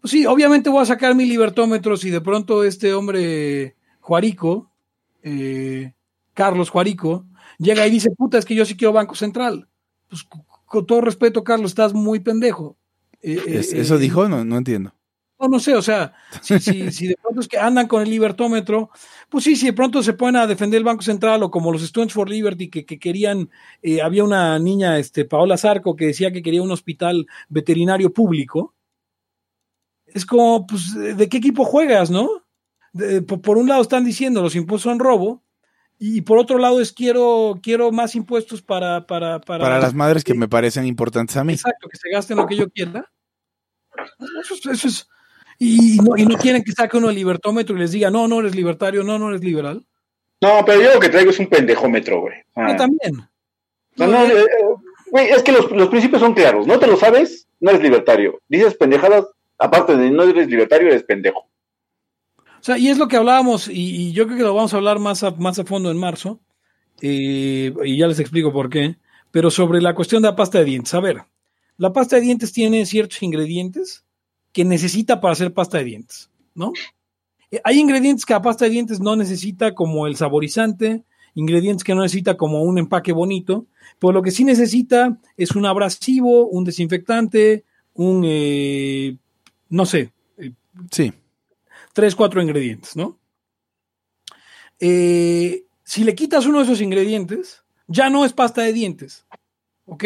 pues 0.00 0.10
sí, 0.10 0.26
obviamente 0.26 0.70
voy 0.70 0.82
a 0.82 0.86
sacar 0.86 1.14
mi 1.14 1.24
libertómetro 1.24 1.96
si 1.96 2.10
de 2.10 2.20
pronto 2.20 2.64
este 2.64 2.92
hombre 2.94 3.76
Juarico, 4.00 4.70
eh, 5.22 5.92
Carlos 6.34 6.68
Juarico, 6.70 7.24
llega 7.58 7.86
y 7.86 7.90
dice, 7.90 8.10
puta, 8.10 8.38
es 8.38 8.44
que 8.44 8.54
yo 8.54 8.64
sí 8.64 8.76
quiero 8.76 8.92
Banco 8.92 9.14
Central. 9.14 9.68
Pues 10.08 10.24
con 10.66 10.86
todo 10.86 11.00
respeto, 11.00 11.42
Carlos, 11.44 11.70
estás 11.70 11.94
muy 11.94 12.20
pendejo. 12.20 12.76
Eh, 13.22 13.38
eh, 13.46 13.58
Es- 13.60 13.72
¿Eso 13.72 13.96
dijo? 13.98 14.28
No, 14.28 14.44
no 14.44 14.56
entiendo. 14.58 14.92
No, 15.44 15.48
no 15.48 15.60
sé, 15.60 15.74
o 15.74 15.82
sea, 15.82 16.14
si, 16.40 16.58
si, 16.58 16.90
si 16.92 17.06
de 17.08 17.16
pronto 17.20 17.40
es 17.42 17.48
que 17.48 17.58
andan 17.58 17.86
con 17.86 18.02
el 18.02 18.08
libertómetro, 18.10 18.90
pues 19.28 19.44
sí, 19.44 19.56
si 19.56 19.66
de 19.66 19.72
pronto 19.74 20.02
se 20.02 20.14
ponen 20.14 20.36
a 20.36 20.46
defender 20.46 20.78
el 20.78 20.84
Banco 20.84 21.02
Central 21.02 21.42
o 21.42 21.50
como 21.50 21.70
los 21.70 21.82
Students 21.82 22.14
for 22.14 22.28
Liberty 22.30 22.68
que, 22.70 22.86
que 22.86 22.98
querían, 22.98 23.50
eh, 23.82 24.00
había 24.00 24.24
una 24.24 24.58
niña, 24.58 24.98
este, 24.98 25.24
Paola 25.26 25.58
Zarco, 25.58 25.96
que 25.96 26.06
decía 26.06 26.32
que 26.32 26.42
quería 26.42 26.62
un 26.62 26.70
hospital 26.72 27.26
veterinario 27.48 28.12
público. 28.12 28.74
Es 30.06 30.24
como, 30.24 30.66
pues, 30.66 30.94
¿de 30.94 31.28
qué 31.28 31.36
equipo 31.38 31.64
juegas, 31.64 32.10
no? 32.10 32.28
De- 32.92 33.22
por, 33.22 33.40
por 33.40 33.58
un 33.58 33.68
lado 33.68 33.82
están 33.82 34.04
diciendo 34.04 34.40
los 34.42 34.54
impuestos 34.56 34.90
son 34.90 34.98
robo 35.00 35.42
y 35.98 36.20
por 36.22 36.38
otro 36.38 36.58
lado 36.58 36.80
es 36.80 36.92
quiero, 36.92 37.58
quiero 37.62 37.90
más 37.92 38.14
impuestos 38.14 38.62
para, 38.62 39.06
para, 39.06 39.40
para, 39.40 39.64
Para 39.64 39.78
las 39.80 39.94
madres 39.94 40.24
que 40.24 40.34
me 40.34 40.48
parecen 40.48 40.86
importantes 40.86 41.36
a 41.36 41.44
mí. 41.44 41.52
Exacto, 41.54 41.88
que 41.88 41.96
se 41.98 42.08
gasten 42.10 42.36
lo 42.36 42.46
que 42.46 42.56
yo 42.56 42.70
quiera. 42.70 43.10
Eso 44.40 44.54
es, 44.54 44.66
eso 44.66 44.88
es- 44.88 45.08
y, 45.58 45.98
no, 45.98 46.16
y 46.16 46.26
no 46.26 46.36
quieren 46.36 46.62
que 46.62 46.72
saque 46.72 46.96
uno 46.96 47.10
el 47.10 47.16
libertómetro 47.16 47.76
y 47.76 47.80
les 47.80 47.92
diga, 47.92 48.10
no, 48.10 48.28
no 48.28 48.40
eres 48.40 48.54
libertario, 48.54 49.02
no, 49.02 49.18
no 49.18 49.28
eres 49.28 49.42
liberal. 49.42 49.84
No, 50.40 50.64
pero 50.64 50.82
yo 50.82 50.94
lo 50.94 51.00
que 51.00 51.08
traigo 51.08 51.30
es 51.30 51.38
un 51.38 51.46
pendejómetro, 51.46 52.20
güey. 52.20 52.34
Ah. 52.54 52.70
Yo 52.70 52.76
también. 52.76 53.28
No, 53.96 54.06
no, 54.06 54.24
eh, 54.24 54.42
eh, 54.42 54.46
güey, 55.10 55.28
es 55.30 55.42
que 55.42 55.52
los, 55.52 55.70
los 55.70 55.88
principios 55.88 56.20
son 56.20 56.34
claros. 56.34 56.66
No 56.66 56.78
te 56.78 56.86
lo 56.86 56.96
sabes, 56.96 57.48
no 57.60 57.70
eres 57.70 57.82
libertario. 57.82 58.40
Dices 58.48 58.74
pendejadas, 58.76 59.26
aparte 59.58 59.96
de 59.96 60.10
no 60.10 60.24
eres 60.24 60.48
libertario, 60.48 60.88
eres 60.88 61.04
pendejo. 61.04 61.48
O 62.38 62.62
sea, 62.66 62.78
y 62.78 62.88
es 62.88 62.98
lo 62.98 63.08
que 63.08 63.16
hablábamos, 63.16 63.68
y, 63.68 63.72
y 63.72 64.12
yo 64.12 64.24
creo 64.26 64.38
que 64.38 64.42
lo 64.42 64.54
vamos 64.54 64.72
a 64.72 64.78
hablar 64.78 64.98
más 64.98 65.22
a, 65.22 65.30
más 65.32 65.58
a 65.58 65.64
fondo 65.64 65.90
en 65.90 65.98
marzo, 65.98 66.40
eh, 67.00 67.74
y 67.84 67.98
ya 67.98 68.06
les 68.06 68.20
explico 68.20 68.52
por 68.52 68.70
qué, 68.70 68.96
pero 69.30 69.50
sobre 69.50 69.82
la 69.82 69.94
cuestión 69.94 70.22
de 70.22 70.28
la 70.28 70.36
pasta 70.36 70.58
de 70.58 70.64
dientes. 70.64 70.94
A 70.94 71.00
ver, 71.00 71.24
la 71.76 71.92
pasta 71.92 72.16
de 72.16 72.22
dientes 72.22 72.52
tiene 72.52 72.86
ciertos 72.86 73.22
ingredientes 73.22 74.03
que 74.54 74.64
necesita 74.64 75.20
para 75.20 75.32
hacer 75.32 75.52
pasta 75.52 75.78
de 75.78 75.84
dientes, 75.84 76.30
¿no? 76.54 76.72
Eh, 77.50 77.60
Hay 77.64 77.78
ingredientes 77.80 78.24
que 78.24 78.32
la 78.34 78.40
pasta 78.40 78.64
de 78.64 78.70
dientes 78.70 79.00
no 79.00 79.16
necesita, 79.16 79.74
como 79.74 80.06
el 80.06 80.16
saborizante, 80.16 81.02
ingredientes 81.34 81.82
que 81.82 81.94
no 81.94 82.02
necesita 82.02 82.36
como 82.36 82.62
un 82.62 82.78
empaque 82.78 83.12
bonito, 83.12 83.66
pero 83.98 84.12
lo 84.12 84.22
que 84.22 84.30
sí 84.30 84.44
necesita 84.44 85.18
es 85.36 85.56
un 85.56 85.66
abrasivo, 85.66 86.46
un 86.46 86.64
desinfectante, 86.64 87.64
un, 87.94 88.22
eh, 88.24 89.18
no 89.68 89.84
sé, 89.84 90.12
Sí. 90.90 91.12
tres, 91.92 92.14
cuatro 92.14 92.40
ingredientes, 92.40 92.96
¿no? 92.96 93.18
Eh, 94.80 95.64
si 95.82 96.04
le 96.04 96.14
quitas 96.14 96.46
uno 96.46 96.58
de 96.58 96.64
esos 96.64 96.80
ingredientes, 96.80 97.62
ya 97.86 98.08
no 98.10 98.24
es 98.24 98.32
pasta 98.32 98.62
de 98.62 98.72
dientes, 98.72 99.26
¿ok? 99.86 100.04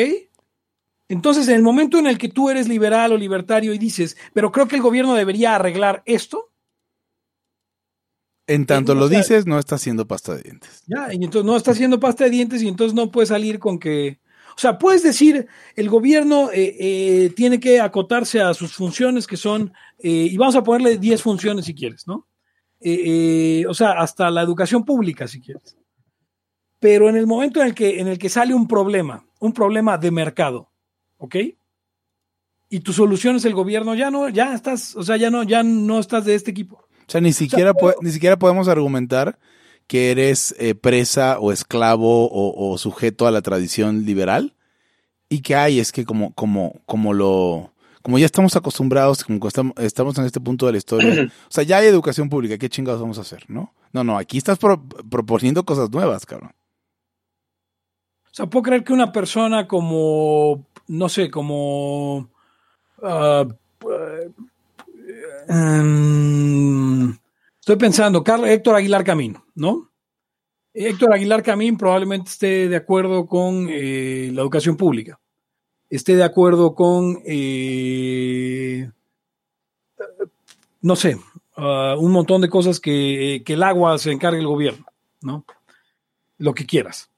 Entonces, 1.09 1.49
en 1.49 1.55
el 1.55 1.63
momento 1.63 1.99
en 1.99 2.07
el 2.07 2.19
que 2.19 2.29
tú 2.29 2.51
eres 2.51 2.69
liberal 2.69 3.13
o 3.13 3.17
libertario 3.17 3.73
y 3.73 3.79
dices, 3.79 4.17
pero 4.35 4.53
creo 4.53 4.69
que 4.69 4.77
el 4.77 4.83
gobierno 4.83 5.15
debería 5.15 5.55
arreglar 5.55 6.03
esto, 6.05 6.51
En 8.47 8.65
tanto 8.67 8.95
lo 8.95 9.09
dices, 9.09 9.47
no 9.47 9.59
está 9.59 9.75
haciendo 9.75 10.07
pasta 10.07 10.35
de 10.35 10.43
dientes. 10.43 10.83
ya, 10.87 11.13
y 11.13 11.17
entonces 11.17 11.45
no 11.45 11.57
está 11.57 11.73
haciendo 11.73 12.01
pasta 12.01 12.25
de 12.25 12.31
dientes 12.31 12.63
y 12.63 12.69
entonces 12.69 12.95
no 12.95 13.11
puedes 13.11 13.29
salir 13.29 13.59
con 13.59 13.79
que... 13.79 14.21
O 14.57 14.61
sea, 14.61 14.77
puedes 14.77 15.03
decir, 15.03 15.47
el 15.77 15.89
gobierno 15.89 16.51
eh, 16.51 16.77
eh, 16.81 17.31
tiene 17.37 17.61
que 17.61 17.81
acotarse 17.81 18.41
a 18.41 18.55
sus 18.55 18.73
funciones 18.73 19.27
que 19.27 19.37
son, 19.37 19.73
eh, 19.99 20.29
y 20.33 20.37
vamos 20.37 20.57
a 20.57 20.65
ponerle 20.65 20.99
10 20.99 21.23
funciones 21.23 21.67
si 21.67 21.75
quieres, 21.75 22.07
¿no? 22.09 22.27
O 23.69 23.75
sea, 23.75 23.93
hasta 23.93 24.31
la 24.31 24.43
educación 24.43 24.85
pública 24.85 25.29
si 25.29 25.41
quieres. 25.41 25.77
Pero 26.81 27.09
en 27.09 27.17
el 27.17 27.27
momento 27.27 27.61
en 27.61 27.69
el 27.69 27.75
que, 27.75 28.01
en 28.01 28.09
el 28.09 28.19
que 28.19 28.29
sale 28.29 28.55
un 28.55 28.67
problema, 28.67 29.27
un 29.41 29.53
problema 29.53 29.99
de 29.99 30.11
mercado, 30.11 30.68
¿ok? 31.19 31.37
Y 32.71 32.81
tu 32.81 32.93
solución 32.93 33.37
es 33.37 33.45
el 33.45 33.55
gobierno, 33.55 33.95
ya 33.95 34.11
no, 34.11 34.29
ya 34.29 34.55
estás, 34.55 34.95
o 34.97 35.03
sea, 35.03 35.17
ya 35.17 35.31
no, 35.31 35.43
ya 35.43 35.63
no 35.63 35.99
estás 36.01 36.25
de 36.25 36.35
este 36.35 36.51
equipo. 36.51 36.77
O 36.77 37.11
sea, 37.11 37.21
ni 37.21 37.33
siquiera, 37.33 37.73
ni 38.03 38.11
siquiera 38.11 38.39
podemos 38.39 38.69
argumentar 38.69 39.39
que 39.87 40.11
eres 40.11 40.55
eh, 40.59 40.75
presa 40.75 41.39
o 41.41 41.51
esclavo 41.53 42.27
o, 42.27 42.73
o 42.73 42.77
sujeto 42.77 43.27
a 43.27 43.31
la 43.31 43.41
tradición 43.41 44.05
liberal 44.05 44.55
y 45.31 45.41
que 45.41 45.57
hay 45.57 45.81
es 45.81 45.93
que 45.93 46.05
como, 46.05 46.35
como, 46.35 46.75
como 46.85 47.15
lo, 47.15 47.73
como 48.03 48.19
ya 48.19 48.27
estamos 48.27 48.55
acostumbrados, 48.57 49.25
como 49.25 49.41
que 49.41 49.49
estamos, 49.49 49.73
estamos 49.79 50.19
en 50.19 50.27
este 50.27 50.41
punto 50.41 50.67
de 50.67 50.73
la 50.73 50.79
historia, 50.79 51.23
o 51.49 51.51
sea, 51.51 51.65
ya 51.65 51.79
hay 51.79 51.87
educación 51.87 52.29
pública, 52.29 52.59
¿qué 52.59 52.69
chingados 52.69 53.01
vamos 53.01 53.17
a 53.17 53.23
hacer, 53.23 53.45
no? 53.49 53.73
No, 53.95 54.05
no, 54.05 54.19
aquí 54.19 54.37
estás 54.37 54.59
pro- 54.59 54.85
proponiendo 55.11 55.65
cosas 55.65 55.91
nuevas, 55.91 56.27
cabrón. 56.27 56.53
O 58.27 58.35
sea, 58.39 58.47
puedo 58.47 58.63
creer 58.65 58.85
que 58.85 58.93
una 58.93 59.11
persona 59.11 59.67
como, 59.67 60.67
no 60.89 61.09
sé, 61.09 61.31
como... 61.31 62.31
ah, 63.03 63.47
eh, 65.49 65.53
mm, 65.53 67.11
estoy 67.61 67.77
pensando, 67.77 68.25
Carlos 68.25 68.49
Héctor 68.49 68.77
Aguilar 68.77 69.05
Camino, 69.05 69.45
¿no? 69.55 69.91
Héctor 70.75 71.15
Aguilar 71.15 71.43
Camín 71.43 71.77
probablemente 71.77 72.31
esté 72.31 72.69
de 72.69 72.77
acuerdo 72.77 73.27
con 73.27 73.69
eh, 73.71 74.31
la 74.33 74.43
educación 74.43 74.77
pública, 74.77 75.19
esté 75.91 76.15
de 76.17 76.25
acuerdo 76.25 76.75
con, 76.75 77.21
eh, 77.27 78.91
no 80.83 80.95
sé, 80.95 81.19
uh, 81.57 81.99
un 81.99 82.13
montón 82.13 82.43
de 82.43 82.49
cosas 82.49 82.79
que, 82.79 83.43
que, 83.45 83.55
el 83.55 83.63
agua 83.63 83.99
se 83.99 84.13
encargue 84.13 84.39
el 84.39 84.47
gobierno, 84.47 84.87
¿no? 85.23 85.45
Lo 86.37 86.55
que 86.55 86.67
quieras. 86.67 87.11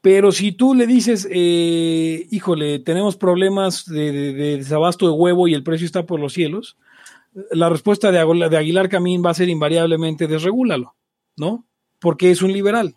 Pero 0.00 0.32
si 0.32 0.52
tú 0.52 0.74
le 0.74 0.86
dices, 0.86 1.28
eh, 1.30 2.26
híjole, 2.30 2.78
tenemos 2.78 3.16
problemas 3.16 3.84
de, 3.86 4.12
de, 4.12 4.32
de, 4.32 4.56
desabasto 4.58 5.06
de 5.06 5.12
huevo 5.12 5.48
y 5.48 5.54
el 5.54 5.64
precio 5.64 5.86
está 5.86 6.06
por 6.06 6.20
los 6.20 6.32
cielos, 6.32 6.76
la 7.50 7.68
respuesta 7.68 8.10
de, 8.10 8.18
Aguilar 8.18 8.88
Camín 8.88 9.22
va 9.24 9.30
a 9.30 9.34
ser 9.34 9.48
invariablemente 9.48 10.26
desregúlalo, 10.26 10.96
¿no? 11.36 11.66
Porque 11.98 12.30
es 12.30 12.42
un 12.42 12.52
liberal. 12.52 12.96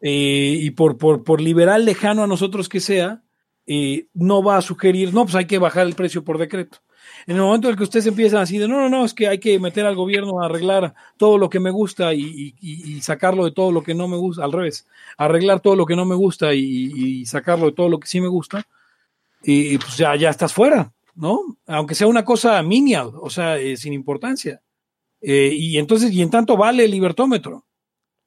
Eh, 0.00 0.58
y 0.60 0.70
por, 0.70 0.98
por, 0.98 1.24
por, 1.24 1.40
liberal 1.40 1.84
lejano 1.84 2.22
a 2.22 2.26
nosotros 2.26 2.68
que 2.68 2.80
sea, 2.80 3.22
eh, 3.66 4.06
no 4.12 4.42
va 4.42 4.58
a 4.58 4.62
sugerir, 4.62 5.12
no, 5.12 5.24
pues 5.24 5.34
hay 5.34 5.46
que 5.46 5.58
bajar 5.58 5.86
el 5.86 5.94
precio 5.94 6.24
por 6.24 6.38
decreto. 6.38 6.78
En 7.26 7.36
el 7.36 7.42
momento 7.42 7.68
en 7.68 7.72
el 7.72 7.78
que 7.78 7.84
ustedes 7.84 8.06
empiezan 8.06 8.40
así 8.40 8.58
de, 8.58 8.68
no, 8.68 8.80
no, 8.80 8.88
no, 8.88 9.04
es 9.04 9.14
que 9.14 9.28
hay 9.28 9.38
que 9.38 9.58
meter 9.58 9.86
al 9.86 9.96
gobierno 9.96 10.40
a 10.40 10.46
arreglar 10.46 10.94
todo 11.16 11.38
lo 11.38 11.48
que 11.48 11.60
me 11.60 11.70
gusta 11.70 12.14
y, 12.14 12.54
y, 12.60 13.00
sacarlo 13.00 13.44
de 13.44 13.52
todo 13.52 13.72
lo 13.72 13.82
que 13.82 13.94
no 13.94 14.08
me 14.08 14.16
gusta, 14.16 14.44
al 14.44 14.52
revés, 14.52 14.86
arreglar 15.16 15.60
todo 15.60 15.76
lo 15.76 15.86
que 15.86 15.96
no 15.96 16.04
me 16.04 16.14
gusta 16.14 16.54
y, 16.54 17.24
sacarlo 17.26 17.66
de 17.66 17.72
todo 17.72 17.88
lo 17.88 17.98
que 17.98 18.08
sí 18.08 18.20
me 18.20 18.28
gusta, 18.28 18.66
y 19.42 19.78
pues 19.78 19.96
ya, 19.96 20.16
ya 20.16 20.30
estás 20.30 20.52
fuera, 20.52 20.92
¿no? 21.14 21.58
Aunque 21.66 21.94
sea 21.94 22.06
una 22.06 22.24
cosa 22.24 22.62
minial, 22.62 23.12
o 23.20 23.30
sea, 23.30 23.58
eh, 23.58 23.76
sin 23.76 23.92
importancia. 23.92 24.60
Eh, 25.20 25.50
y 25.52 25.78
entonces, 25.78 26.12
y 26.12 26.22
en 26.22 26.30
tanto 26.30 26.56
vale 26.56 26.84
el 26.84 26.90
libertómetro. 26.90 27.64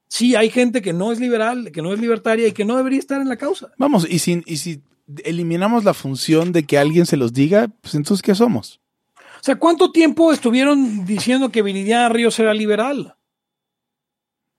Sí, 0.07 0.35
hay 0.35 0.49
gente 0.49 0.81
que 0.81 0.91
no 0.91 1.11
es 1.11 1.19
liberal, 1.19 1.71
que 1.71 1.81
no 1.81 1.93
es 1.93 1.99
libertaria 1.99 2.47
y 2.47 2.51
que 2.51 2.65
no 2.65 2.75
debería 2.77 2.99
estar 2.99 3.21
en 3.21 3.29
la 3.29 3.37
causa. 3.37 3.71
Vamos, 3.77 4.07
y 4.09 4.19
si, 4.19 4.43
y 4.45 4.57
si 4.57 4.81
eliminamos 5.23 5.83
la 5.83 5.93
función 5.93 6.51
de 6.51 6.63
que 6.63 6.77
alguien 6.77 7.05
se 7.05 7.17
los 7.17 7.33
diga, 7.33 7.67
pues 7.81 7.95
entonces, 7.95 8.21
¿qué 8.21 8.35
somos? 8.35 8.79
O 9.15 9.43
sea, 9.43 9.55
¿cuánto 9.55 9.91
tiempo 9.91 10.33
estuvieron 10.33 11.05
diciendo 11.05 11.49
que 11.49 11.61
Viridiana 11.61 12.09
Ríos 12.09 12.37
era 12.39 12.53
liberal? 12.53 13.15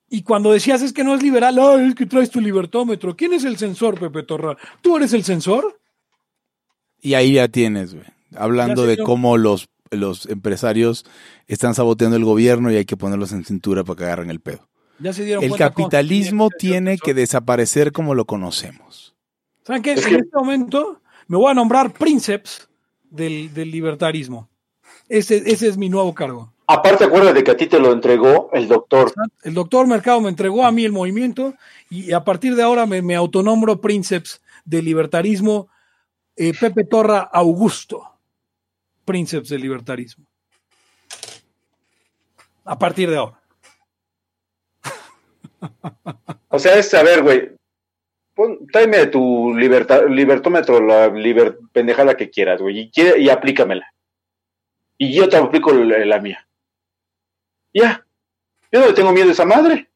Y 0.08 0.22
cuando 0.22 0.50
decías 0.52 0.82
es 0.82 0.92
que 0.92 1.04
no 1.04 1.14
es 1.14 1.22
liberal, 1.22 1.58
ay, 1.58 1.88
es 1.88 1.94
que 1.94 2.06
traes 2.06 2.30
tu 2.30 2.40
libertómetro. 2.40 3.16
¿Quién 3.16 3.32
es 3.32 3.44
el 3.44 3.58
censor, 3.58 4.00
Pepe 4.00 4.24
Torra? 4.24 4.56
¿Tú 4.80 4.96
eres 4.96 5.12
el 5.12 5.22
censor? 5.22 5.78
Y 7.00 7.14
ahí 7.14 7.34
ya 7.34 7.48
tienes, 7.48 7.94
güey. 7.94 8.06
Hablando 8.34 8.86
de 8.86 8.98
cómo 8.98 9.38
los, 9.38 9.68
los 9.90 10.26
empresarios 10.26 11.04
están 11.46 11.74
saboteando 11.74 12.16
el 12.16 12.24
gobierno 12.24 12.72
y 12.72 12.76
hay 12.76 12.84
que 12.84 12.96
ponerlos 12.96 13.32
en 13.32 13.44
cintura 13.44 13.84
para 13.84 13.96
que 13.96 14.04
agarren 14.04 14.30
el 14.30 14.40
pedo. 14.40 14.68
Ya 14.98 15.12
se 15.12 15.24
dieron 15.24 15.44
el 15.44 15.56
capitalismo 15.56 16.50
tiene 16.50 16.98
que 16.98 17.14
desaparecer 17.14 17.92
como 17.92 18.14
lo 18.14 18.24
conocemos. 18.26 19.09
¿Saben 19.62 19.82
qué? 19.82 19.92
En 19.92 19.98
este 19.98 20.28
momento 20.32 21.00
me 21.28 21.36
voy 21.36 21.50
a 21.50 21.54
nombrar 21.54 21.92
príncipes 21.92 22.68
del, 23.10 23.52
del 23.52 23.70
libertarismo. 23.70 24.48
Ese, 25.08 25.42
ese, 25.46 25.68
es 25.68 25.76
mi 25.76 25.88
nuevo 25.88 26.14
cargo. 26.14 26.52
Aparte, 26.66 27.04
acuérdate 27.04 27.34
de 27.34 27.44
que 27.44 27.50
a 27.50 27.56
ti 27.56 27.66
te 27.66 27.80
lo 27.80 27.92
entregó 27.92 28.48
el 28.52 28.68
doctor. 28.68 29.12
El 29.42 29.54
doctor 29.54 29.86
Mercado 29.86 30.20
me 30.20 30.28
entregó 30.28 30.64
a 30.64 30.70
mí 30.70 30.84
el 30.84 30.92
movimiento 30.92 31.54
y 31.88 32.12
a 32.12 32.22
partir 32.22 32.54
de 32.54 32.62
ahora 32.62 32.86
me, 32.86 33.02
me 33.02 33.16
autonombro 33.16 33.80
príncipes 33.80 34.40
del 34.64 34.84
libertarismo 34.84 35.68
eh, 36.36 36.54
Pepe 36.58 36.84
Torra 36.84 37.28
Augusto, 37.32 38.18
príncipes 39.04 39.48
del 39.48 39.60
libertarismo. 39.60 40.26
A 42.64 42.78
partir 42.78 43.10
de 43.10 43.16
ahora. 43.16 43.40
O 46.48 46.58
sea, 46.58 46.78
es, 46.78 46.94
a 46.94 47.02
ver, 47.02 47.58
tráeme 48.72 49.06
tu 49.06 49.54
libertad, 49.54 50.08
libertómetro, 50.08 50.80
la 50.80 51.08
liber, 51.08 51.58
pendejada 51.72 52.16
que 52.16 52.30
quieras, 52.30 52.60
güey, 52.60 52.90
y, 52.94 53.22
y 53.22 53.30
aplícamela. 53.30 53.92
Y 54.98 55.14
yo 55.14 55.28
te 55.28 55.36
aplico 55.36 55.72
la, 55.72 56.04
la 56.04 56.20
mía. 56.20 56.46
Ya. 57.72 58.04
Yo 58.72 58.80
no 58.80 58.86
le 58.86 58.92
tengo 58.92 59.12
miedo 59.12 59.28
a 59.28 59.32
esa 59.32 59.44
madre. 59.44 59.88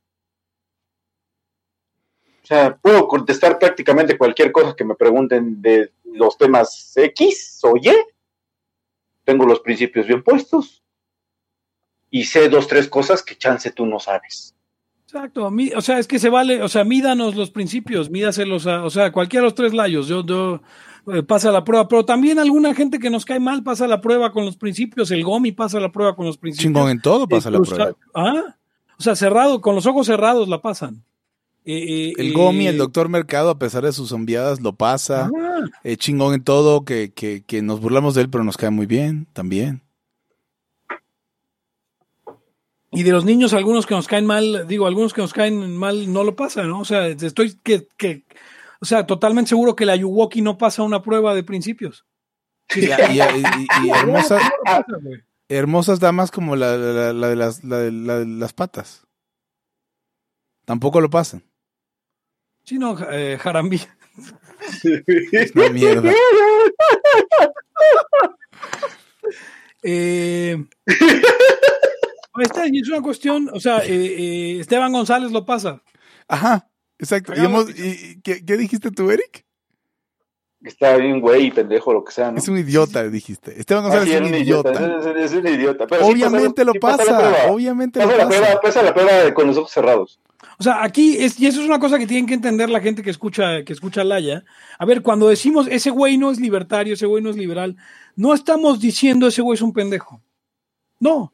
O 2.42 2.46
sea, 2.46 2.76
puedo 2.76 3.08
contestar 3.08 3.58
prácticamente 3.58 4.18
cualquier 4.18 4.52
cosa 4.52 4.74
que 4.76 4.84
me 4.84 4.94
pregunten 4.94 5.62
de 5.62 5.92
los 6.04 6.36
temas 6.36 6.92
X 6.96 7.60
o 7.62 7.76
Y. 7.76 7.90
Tengo 9.24 9.46
los 9.46 9.60
principios 9.60 10.06
bien 10.06 10.22
puestos. 10.22 10.82
Y 12.10 12.24
sé 12.24 12.48
dos, 12.48 12.68
tres 12.68 12.88
cosas 12.88 13.22
que 13.22 13.36
chance 13.36 13.70
tú 13.72 13.86
no 13.86 13.98
sabes. 13.98 14.54
Exacto, 15.14 15.46
o 15.76 15.80
sea, 15.80 16.00
es 16.00 16.08
que 16.08 16.18
se 16.18 16.28
vale, 16.28 16.60
o 16.60 16.68
sea, 16.68 16.82
mídanos 16.82 17.36
los 17.36 17.52
principios, 17.52 18.10
mídaselos 18.10 18.66
a, 18.66 18.84
o 18.84 18.90
sea, 18.90 19.12
cualquiera 19.12 19.42
de 19.42 19.46
los 19.46 19.54
tres 19.54 19.72
layos, 19.72 20.08
yo, 20.08 20.26
yo 20.26 20.60
eh, 21.12 21.22
pasa 21.22 21.52
la 21.52 21.62
prueba, 21.62 21.86
pero 21.86 22.04
también 22.04 22.40
alguna 22.40 22.74
gente 22.74 22.98
que 22.98 23.10
nos 23.10 23.24
cae 23.24 23.38
mal 23.38 23.62
pasa 23.62 23.86
la 23.86 24.00
prueba 24.00 24.32
con 24.32 24.44
los 24.44 24.56
principios, 24.56 25.12
el 25.12 25.22
Gomi 25.22 25.52
pasa 25.52 25.78
la 25.78 25.92
prueba 25.92 26.16
con 26.16 26.26
los 26.26 26.36
principios. 26.36 26.64
Chingón 26.64 26.90
en 26.90 27.00
todo 27.00 27.28
pasa 27.28 27.48
la 27.48 27.60
prueba. 27.60 27.94
Ah, 28.12 28.56
o 28.98 29.02
sea, 29.04 29.14
cerrado, 29.14 29.60
con 29.60 29.76
los 29.76 29.86
ojos 29.86 30.08
cerrados 30.08 30.48
la 30.48 30.60
pasan. 30.60 31.04
Eh, 31.64 32.12
el 32.16 32.32
Gomi, 32.32 32.66
el 32.66 32.76
doctor 32.76 33.08
Mercado, 33.08 33.50
a 33.50 33.58
pesar 33.60 33.84
de 33.84 33.92
sus 33.92 34.10
enviadas, 34.10 34.60
lo 34.60 34.74
pasa. 34.74 35.30
Ah. 35.32 35.60
Eh, 35.84 35.96
chingón 35.96 36.34
en 36.34 36.42
todo, 36.42 36.84
que, 36.84 37.12
que, 37.12 37.44
que 37.46 37.62
nos 37.62 37.80
burlamos 37.80 38.16
de 38.16 38.22
él, 38.22 38.30
pero 38.30 38.42
nos 38.42 38.56
cae 38.56 38.70
muy 38.70 38.86
bien 38.86 39.28
también. 39.32 39.83
Y 42.94 43.02
de 43.02 43.12
los 43.12 43.24
niños, 43.24 43.52
algunos 43.52 43.86
que 43.86 43.94
nos 43.94 44.06
caen 44.06 44.26
mal, 44.26 44.66
digo, 44.68 44.86
algunos 44.86 45.12
que 45.12 45.20
nos 45.20 45.32
caen 45.32 45.76
mal 45.76 46.12
no 46.12 46.24
lo 46.24 46.36
pasan, 46.36 46.68
¿no? 46.68 46.80
O 46.80 46.84
sea, 46.84 47.06
estoy 47.08 47.58
que, 47.62 47.88
que 47.96 48.24
o 48.80 48.86
sea, 48.86 49.06
totalmente 49.06 49.48
seguro 49.48 49.74
que 49.74 49.86
la 49.86 49.96
Yuwoki 49.96 50.42
no 50.42 50.58
pasa 50.58 50.82
una 50.82 51.02
prueba 51.02 51.34
de 51.34 51.42
principios. 51.42 52.04
Sí, 52.68 52.82
y, 52.82 52.84
y, 52.84 53.18
y, 53.18 53.86
y 53.86 53.90
hermosas, 53.94 54.42
hermosas 55.48 56.00
damas 56.00 56.30
como 56.30 56.54
la, 56.54 56.76
la, 56.76 57.12
la, 57.12 57.28
de 57.28 57.36
las, 57.36 57.64
la, 57.64 57.78
de 57.78 58.26
las 58.26 58.52
patas. 58.52 59.06
Tampoco 60.66 61.00
lo 61.00 61.08
pasan. 61.10 61.42
Sí, 62.64 62.78
no, 62.78 62.96
eh, 63.10 63.38
Jarambi. 63.40 63.80
Es 65.32 65.54
una 65.54 65.68
mierda. 65.70 66.12
eh, 69.82 70.64
esta 72.42 72.66
es 72.66 72.88
una 72.88 73.00
cuestión, 73.02 73.50
o 73.52 73.60
sea, 73.60 73.78
eh, 73.78 73.86
eh, 73.94 74.60
Esteban 74.60 74.92
González 74.92 75.30
lo 75.30 75.44
pasa. 75.44 75.82
Ajá, 76.28 76.68
exacto. 76.98 77.32
Y 77.36 77.44
hemos, 77.44 77.70
y, 77.70 78.20
¿qué, 78.22 78.44
¿Qué 78.44 78.56
dijiste 78.56 78.90
tú, 78.90 79.10
Eric? 79.10 79.44
Está 80.62 80.96
bien, 80.96 81.20
güey, 81.20 81.50
pendejo, 81.50 81.92
lo 81.92 82.02
que 82.02 82.12
sea, 82.12 82.32
¿no? 82.32 82.38
Es 82.38 82.48
un 82.48 82.56
idiota, 82.56 83.06
dijiste. 83.10 83.60
Esteban 83.60 83.82
González 83.84 84.08
Ah, 84.08 84.18
sí, 84.18 84.24
es 84.24 84.30
un 84.30 84.34
idiota. 84.34 84.72
Es, 84.72 85.06
es- 85.06 85.32
es 85.32 85.38
un 85.38 85.46
idiota. 85.46 85.86
Pero 85.86 86.06
sí 86.06 86.12
Obviamente 86.12 86.54
pasa- 86.54 86.64
lo 86.64 86.72
sí 86.72 86.78
pasa, 86.78 87.04
la 87.04 87.18
prueba. 87.18 87.52
obviamente 87.52 88.00
Pasa 88.00 88.12
lo 88.12 88.16
la 88.18 88.24
pasa. 88.28 88.40
prueba, 88.40 88.60
pasa 88.62 88.82
la 88.82 88.94
prueba 88.94 89.34
con 89.34 89.46
los 89.46 89.56
ojos 89.58 89.70
cerrados. 89.70 90.20
O 90.58 90.62
sea, 90.62 90.82
aquí, 90.82 91.18
es, 91.18 91.38
y 91.38 91.46
eso 91.46 91.60
es 91.60 91.66
una 91.66 91.78
cosa 91.78 91.98
que 91.98 92.06
tienen 92.06 92.24
que 92.26 92.32
entender 92.32 92.70
la 92.70 92.80
gente 92.80 93.02
que 93.02 93.10
escucha, 93.10 93.62
que 93.62 93.74
escucha 93.74 94.00
a 94.00 94.04
Laya. 94.04 94.42
A 94.78 94.86
ver, 94.86 95.02
cuando 95.02 95.28
decimos 95.28 95.66
ese 95.70 95.90
güey 95.90 96.16
no 96.16 96.30
es 96.30 96.40
libertario, 96.40 96.94
ese 96.94 97.04
güey 97.06 97.22
no 97.22 97.28
es 97.28 97.36
liberal, 97.36 97.76
no 98.16 98.32
estamos 98.32 98.80
diciendo 98.80 99.26
ese 99.26 99.42
güey 99.42 99.56
es 99.56 99.62
un 99.62 99.74
pendejo. 99.74 100.22
No. 100.98 101.33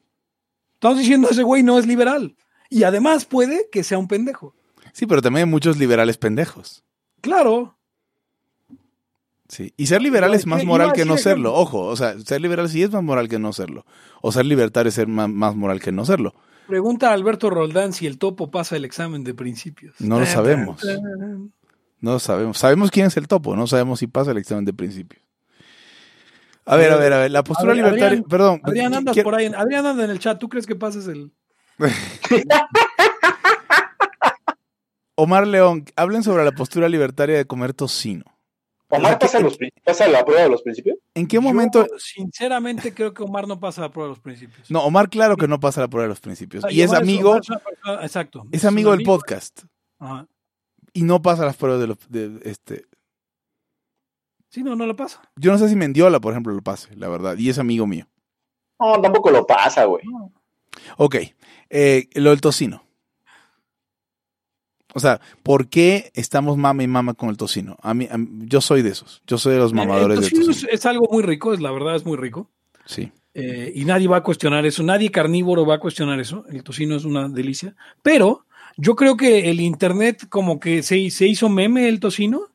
Estamos 0.81 0.97
diciendo 0.97 1.29
ese 1.31 1.43
güey 1.43 1.63
no 1.63 1.79
es 1.79 1.87
liberal. 1.87 2.35
Y 2.71 2.85
además 2.85 3.27
puede 3.27 3.69
que 3.71 3.85
sea 3.85 3.99
un 3.99 4.09
pendejo. 4.09 4.55
Sí, 4.95 5.05
pero 5.05 5.21
también 5.21 5.45
hay 5.45 5.51
muchos 5.51 5.77
liberales 5.77 6.17
pendejos. 6.17 6.85
Claro. 7.21 7.77
Sí. 9.47 9.75
Y 9.77 9.89
ser 9.89 10.01
liberal 10.01 10.33
es 10.33 10.47
más 10.47 10.65
moral 10.65 10.95
que 10.95 11.05
no 11.05 11.19
serlo. 11.19 11.53
Ojo, 11.53 11.83
o 11.83 11.97
sea, 11.97 12.19
ser 12.21 12.41
liberal 12.41 12.67
sí 12.71 12.83
es 12.83 12.91
más 12.93 13.03
moral 13.03 13.29
que 13.29 13.39
no 13.39 13.53
serlo. 13.53 13.85
O 14.23 14.33
ser 14.33 14.47
libertario 14.47 14.89
es 14.89 14.95
ser 14.95 15.07
más, 15.07 15.29
más 15.29 15.55
moral 15.55 15.81
que 15.81 15.93
no 15.93 16.07
serlo. 16.07 16.33
Pregunta 16.67 17.11
a 17.11 17.13
Alberto 17.13 17.51
Roldán 17.51 17.93
si 17.93 18.07
el 18.07 18.17
topo 18.17 18.51
pasa 18.51 18.75
el 18.75 18.87
examen 18.87 19.23
de 19.23 19.35
principios. 19.35 20.01
No 20.01 20.19
lo 20.19 20.25
sabemos. 20.25 20.83
No 22.01 22.13
lo 22.13 22.19
sabemos. 22.19 22.57
Sabemos 22.57 22.91
quién 22.91 23.09
es 23.09 23.19
el 23.19 23.29
topo, 23.29 23.55
no 23.55 23.67
sabemos 23.67 23.99
si 23.99 24.07
pasa 24.07 24.31
el 24.31 24.39
examen 24.39 24.65
de 24.65 24.73
principios. 24.73 25.23
A 26.71 26.77
ver, 26.77 26.93
a 26.93 26.97
ver, 26.97 27.13
a 27.13 27.19
ver. 27.19 27.31
La 27.31 27.43
postura 27.43 27.75
libertaria. 27.75 28.23
Perdón. 28.23 28.61
Adrián, 28.63 28.95
andas 28.95 29.17
por 29.19 29.35
ahí. 29.35 29.47
Adrián 29.47 29.85
anda 29.87 30.05
en 30.05 30.11
el 30.11 30.19
chat. 30.19 30.39
¿Tú 30.39 30.49
crees 30.49 30.67
que 30.67 30.77
pases 30.77 31.07
el...? 31.09 31.33
Omar 35.15 35.47
León, 35.47 35.85
hablen 35.97 36.23
sobre 36.23 36.45
la 36.45 36.53
postura 36.53 36.89
libertaria 36.89 37.37
de 37.37 37.45
comer 37.45 37.75
tocino. 37.75 38.25
Omar 38.89 39.19
pasa, 39.19 39.39
los, 39.39 39.57
pasa 39.85 40.09
la 40.09 40.25
prueba 40.25 40.43
de 40.43 40.49
los 40.49 40.63
principios. 40.63 40.97
¿En 41.15 41.29
qué 41.29 41.39
momento? 41.39 41.87
Yo, 41.87 41.99
sinceramente, 41.99 42.93
creo 42.93 43.13
que 43.15 43.23
Omar 43.23 43.47
no 43.47 43.61
pasa 43.61 43.83
la 43.83 43.91
prueba 43.91 44.09
de 44.09 44.15
los 44.15 44.21
principios. 44.21 44.69
No, 44.71 44.83
Omar, 44.83 45.09
claro 45.11 45.37
que 45.37 45.47
no 45.47 45.61
pasa 45.61 45.81
la 45.83 45.89
prueba 45.89 46.05
de 46.05 46.09
los 46.09 46.21
principios. 46.21 46.63
Sea, 46.63 46.73
Y 46.73 46.83
es 46.83 46.93
amigo, 46.93 47.37
es 47.37 47.47
persona- 47.47 48.03
exacto. 48.03 48.47
es 48.51 48.65
amigo 48.65 48.91
del 48.93 49.03
podcast. 49.05 49.63
Ajá. 49.99 50.27
Y 50.93 51.03
no 51.03 51.23
pasa 51.23 51.45
las 51.45 51.57
pruebas 51.57 51.81
de 51.81 51.87
los. 51.87 51.99
de- 52.09 52.41
este. 52.45 52.85
Sí, 54.51 54.63
no, 54.63 54.77
no 54.77 54.85
lo 54.87 54.97
pasa. 54.97 55.23
Yo 55.37 55.53
no 55.53 55.59
sé 55.59 55.69
si 55.69 55.77
Mendiola, 55.77 56.21
por 56.21 56.33
ejemplo, 56.33 56.53
lo 56.53 56.61
pase, 56.63 56.95
la 56.97 57.09
verdad. 57.09 57.39
Y 57.39 57.49
es 57.49 57.59
amigo 57.59 57.87
mío. 57.87 58.07
No, 58.79 59.01
tampoco 59.01 59.31
lo 59.31 59.47
pasa, 59.47 59.85
güey. 59.85 60.03
Ok. 60.97 61.17
eh, 61.71 62.09
lo 62.15 62.31
del 62.31 62.41
tocino. 62.41 62.83
O 64.93 64.99
sea, 64.99 65.21
¿por 65.45 65.69
qué 65.69 66.11
estamos 66.15 66.57
mama 66.57 66.83
y 66.83 66.89
mama 66.89 67.15
con 67.15 67.29
el 67.29 67.37
tocino? 67.37 67.77
A 67.81 67.95
mí, 67.95 68.09
a 68.11 68.19
mí- 68.19 68.29
yo 68.47 68.61
soy 68.61 68.83
de 68.83 68.91
esos. 68.91 69.23
Yo 69.27 69.39
soy 69.39 69.53
de 69.55 69.61
los 69.61 69.73
mamadores 69.73 70.17
el 70.19 70.23
del 70.23 70.31
tocino 70.31 70.41
es, 70.51 70.57
tocino. 70.57 70.73
es 70.73 70.87
algo 70.87 71.09
muy 71.13 71.23
rico, 71.23 71.53
es 71.55 71.61
la 71.61 71.71
verdad, 71.71 71.95
es 71.95 72.05
muy 72.05 72.17
rico. 72.17 72.51
Sí. 72.87 73.13
Eh, 73.35 73.71
y 73.77 73.85
nadie 73.85 74.09
va 74.09 74.17
a 74.17 74.23
cuestionar 74.25 74.67
eso, 74.67 74.83
nadie 74.83 75.13
carnívoro 75.13 75.65
va 75.65 75.77
a 75.77 75.79
cuestionar 75.81 76.19
eso. 76.19 76.45
El 76.49 76.65
tocino 76.65 76.97
es 76.97 77.05
una 77.05 77.29
delicia. 77.29 77.77
Pero 78.03 78.47
yo 78.77 78.97
creo 78.97 79.17
que 79.17 79.49
el 79.51 79.61
internet 79.61 80.27
como 80.29 80.59
que 80.59 80.83
se, 80.83 81.09
se 81.11 81.29
hizo 81.29 81.49
meme 81.49 81.89
el 81.89 82.01
tocino 82.01 82.49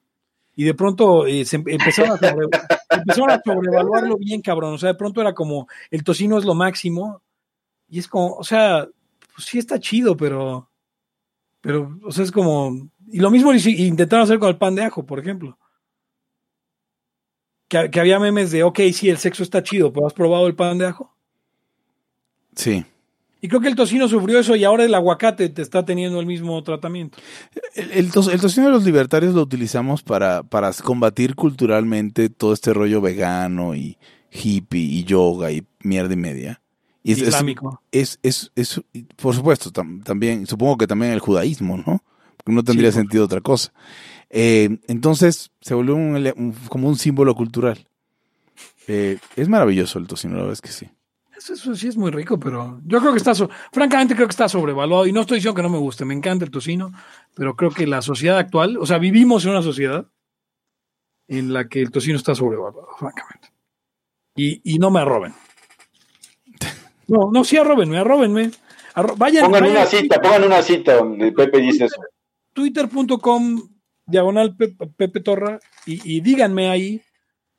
y 0.56 0.64
de 0.64 0.74
pronto 0.74 1.26
eh, 1.28 1.46
se 1.46 1.58
em- 1.58 1.66
empezaron 1.68 2.12
a, 2.12 2.18
sobre- 2.18 2.48
empezaron 2.90 3.30
a 3.32 3.42
sobrevaluarlo 3.44 4.18
bien, 4.18 4.42
cabrón. 4.42 4.74
O 4.74 4.78
sea, 4.78 4.90
de 4.90 4.96
pronto 4.96 5.22
era 5.22 5.34
como 5.34 5.68
el 5.92 6.04
tocino 6.04 6.38
es 6.38 6.46
lo 6.46 6.56
máximo. 6.56 7.22
Y 7.88 8.00
es 8.00 8.08
como, 8.08 8.34
o 8.36 8.44
sea, 8.44 8.88
pues 9.36 9.46
sí 9.48 9.60
está 9.60 9.80
chido, 9.80 10.18
pero, 10.18 10.70
pero, 11.62 12.00
o 12.04 12.12
sea, 12.12 12.24
es 12.24 12.32
como, 12.32 12.90
y 13.08 13.20
lo 13.20 13.30
mismo 13.30 13.54
intentaron 13.54 14.24
hacer 14.24 14.40
con 14.40 14.50
el 14.50 14.58
pan 14.58 14.74
de 14.76 14.84
ajo, 14.84 15.06
por 15.06 15.20
ejemplo. 15.20 15.58
Que, 17.68 17.90
que 17.92 18.00
había 18.00 18.20
memes 18.20 18.52
de, 18.52 18.64
ok, 18.64 18.80
sí, 18.94 19.10
el 19.10 19.18
sexo 19.18 19.44
está 19.44 19.62
chido, 19.64 19.92
pero 19.92 20.08
¿has 20.08 20.14
probado 20.14 20.48
el 20.48 20.56
pan 20.56 20.78
de 20.78 20.88
ajo? 20.88 21.16
Sí. 22.56 22.86
Y 23.46 23.48
creo 23.48 23.62
que 23.62 23.68
el 23.68 23.76
tocino 23.76 24.08
sufrió 24.08 24.40
eso 24.40 24.56
y 24.56 24.64
ahora 24.64 24.86
el 24.86 24.96
aguacate 24.96 25.50
te 25.50 25.62
está 25.62 25.86
teniendo 25.86 26.20
el 26.20 26.26
mismo 26.26 26.64
tratamiento. 26.64 27.20
El, 27.76 27.92
el 27.92 28.12
to- 28.12 28.32
el 28.32 28.42
tocino 28.42 28.66
de 28.66 28.72
los 28.72 28.84
libertarios 28.86 29.36
lo 29.36 29.42
utilizamos 29.44 30.02
para, 30.02 30.42
para 30.42 30.74
combatir 30.74 31.36
culturalmente 31.36 32.30
todo 32.30 32.54
este 32.54 32.74
rollo 32.74 33.02
vegano 33.02 33.76
y 33.76 34.00
hippie 34.32 34.82
y 34.82 35.04
yoga 35.04 35.52
y 35.52 35.64
mierda 35.84 36.16
y 36.16 36.18
media. 36.18 36.62
Y 37.04 37.12
es, 37.12 37.20
islámico. 37.22 37.84
es, 37.92 38.18
es, 38.24 38.52
es- 38.56 38.82
por 39.16 39.36
supuesto, 39.36 39.70
tam- 39.72 40.04
también, 40.04 40.48
supongo 40.48 40.76
que 40.78 40.88
también 40.88 41.12
el 41.12 41.20
judaísmo, 41.20 41.78
¿no? 41.78 42.04
Porque 42.38 42.52
no 42.52 42.64
tendría 42.64 42.92
Sí, 42.92 42.98
sentido 42.98 43.26
otra 43.26 43.42
cosa. 43.42 43.72
Eh, 44.32 44.80
entonces 44.88 45.52
se 45.62 45.76
volvió 45.76 45.94
un- 45.96 46.56
como 46.68 46.90
un 46.90 46.98
símbolo 46.98 47.36
cultural. 47.36 47.88
Eh, 48.88 49.20
es 49.36 49.48
maravilloso 49.50 50.00
el 50.00 50.08
tocino, 50.08 50.34
la 50.34 50.40
verdad 50.42 50.54
es 50.54 50.62
que 50.62 50.72
sí. 50.72 50.88
Eso, 51.38 51.54
eso 51.54 51.76
sí 51.76 51.88
es 51.90 51.98
muy 51.98 52.12
rico, 52.12 52.40
pero 52.40 52.80
yo 52.86 53.00
creo 53.00 53.12
que 53.12 53.18
está, 53.18 53.36
so- 53.36 53.50
francamente 53.72 54.16
creo 54.16 54.28
que 54.28 54.32
está 54.32 54.48
sobrevaluado 54.48 55.06
y 55.06 55.12
no 55.12 55.22
estoy 55.22 55.38
diciendo 55.38 55.56
que 55.56 55.62
no 55.64 55.70
me 55.70 55.78
guste, 55.78 56.06
me 56.06 56.14
encanta 56.14 56.46
el 56.46 56.52
tocino, 56.52 56.92
pero 57.36 57.56
creo 57.56 57.72
que 57.72 57.86
la 57.88 58.02
sociedad 58.02 58.38
actual, 58.38 58.78
o 58.78 58.86
sea, 58.86 58.98
vivimos 59.00 59.44
en 59.46 59.52
una 59.52 59.62
sociedad 59.62 60.08
en 61.28 61.52
la 61.54 61.68
que 61.68 61.82
el 61.82 61.92
tocino 61.92 62.18
está 62.18 62.36
sobrevaluado, 62.36 62.88
francamente. 62.98 63.50
Y, 64.36 64.62
y 64.76 64.80
no 64.80 64.92
me 64.92 65.00
arroben. 65.02 65.34
No, 67.08 67.30
no, 67.32 67.44
sí 67.44 67.56
arrobenme, 67.56 68.00
arrobenme. 68.00 68.50
Arro- 68.96 69.16
vayan, 69.16 69.46
Pongan 69.46 69.62
vayan 69.62 69.78
una 69.78 69.86
cita, 69.86 70.20
pongan 70.20 70.44
una 70.44 70.62
cita 70.64 70.96
donde 70.96 71.32
Pepe 71.32 71.60
dice 71.60 71.86
eso. 71.86 72.02
twitter.com 72.54 73.62
diagonal 74.08 74.56
Pe- 74.56 74.76
Pepe 74.98 75.20
Torra 75.20 75.60
y, 75.86 76.16
y 76.16 76.22
díganme 76.22 76.68
ahí 76.70 77.04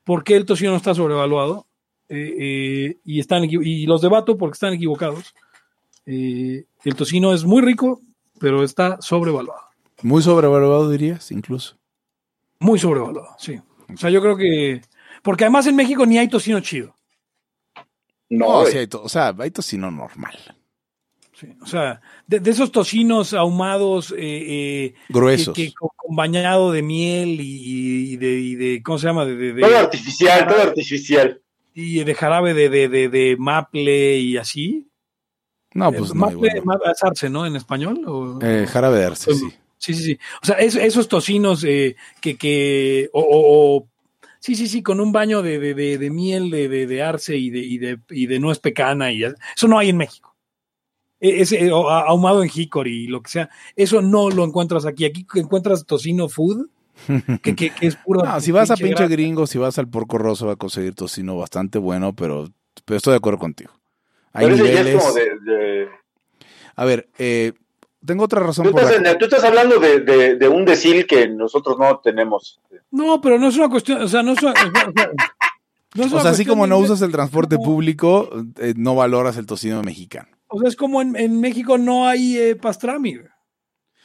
por 0.02 0.24
qué 0.24 0.34
el 0.34 0.46
tocino 0.46 0.74
está 0.74 0.96
sobrevaluado 0.96 1.68
eh, 2.08 2.34
eh, 2.38 2.96
y 3.04 3.20
están 3.20 3.44
y 3.44 3.86
los 3.86 4.00
debato 4.02 4.36
porque 4.36 4.54
están 4.54 4.74
equivocados. 4.74 5.34
Eh, 6.06 6.64
el 6.84 6.94
tocino 6.94 7.32
es 7.34 7.44
muy 7.44 7.62
rico, 7.62 8.00
pero 8.38 8.62
está 8.62 9.00
sobrevaluado. 9.00 9.60
Muy 10.02 10.22
sobrevalorado, 10.22 10.90
dirías, 10.90 11.30
incluso. 11.32 11.76
Muy 12.60 12.78
sobrevaluado, 12.78 13.34
sí. 13.38 13.58
O 13.92 13.96
sea, 13.96 14.10
yo 14.10 14.20
creo 14.20 14.36
que. 14.36 14.82
Porque 15.22 15.44
además 15.44 15.66
en 15.66 15.76
México 15.76 16.06
ni 16.06 16.18
hay 16.18 16.28
tocino 16.28 16.60
chido. 16.60 16.94
No, 18.28 18.64
sí 18.66 18.78
hay 18.78 18.86
to- 18.86 19.02
o 19.02 19.08
sea, 19.08 19.34
hay 19.38 19.50
tocino 19.50 19.90
normal. 19.90 20.36
sí. 21.32 21.48
O 21.62 21.66
sea, 21.66 22.00
de, 22.26 22.40
de 22.40 22.50
esos 22.50 22.72
tocinos 22.72 23.32
ahumados 23.34 24.12
eh, 24.12 24.16
eh, 24.18 24.94
Gruesos. 25.08 25.54
que 25.54 25.72
con 25.74 25.90
bañado 26.16 26.72
de 26.72 26.82
miel 26.82 27.40
y, 27.40 28.12
y 28.12 28.16
de, 28.16 28.32
y 28.40 28.54
de- 28.54 28.82
¿Cómo 28.82 28.98
se 28.98 29.06
llama? 29.06 29.24
De, 29.24 29.36
de- 29.36 29.52
de- 29.52 29.60
todo 29.62 29.78
artificial, 29.78 30.46
todo 30.48 30.62
artificial. 30.62 31.40
Y 31.78 32.02
de 32.04 32.14
jarabe 32.14 32.54
de, 32.54 32.70
de, 32.70 32.88
de, 32.88 33.08
de 33.10 33.36
maple 33.38 34.18
y 34.18 34.38
así. 34.38 34.88
No, 35.74 35.92
pues 35.92 36.10
Eh, 36.10 36.14
no. 36.14 36.20
maple, 36.20 36.34
igual 36.36 36.52
no. 36.56 36.64
ma- 36.64 36.90
es 36.90 37.04
arce, 37.04 37.28
¿no? 37.28 37.44
En 37.44 37.54
español. 37.54 38.02
¿O? 38.06 38.38
Eh, 38.42 38.66
jarabe 38.66 38.98
de 38.98 39.04
arce, 39.04 39.34
sí. 39.34 39.48
Sí, 39.76 39.92
sí, 39.92 40.02
sí. 40.04 40.18
O 40.42 40.46
sea, 40.46 40.56
es- 40.56 40.74
esos 40.74 41.06
tocinos 41.06 41.62
eh, 41.64 41.96
que, 42.22 42.38
que 42.38 43.10
o, 43.12 43.20
o- 43.20 43.76
o- 43.76 43.88
sí, 44.40 44.54
sí, 44.54 44.68
sí, 44.68 44.82
con 44.82 45.00
un 45.00 45.12
baño 45.12 45.42
de, 45.42 45.58
de, 45.58 45.98
de, 45.98 46.10
miel 46.10 46.50
de, 46.50 46.68
de, 46.70 46.86
de 46.86 47.02
arce 47.02 47.36
y 47.36 47.50
de, 47.50 47.58
y 47.58 47.76
de, 47.76 47.98
y 48.08 48.26
de 48.26 48.40
nuez 48.40 48.58
pecana 48.58 49.12
y 49.12 49.22
eso 49.22 49.68
no 49.68 49.78
hay 49.78 49.90
en 49.90 49.98
México. 49.98 50.34
E- 51.20 51.42
Ese 51.42 51.70
ahumado 51.70 52.42
en 52.42 52.50
hickory 52.52 53.04
y 53.04 53.06
lo 53.08 53.20
que 53.20 53.30
sea, 53.30 53.50
eso 53.76 54.00
no 54.00 54.30
lo 54.30 54.44
encuentras 54.44 54.86
aquí. 54.86 55.04
Aquí 55.04 55.26
encuentras 55.34 55.84
tocino 55.84 56.30
food, 56.30 56.68
que, 57.42 57.54
que, 57.54 57.70
que 57.70 57.86
es 57.86 57.96
puro. 57.96 58.22
No, 58.24 58.40
si 58.40 58.52
vas 58.52 58.70
a 58.70 58.74
pinche 58.76 58.90
grasa. 58.94 59.08
gringo, 59.08 59.46
si 59.46 59.58
vas 59.58 59.78
al 59.78 59.88
porco 59.88 60.18
rosso, 60.18 60.46
va 60.46 60.52
a 60.54 60.56
conseguir 60.56 60.94
tocino 60.94 61.36
bastante 61.36 61.78
bueno, 61.78 62.14
pero, 62.14 62.48
pero 62.84 62.96
estoy 62.96 63.12
de 63.12 63.18
acuerdo 63.18 63.38
contigo. 63.38 63.72
Hay 64.32 64.46
Pero 64.46 64.56
ya 64.56 64.64
es 64.64 64.70
niveles. 64.84 65.02
como 65.02 65.14
de. 65.14 65.22
de- 65.40 65.88
A 66.74 66.84
ver, 66.84 67.08
eh, 67.18 67.52
tengo 68.04 68.24
otra 68.24 68.40
razón 68.40 68.66
Tú 68.66 68.72
por 68.72 68.82
estás, 68.82 69.00
la 69.02 69.10
en- 69.12 69.18
tú 69.18 69.24
estás 69.24 69.44
hablando 69.44 69.78
de, 69.78 70.00
de- 70.00 70.36
de 70.36 70.48
un 70.48 70.64
decil 70.64 71.06
que 71.06 71.28
nosotros 71.28 71.78
no 71.78 71.98
tenemos. 72.00 72.60
No, 72.90 73.20
pero 73.20 73.38
no 73.38 73.48
es 73.48 73.56
una 73.56 73.68
cuestión, 73.68 74.00
o 74.02 74.08
sea, 74.08 74.22
no 74.22 74.32
es 74.32 74.42
una, 74.42 74.52
o 74.52 74.54
sea, 74.56 75.10
no 75.94 76.04
es 76.04 76.12
O 76.12 76.14
una 76.14 76.22
sea, 76.22 76.30
así 76.32 76.44
como 76.44 76.66
no 76.66 76.78
usas 76.78 77.00
el 77.02 77.10
transporte 77.12 77.56
no. 77.56 77.62
público, 77.62 78.28
eh, 78.58 78.74
no 78.76 78.94
valoras 78.94 79.36
el 79.38 79.46
tocino 79.46 79.82
mexicano. 79.82 80.28
O 80.48 80.60
sea, 80.60 80.68
es 80.68 80.76
como 80.76 81.00
en, 81.02 81.16
en 81.16 81.40
México 81.40 81.78
no 81.78 82.06
hay 82.06 82.36
eh, 82.38 82.56
pastrami. 82.56 83.14
hay 83.14 83.20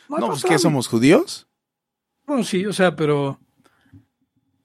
No, 0.09 0.17
pues 0.17 0.29
pastrami. 0.29 0.55
que 0.55 0.59
somos 0.59 0.87
judíos. 0.87 1.47
Bueno, 2.31 2.45
sí, 2.45 2.65
o 2.65 2.71
sea, 2.71 2.95
pero. 2.95 3.37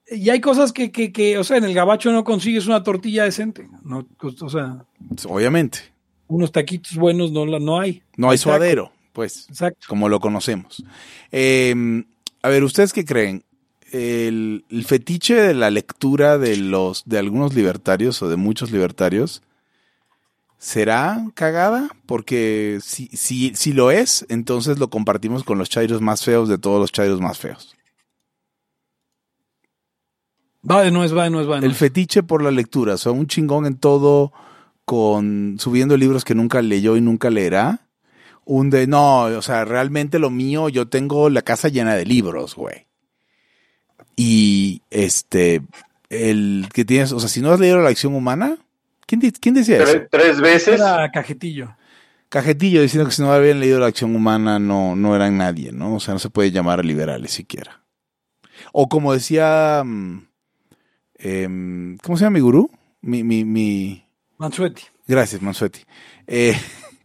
Y 0.09 0.31
hay 0.31 0.41
cosas 0.41 0.73
que, 0.73 0.93
que, 0.93 1.11
que, 1.11 1.37
o 1.37 1.43
sea, 1.43 1.57
en 1.57 1.65
el 1.65 1.75
gabacho 1.75 2.13
no 2.13 2.23
consigues 2.23 2.69
una 2.69 2.85
tortilla 2.85 3.25
decente. 3.25 3.69
No, 3.83 4.07
o 4.21 4.49
sea, 4.49 4.85
Pues, 5.09 5.27
Obviamente. 5.27 5.81
unos 6.29 6.53
taquitos 6.53 6.95
buenos 6.95 7.33
no, 7.33 7.45
no 7.45 7.81
hay. 7.81 8.05
No 8.17 8.31
hay 8.31 8.37
Exacto. 8.37 8.57
suadero, 8.57 8.93
pues, 9.13 9.49
Exacto. 9.49 9.85
como 9.89 10.09
lo 10.09 10.21
conocemos. 10.21 10.85
Eh, 11.33 12.05
a 12.41 12.49
ver, 12.49 12.63
¿ustedes 12.63 12.93
qué 12.93 13.05
creen? 13.05 13.43
El, 13.91 14.65
el 14.71 14.85
fetiche 14.85 15.35
de 15.35 15.55
la 15.55 15.71
lectura 15.71 16.39
de 16.39 16.57
los 16.57 17.03
de 17.05 17.19
algunos 17.19 17.55
libertarios 17.55 18.23
o 18.23 18.29
de 18.29 18.37
muchos 18.37 18.71
libertarios 18.71 19.43
será 20.59 21.25
cagada 21.35 21.89
porque 22.07 22.79
si, 22.83 23.09
si, 23.09 23.55
si 23.55 23.73
lo 23.73 23.91
es, 23.91 24.27
entonces 24.29 24.79
lo 24.79 24.91
compartimos 24.91 25.45
con 25.45 25.59
los 25.59 25.69
chairos 25.69 26.01
más 26.01 26.25
feos 26.25 26.49
de 26.49 26.59
todos 26.59 26.81
los 26.81 26.93
chairos 26.93 27.21
más 27.21 27.39
feos. 27.39 27.77
Va 30.69 30.83
de 30.83 30.91
nuez, 30.91 31.17
va 31.17 31.25
de 31.25 31.31
nuez, 31.31 31.49
va 31.49 31.61
de 31.61 31.67
El 31.67 31.75
fetiche 31.75 32.23
por 32.23 32.43
la 32.43 32.51
lectura, 32.51 32.95
o 32.95 32.99
sea, 32.99 33.13
un 33.13 33.27
chingón 33.27 33.67
en 33.67 33.77
todo, 33.77 34.33
con 34.85 35.57
subiendo 35.59 35.97
libros 35.97 36.25
que 36.25 36.35
nunca 36.35 36.63
leyó 36.63 36.97
y 36.97 37.01
nunca 37.01 37.31
leerá. 37.31 37.89
Un 38.45 38.71
de, 38.71 38.87
no, 38.87 39.25
o 39.25 39.43
sea, 39.43 39.65
realmente 39.65 40.19
lo 40.19 40.31
mío, 40.31 40.69
yo 40.69 40.89
tengo 40.89 41.31
la 41.31 41.43
casa 41.43 41.69
llena 41.69 41.95
de 41.95 42.05
libros, 42.05 42.55
güey. 42.55 42.87
Y 44.17 44.83
este, 44.91 45.63
el 46.09 46.69
que 46.73 46.85
tienes, 46.85 47.13
o 47.13 47.21
sea, 47.21 47.29
si 47.29 47.41
no 47.41 47.53
has 47.53 47.61
leído 47.61 47.79
La 47.79 47.91
acción 47.91 48.15
humana, 48.15 48.57
¿quién, 49.07 49.55
decía 49.55 49.83
eso? 49.83 50.03
Tres, 50.11 50.41
veces. 50.41 50.81
Era 50.81 51.11
cajetillo. 51.11 51.77
Cajetillo 52.29 52.83
diciendo 52.83 53.09
que 53.09 53.15
si 53.15 53.23
no 53.23 53.33
habían 53.33 53.61
leído 53.61 53.79
La 53.79 53.87
acción 53.87 54.15
humana 54.15 54.59
no, 54.59 54.97
no 54.97 55.15
eran 55.15 55.39
nadie, 55.39 55.73
¿no? 55.73 55.95
O 55.95 56.01
sea, 56.01 56.15
no 56.15 56.19
se 56.19 56.31
puede 56.31 56.51
llamar 56.51 56.81
a 56.81 56.83
liberales 56.83 57.31
siquiera. 57.31 57.83
O 58.73 58.89
como 58.89 59.13
decía, 59.13 59.83
mm, 59.85 60.27
em, 61.15 61.99
¿cómo 61.99 62.19
se 62.19 62.25
llama 62.25 62.35
mi 62.35 62.41
gurú? 62.41 62.71
Mi, 63.01 63.23
mi, 63.23 63.45
mi, 63.45 64.05
Mansuetti. 64.39 64.83
Gracias, 65.07 65.41
Mansuetti. 65.41 65.81
Eh, 66.27 66.57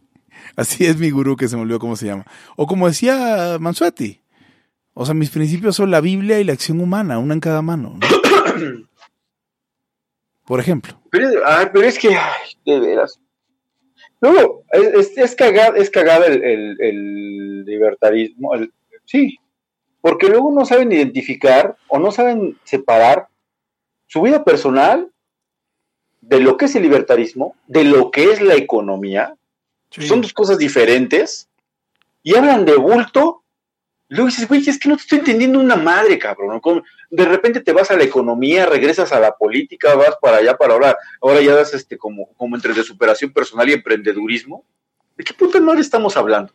así 0.56 0.84
es 0.84 0.98
mi 0.98 1.10
gurú 1.10 1.36
que 1.36 1.48
se 1.48 1.56
me 1.56 1.62
olvidó 1.62 1.78
cómo 1.78 1.96
se 1.96 2.06
llama. 2.06 2.26
O 2.56 2.66
como 2.66 2.88
decía 2.88 3.56
Mansuetti. 3.60 4.20
O 4.94 5.06
sea, 5.06 5.14
mis 5.14 5.30
principios 5.30 5.76
son 5.76 5.90
la 5.90 6.00
Biblia 6.00 6.38
y 6.40 6.44
la 6.44 6.52
acción 6.52 6.80
humana, 6.80 7.18
una 7.18 7.32
en 7.34 7.40
cada 7.40 7.62
mano. 7.62 7.98
¿no? 7.98 8.06
Por 10.44 10.60
ejemplo. 10.60 11.00
Pero, 11.10 11.28
ay, 11.46 11.66
pero 11.72 11.86
es 11.86 11.98
que, 11.98 12.08
ay, 12.14 12.50
de 12.64 12.80
veras. 12.80 13.20
Luego, 14.20 14.64
es, 14.72 14.82
es, 15.10 15.18
es 15.18 15.34
cagada, 15.36 15.76
es 15.76 15.90
cagada 15.90 16.26
el, 16.26 16.42
el- 16.42 16.76
el 16.80 17.64
libertarismo. 17.64 18.54
el- 18.54 18.72
sí, 19.04 19.38
porque 20.00 20.28
luego 20.28 20.52
no 20.52 20.64
saben 20.64 20.92
identificar 20.92 21.76
o 21.88 21.98
no 21.98 22.10
saben 22.10 22.58
separar 22.64 23.28
su 24.06 24.20
vida 24.22 24.44
personal 24.44 25.10
de 26.20 26.40
lo 26.40 26.56
que 26.56 26.66
es 26.66 26.74
el 26.76 26.82
libertarismo, 26.82 27.56
de 27.66 27.84
lo 27.84 28.10
que 28.10 28.24
es 28.24 28.40
la 28.40 28.54
economía. 28.54 29.34
Sí. 29.90 30.02
Son 30.06 30.20
dos 30.20 30.32
cosas 30.32 30.58
diferentes. 30.58 31.48
Y 32.22 32.36
hablan 32.36 32.64
de 32.64 32.76
bulto. 32.76 33.41
Luego 34.12 34.26
dices, 34.26 34.46
güey, 34.46 34.62
es 34.68 34.78
que 34.78 34.90
no 34.90 34.96
te 34.96 35.02
estoy 35.02 35.20
entendiendo 35.20 35.58
una 35.58 35.74
madre, 35.74 36.18
cabrón. 36.18 36.60
De 37.10 37.24
repente 37.24 37.60
te 37.60 37.72
vas 37.72 37.90
a 37.90 37.96
la 37.96 38.04
economía, 38.04 38.66
regresas 38.66 39.10
a 39.10 39.18
la 39.18 39.34
política, 39.34 39.94
vas 39.94 40.16
para 40.20 40.36
allá, 40.36 40.54
para 40.58 40.74
ahora. 40.74 40.98
Ahora 41.22 41.40
ya 41.40 41.54
das 41.54 41.72
este 41.72 41.96
como, 41.96 42.30
como 42.34 42.54
entre 42.54 42.74
de 42.74 42.82
superación 42.82 43.32
personal 43.32 43.70
y 43.70 43.72
emprendedurismo. 43.72 44.66
¿De 45.16 45.24
qué 45.24 45.32
puta 45.32 45.60
madre 45.60 45.80
estamos 45.80 46.18
hablando? 46.18 46.52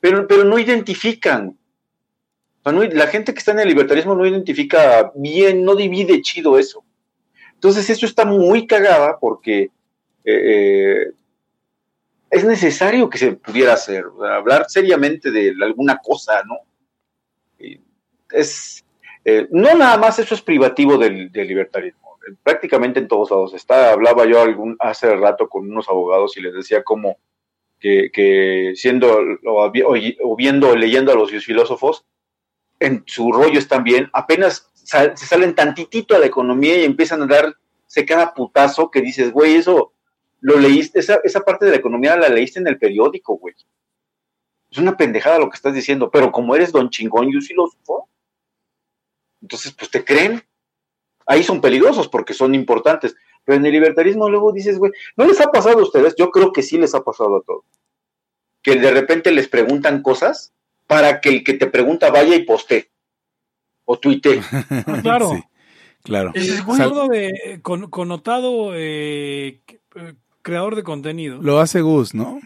Pero, 0.00 0.26
pero 0.26 0.44
no 0.44 0.58
identifican. 0.58 1.56
La 2.62 3.06
gente 3.06 3.32
que 3.32 3.38
está 3.38 3.52
en 3.52 3.60
el 3.60 3.68
libertarismo 3.68 4.14
no 4.14 4.26
identifica 4.26 5.10
bien, 5.14 5.64
no 5.64 5.74
divide 5.74 6.20
chido 6.20 6.58
eso. 6.58 6.84
Entonces, 7.54 7.88
eso 7.88 8.04
está 8.04 8.26
muy 8.26 8.66
cagada 8.66 9.18
porque 9.18 9.70
eh, 10.22 11.12
es 12.30 12.44
necesario 12.44 13.10
que 13.10 13.18
se 13.18 13.32
pudiera 13.32 13.74
hacer, 13.74 14.06
o 14.06 14.24
hablar 14.24 14.66
seriamente 14.68 15.30
de 15.32 15.52
alguna 15.62 15.98
cosa, 15.98 16.42
¿no? 16.44 16.58
Es, 18.30 18.84
eh, 19.24 19.48
no 19.50 19.74
nada 19.74 19.96
más 19.98 20.18
eso 20.20 20.34
es 20.34 20.40
privativo 20.40 20.96
del, 20.96 21.32
libertarismo, 21.32 22.18
eh, 22.26 22.34
prácticamente 22.42 23.00
en 23.00 23.08
todos 23.08 23.32
lados 23.32 23.52
está. 23.54 23.92
Hablaba 23.92 24.24
yo 24.26 24.40
algún, 24.40 24.76
hace 24.78 25.14
rato 25.16 25.48
con 25.48 25.68
unos 25.68 25.88
abogados 25.88 26.36
y 26.36 26.42
les 26.42 26.54
decía 26.54 26.84
como 26.84 27.18
que, 27.80 28.72
siendo 28.76 29.18
o, 29.46 29.72
o 30.22 30.36
viendo, 30.36 30.76
leyendo 30.76 31.12
a 31.12 31.16
los 31.16 31.32
filósofos, 31.44 32.04
en 32.78 33.02
su 33.06 33.32
rollo 33.32 33.58
están 33.58 33.82
bien, 33.82 34.08
apenas 34.12 34.70
se 34.74 35.16
salen 35.16 35.54
tantitito 35.54 36.14
a 36.14 36.18
la 36.18 36.26
economía 36.26 36.78
y 36.78 36.84
empiezan 36.84 37.22
a 37.22 37.26
darse 37.26 38.06
cada 38.06 38.32
putazo 38.34 38.90
que 38.90 39.00
dices, 39.00 39.32
güey, 39.32 39.56
eso 39.56 39.92
lo 40.40 40.58
leíste, 40.58 41.00
esa, 41.00 41.20
esa 41.24 41.40
parte 41.40 41.64
de 41.66 41.72
la 41.72 41.76
economía 41.78 42.16
la 42.16 42.28
leíste 42.28 42.58
en 42.60 42.66
el 42.68 42.78
periódico, 42.78 43.36
güey. 43.36 43.54
Es 44.70 44.78
una 44.78 44.96
pendejada 44.96 45.38
lo 45.38 45.50
que 45.50 45.56
estás 45.56 45.74
diciendo, 45.74 46.10
pero 46.10 46.30
como 46.32 46.54
eres 46.54 46.72
don 46.72 46.90
chingón 46.90 47.28
y 47.28 47.36
un 47.36 47.42
filósofo, 47.42 48.08
entonces 49.42 49.72
pues 49.72 49.90
te 49.90 50.04
creen. 50.04 50.42
Ahí 51.26 51.42
son 51.42 51.60
peligrosos 51.60 52.08
porque 52.08 52.34
son 52.34 52.54
importantes. 52.54 53.14
Pero 53.44 53.56
en 53.58 53.66
el 53.66 53.72
libertarismo 53.72 54.28
luego 54.28 54.52
dices, 54.52 54.78
güey, 54.78 54.92
¿no 55.16 55.26
les 55.26 55.40
ha 55.40 55.50
pasado 55.50 55.78
a 55.78 55.82
ustedes? 55.82 56.14
Yo 56.16 56.30
creo 56.30 56.52
que 56.52 56.62
sí 56.62 56.78
les 56.78 56.94
ha 56.94 57.02
pasado 57.02 57.36
a 57.36 57.42
todos. 57.42 57.64
Que 58.62 58.76
de 58.76 58.90
repente 58.90 59.30
les 59.32 59.48
preguntan 59.48 60.02
cosas 60.02 60.52
para 60.86 61.20
que 61.20 61.30
el 61.30 61.44
que 61.44 61.54
te 61.54 61.66
pregunta 61.66 62.10
vaya 62.10 62.34
y 62.36 62.44
poste 62.44 62.90
o 63.84 63.98
tuite. 63.98 64.40
Ah, 64.86 65.00
claro. 65.02 65.30
Sí, 65.30 65.42
claro. 66.02 66.32
El 66.34 66.44
Sal- 66.46 66.64
gordo 66.64 67.08
de 67.08 67.60
con- 67.62 67.88
connotado 67.90 68.72
eh, 68.74 69.60
creador 70.42 70.76
de 70.76 70.82
contenido. 70.82 71.40
lo 71.40 71.60
hace 71.60 71.80
Gus, 71.80 72.14
¿no? 72.14 72.40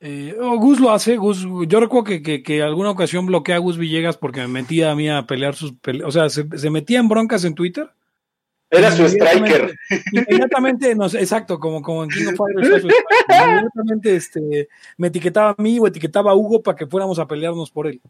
Eh, 0.00 0.36
oh, 0.40 0.58
Gus 0.58 0.78
lo 0.78 0.90
hace, 0.90 1.16
Gus, 1.16 1.46
yo 1.66 1.80
recuerdo 1.80 2.04
que, 2.04 2.22
que, 2.22 2.42
que 2.42 2.62
alguna 2.62 2.90
ocasión 2.90 3.26
bloqueé 3.26 3.54
a 3.54 3.58
Gus 3.58 3.78
Villegas 3.78 4.16
porque 4.16 4.40
me 4.40 4.48
metía 4.48 4.90
a 4.90 4.94
mí 4.94 5.08
a 5.08 5.26
pelear 5.26 5.54
sus 5.54 5.72
peleas, 5.72 6.08
o 6.08 6.12
sea, 6.12 6.28
se, 6.28 6.46
se 6.56 6.70
metía 6.70 6.98
en 6.98 7.08
broncas 7.08 7.44
en 7.44 7.54
Twitter. 7.54 7.90
Era 8.68 8.90
su 8.90 9.04
striker. 9.04 9.74
Inmediatamente, 10.12 10.94
no 10.94 11.08
sé, 11.08 11.20
exacto, 11.20 11.58
como, 11.58 11.80
como 11.82 12.04
en 12.04 12.10
King 12.10 12.26
of 12.26 12.34
Fighters, 12.36 12.84
inmediatamente 13.28 14.16
este, 14.16 14.68
me 14.96 15.06
etiquetaba 15.08 15.54
a 15.56 15.62
mí 15.62 15.78
o 15.78 15.86
etiquetaba 15.86 16.32
a 16.32 16.34
Hugo 16.34 16.62
para 16.62 16.76
que 16.76 16.86
fuéramos 16.86 17.18
a 17.18 17.28
pelearnos 17.28 17.70
por 17.70 17.86
él. 17.86 18.00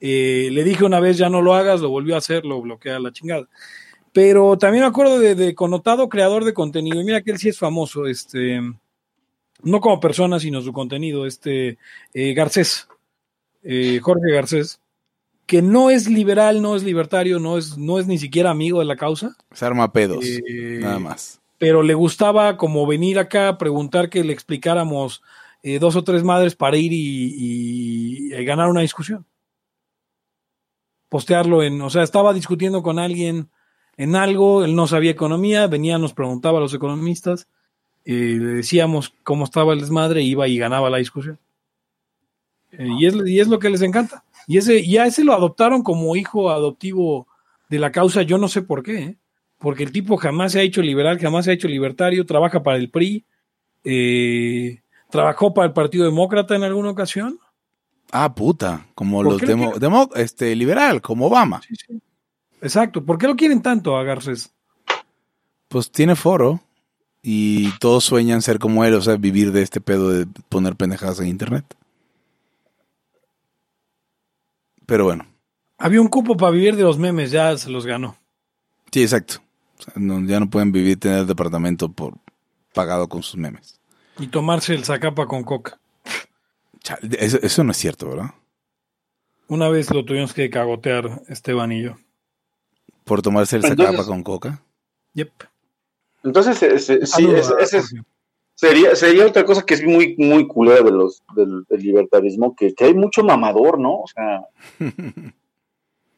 Eh, 0.00 0.48
le 0.52 0.64
dije 0.64 0.84
una 0.84 1.00
vez, 1.00 1.16
ya 1.16 1.28
no 1.28 1.42
lo 1.42 1.54
hagas, 1.54 1.80
lo 1.80 1.90
volvió 1.90 2.16
a 2.16 2.18
hacer, 2.18 2.44
lo 2.44 2.60
bloquea 2.60 2.96
a 2.96 3.00
la 3.00 3.12
chingada. 3.12 3.48
Pero 4.12 4.56
también 4.58 4.82
me 4.84 4.88
acuerdo 4.88 5.18
de, 5.18 5.34
de 5.34 5.54
connotado 5.54 6.08
creador 6.08 6.44
de 6.44 6.54
contenido. 6.54 7.00
Y 7.00 7.04
mira 7.04 7.22
que 7.22 7.30
él 7.30 7.38
sí 7.38 7.48
es 7.50 7.58
famoso, 7.58 8.06
este, 8.06 8.60
no 9.62 9.80
como 9.80 10.00
persona, 10.00 10.40
sino 10.40 10.60
su 10.62 10.72
contenido, 10.72 11.26
este 11.26 11.78
eh, 12.14 12.32
Garcés, 12.34 12.88
eh, 13.62 14.00
Jorge 14.02 14.32
Garcés, 14.32 14.80
que 15.46 15.62
no 15.62 15.90
es 15.90 16.08
liberal, 16.08 16.60
no 16.62 16.74
es 16.76 16.82
libertario, 16.84 17.38
no 17.38 17.58
es, 17.58 17.76
no 17.78 17.98
es 17.98 18.06
ni 18.06 18.18
siquiera 18.18 18.50
amigo 18.50 18.78
de 18.80 18.84
la 18.86 18.96
causa. 18.96 19.36
Se 19.52 19.64
arma 19.64 19.92
pedos, 19.92 20.24
Eh, 20.24 20.78
nada 20.80 20.98
más. 20.98 21.40
Pero 21.58 21.82
le 21.82 21.94
gustaba 21.94 22.56
como 22.56 22.86
venir 22.86 23.18
acá 23.18 23.48
a 23.48 23.58
preguntar 23.58 24.10
que 24.10 24.22
le 24.24 24.32
explicáramos 24.32 25.22
eh, 25.62 25.78
dos 25.80 25.96
o 25.96 26.04
tres 26.04 26.22
madres 26.22 26.54
para 26.54 26.76
ir 26.76 26.92
y, 26.92 27.34
y- 28.28 28.34
y 28.34 28.44
ganar 28.44 28.68
una 28.68 28.80
discusión. 28.82 29.26
Postearlo 31.08 31.62
en, 31.62 31.80
o 31.80 31.90
sea, 31.90 32.02
estaba 32.02 32.34
discutiendo 32.34 32.82
con 32.82 32.98
alguien 32.98 33.48
en 33.98 34.16
algo, 34.16 34.64
él 34.64 34.74
no 34.74 34.86
sabía 34.86 35.10
economía, 35.10 35.66
venía, 35.66 35.98
nos 35.98 36.14
preguntaba 36.14 36.58
a 36.58 36.60
los 36.62 36.72
economistas, 36.72 37.48
eh, 38.04 38.38
le 38.40 38.54
decíamos 38.54 39.12
cómo 39.24 39.44
estaba 39.44 39.74
el 39.74 39.80
desmadre, 39.80 40.22
iba 40.22 40.48
y 40.48 40.56
ganaba 40.56 40.88
la 40.88 40.98
discusión. 40.98 41.38
Eh, 42.72 42.88
y, 42.98 43.06
es, 43.06 43.14
y 43.26 43.40
es 43.40 43.48
lo 43.48 43.58
que 43.58 43.70
les 43.70 43.82
encanta. 43.82 44.24
Y 44.46 44.56
ese, 44.56 44.78
y 44.78 44.96
a 44.96 45.06
ese 45.06 45.24
lo 45.24 45.34
adoptaron 45.34 45.82
como 45.82 46.16
hijo 46.16 46.50
adoptivo 46.50 47.26
de 47.68 47.80
la 47.80 47.92
causa, 47.92 48.22
yo 48.22 48.38
no 48.38 48.48
sé 48.48 48.62
por 48.62 48.82
qué, 48.82 48.98
¿eh? 48.98 49.16
porque 49.58 49.82
el 49.82 49.92
tipo 49.92 50.16
jamás 50.16 50.52
se 50.52 50.60
ha 50.60 50.62
hecho 50.62 50.80
liberal, 50.80 51.18
jamás 51.18 51.44
se 51.44 51.50
ha 51.50 51.54
hecho 51.54 51.68
libertario, 51.68 52.24
trabaja 52.24 52.62
para 52.62 52.78
el 52.78 52.90
PRI, 52.90 53.24
eh, 53.84 54.80
trabajó 55.10 55.52
para 55.52 55.66
el 55.66 55.72
Partido 55.72 56.04
Demócrata 56.04 56.54
en 56.54 56.62
alguna 56.62 56.90
ocasión. 56.90 57.38
Ah, 58.12 58.34
puta, 58.34 58.86
como 58.94 59.22
¿Por 59.22 59.40
los 59.42 59.80
demo, 59.80 60.08
este, 60.14 60.54
liberal, 60.54 61.02
como 61.02 61.26
Obama. 61.26 61.60
Exacto, 62.60 63.04
¿por 63.04 63.18
qué 63.18 63.26
lo 63.26 63.36
quieren 63.36 63.62
tanto 63.62 63.96
a 63.96 64.02
Garcés? 64.04 64.52
Pues 65.68 65.90
tiene 65.90 66.16
foro 66.16 66.60
y 67.22 67.70
todos 67.78 68.04
sueñan 68.04 68.42
ser 68.42 68.58
como 68.58 68.84
él, 68.84 68.94
o 68.94 69.00
sea, 69.02 69.16
vivir 69.16 69.52
de 69.52 69.62
este 69.62 69.80
pedo 69.80 70.10
de 70.10 70.26
poner 70.48 70.76
pendejadas 70.76 71.20
en 71.20 71.28
internet. 71.28 71.64
Pero 74.86 75.04
bueno, 75.04 75.26
Había 75.80 76.00
un 76.00 76.08
cupo 76.08 76.36
para 76.36 76.50
vivir 76.50 76.74
de 76.74 76.82
los 76.82 76.98
memes, 76.98 77.30
ya 77.30 77.56
se 77.56 77.70
los 77.70 77.86
ganó. 77.86 78.16
sí, 78.90 79.02
exacto. 79.02 79.34
O 79.78 79.82
sea, 79.82 79.92
no- 79.96 80.26
ya 80.26 80.40
no 80.40 80.50
pueden 80.50 80.72
vivir, 80.72 80.98
tener 80.98 81.24
departamento 81.26 81.88
por 81.92 82.14
pagado 82.74 83.08
con 83.08 83.22
sus 83.22 83.36
memes. 83.36 83.78
Y 84.18 84.26
tomarse 84.26 84.74
el 84.74 84.84
zacapa 84.84 85.26
con 85.26 85.44
coca. 85.44 85.78
Eso, 87.18 87.38
eso 87.42 87.62
no 87.64 87.70
es 87.70 87.76
cierto, 87.76 88.08
¿verdad? 88.08 88.30
Una 89.46 89.68
vez 89.68 89.90
lo 89.94 90.04
tuvimos 90.04 90.34
que 90.34 90.50
cagotear 90.50 91.22
Esteban 91.28 91.70
y 91.70 91.82
yo. 91.82 91.96
Por 93.08 93.22
tomarse 93.22 93.56
el 93.56 93.64
Entonces- 93.64 93.86
sacapa 93.86 94.06
con 94.06 94.22
coca. 94.22 94.62
Yep. 95.14 95.30
Entonces, 96.24 96.62
eh, 96.62 96.78
se- 96.78 97.06
sí, 97.06 97.26
ese- 97.60 97.82
sería, 98.54 98.94
sería 98.94 99.26
otra 99.26 99.44
cosa 99.44 99.62
que 99.64 99.74
es 99.74 99.82
muy, 99.82 100.14
muy 100.18 100.46
culera 100.46 100.82
de 100.82 100.90
los, 100.90 101.22
del, 101.34 101.64
del 101.68 101.80
libertarismo, 101.80 102.54
que, 102.54 102.74
que 102.74 102.84
hay 102.84 102.94
mucho 102.94 103.22
mamador, 103.24 103.78
¿no? 103.80 104.00
O 104.00 104.06
sea, 104.06 104.42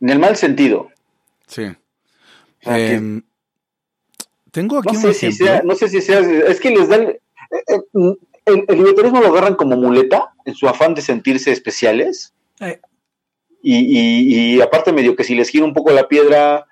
en 0.01 0.09
el 0.09 0.19
mal 0.19 0.37
sentido. 0.37 0.89
Sí. 1.47 1.63
O 1.65 1.77
sea, 2.63 2.75
que- 2.77 2.93
Em, 2.95 3.23
tengo 4.51 4.79
aquí 4.79 4.89
no 4.93 4.99
un 4.99 5.01
sé 5.01 5.15
si 5.15 5.27
ejemplo. 5.27 5.47
sea, 5.47 5.63
no 5.63 5.75
sé 5.77 5.89
si 5.89 6.01
sea, 6.01 6.19
es 6.21 6.61
que 6.61 6.71
les 6.71 6.89
dan, 6.89 7.03
eh, 7.03 7.19
eh, 7.69 7.81
el, 8.47 8.65
el 8.69 8.77
libertarismo 8.79 9.21
lo 9.21 9.29
agarran 9.29 9.55
como 9.55 9.77
muleta 9.77 10.33
en 10.45 10.55
su 10.55 10.69
afán 10.69 10.95
de 10.95 11.03
sentirse 11.03 11.53
especiales. 11.53 12.33
Eh. 12.61 12.81
Y, 13.63 13.77
y, 13.77 14.55
y 14.57 14.61
aparte 14.63 14.93
medio 14.93 15.15
que 15.15 15.25
si 15.25 15.35
les 15.35 15.51
gira 15.51 15.65
un 15.67 15.75
poco 15.75 15.91
la 15.93 16.09
piedra, 16.09 16.67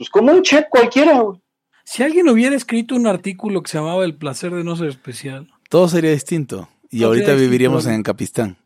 pues 0.00 0.08
como 0.08 0.32
un 0.32 0.40
check 0.40 0.66
cualquiera, 0.70 1.20
güey. 1.20 1.42
Si 1.84 2.02
alguien 2.02 2.26
hubiera 2.30 2.56
escrito 2.56 2.94
un 2.94 3.06
artículo 3.06 3.62
que 3.62 3.70
se 3.70 3.76
llamaba 3.76 4.02
El 4.02 4.16
placer 4.16 4.50
de 4.50 4.64
no 4.64 4.74
ser 4.74 4.88
especial, 4.88 5.52
Todo 5.68 5.88
sería 5.88 6.10
distinto. 6.10 6.70
Y 6.88 7.02
ahorita 7.02 7.34
viviríamos 7.34 7.84
distinto. 7.84 7.96
en 7.96 8.02
Capistán. 8.02 8.56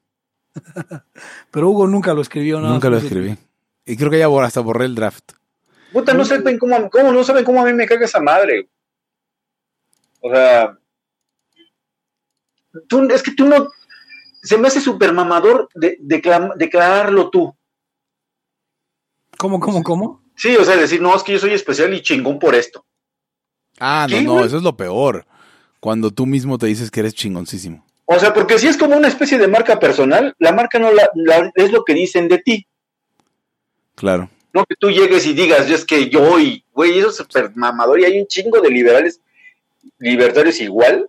pero 1.50 1.70
Hugo 1.70 1.88
nunca 1.88 2.14
lo 2.14 2.22
escribió. 2.22 2.60
nada 2.60 2.74
Nunca 2.74 2.88
lo 2.88 2.98
escribí. 2.98 3.36
Y 3.84 3.96
creo 3.96 4.12
que 4.12 4.20
ya 4.20 4.28
hasta 4.44 4.60
borré 4.60 4.84
el 4.84 4.94
draft. 4.94 5.32
Puta, 5.92 6.14
no 6.14 6.24
saben 6.24 6.56
cómo, 6.56 6.88
cómo, 6.88 7.10
no 7.10 7.24
saben 7.24 7.44
cómo 7.44 7.62
a 7.62 7.64
mí 7.64 7.72
me 7.72 7.86
caga 7.86 8.04
esa 8.04 8.20
madre. 8.20 8.68
O 10.20 10.30
sea, 10.30 10.78
tú, 12.86 13.08
es 13.12 13.24
que 13.24 13.32
tú 13.32 13.46
no, 13.46 13.70
se 14.40 14.56
me 14.56 14.68
hace 14.68 14.80
súper 14.80 15.12
mamador 15.12 15.68
de, 15.74 15.98
declararlo 15.98 17.28
tú. 17.28 17.56
¿Cómo, 19.36 19.58
cómo, 19.58 19.82
cómo? 19.82 20.23
Sí, 20.36 20.56
o 20.56 20.64
sea, 20.64 20.76
decir, 20.76 21.00
no, 21.00 21.14
es 21.16 21.22
que 21.22 21.32
yo 21.32 21.38
soy 21.38 21.52
especial 21.52 21.92
y 21.94 22.02
chingón 22.02 22.38
por 22.38 22.54
esto. 22.54 22.84
Ah, 23.78 24.06
no, 24.10 24.16
¿Qué, 24.16 24.22
no, 24.22 24.32
güey? 24.34 24.46
eso 24.46 24.56
es 24.56 24.62
lo 24.62 24.76
peor. 24.76 25.26
Cuando 25.80 26.10
tú 26.10 26.26
mismo 26.26 26.58
te 26.58 26.66
dices 26.66 26.90
que 26.90 27.00
eres 27.00 27.14
chingoncísimo. 27.14 27.84
O 28.06 28.18
sea, 28.18 28.34
porque 28.34 28.58
si 28.58 28.66
es 28.68 28.76
como 28.76 28.96
una 28.96 29.08
especie 29.08 29.38
de 29.38 29.48
marca 29.48 29.78
personal, 29.78 30.34
la 30.38 30.52
marca 30.52 30.78
no 30.78 30.92
la, 30.92 31.08
la- 31.14 31.50
es 31.54 31.72
lo 31.72 31.84
que 31.84 31.94
dicen 31.94 32.28
de 32.28 32.38
ti. 32.38 32.66
Claro. 33.94 34.28
No 34.52 34.64
que 34.66 34.74
tú 34.76 34.90
llegues 34.90 35.26
y 35.26 35.32
digas, 35.32 35.68
yo 35.68 35.74
es 35.74 35.84
que 35.84 36.08
yo 36.10 36.38
y, 36.38 36.64
güey, 36.72 36.98
eso 36.98 37.08
es 37.10 37.16
súper 37.16 37.50
mamador 37.56 37.98
y 38.00 38.04
hay 38.04 38.20
un 38.20 38.26
chingo 38.26 38.60
de 38.60 38.70
liberales, 38.70 39.20
libertarios 39.98 40.60
igual. 40.60 41.08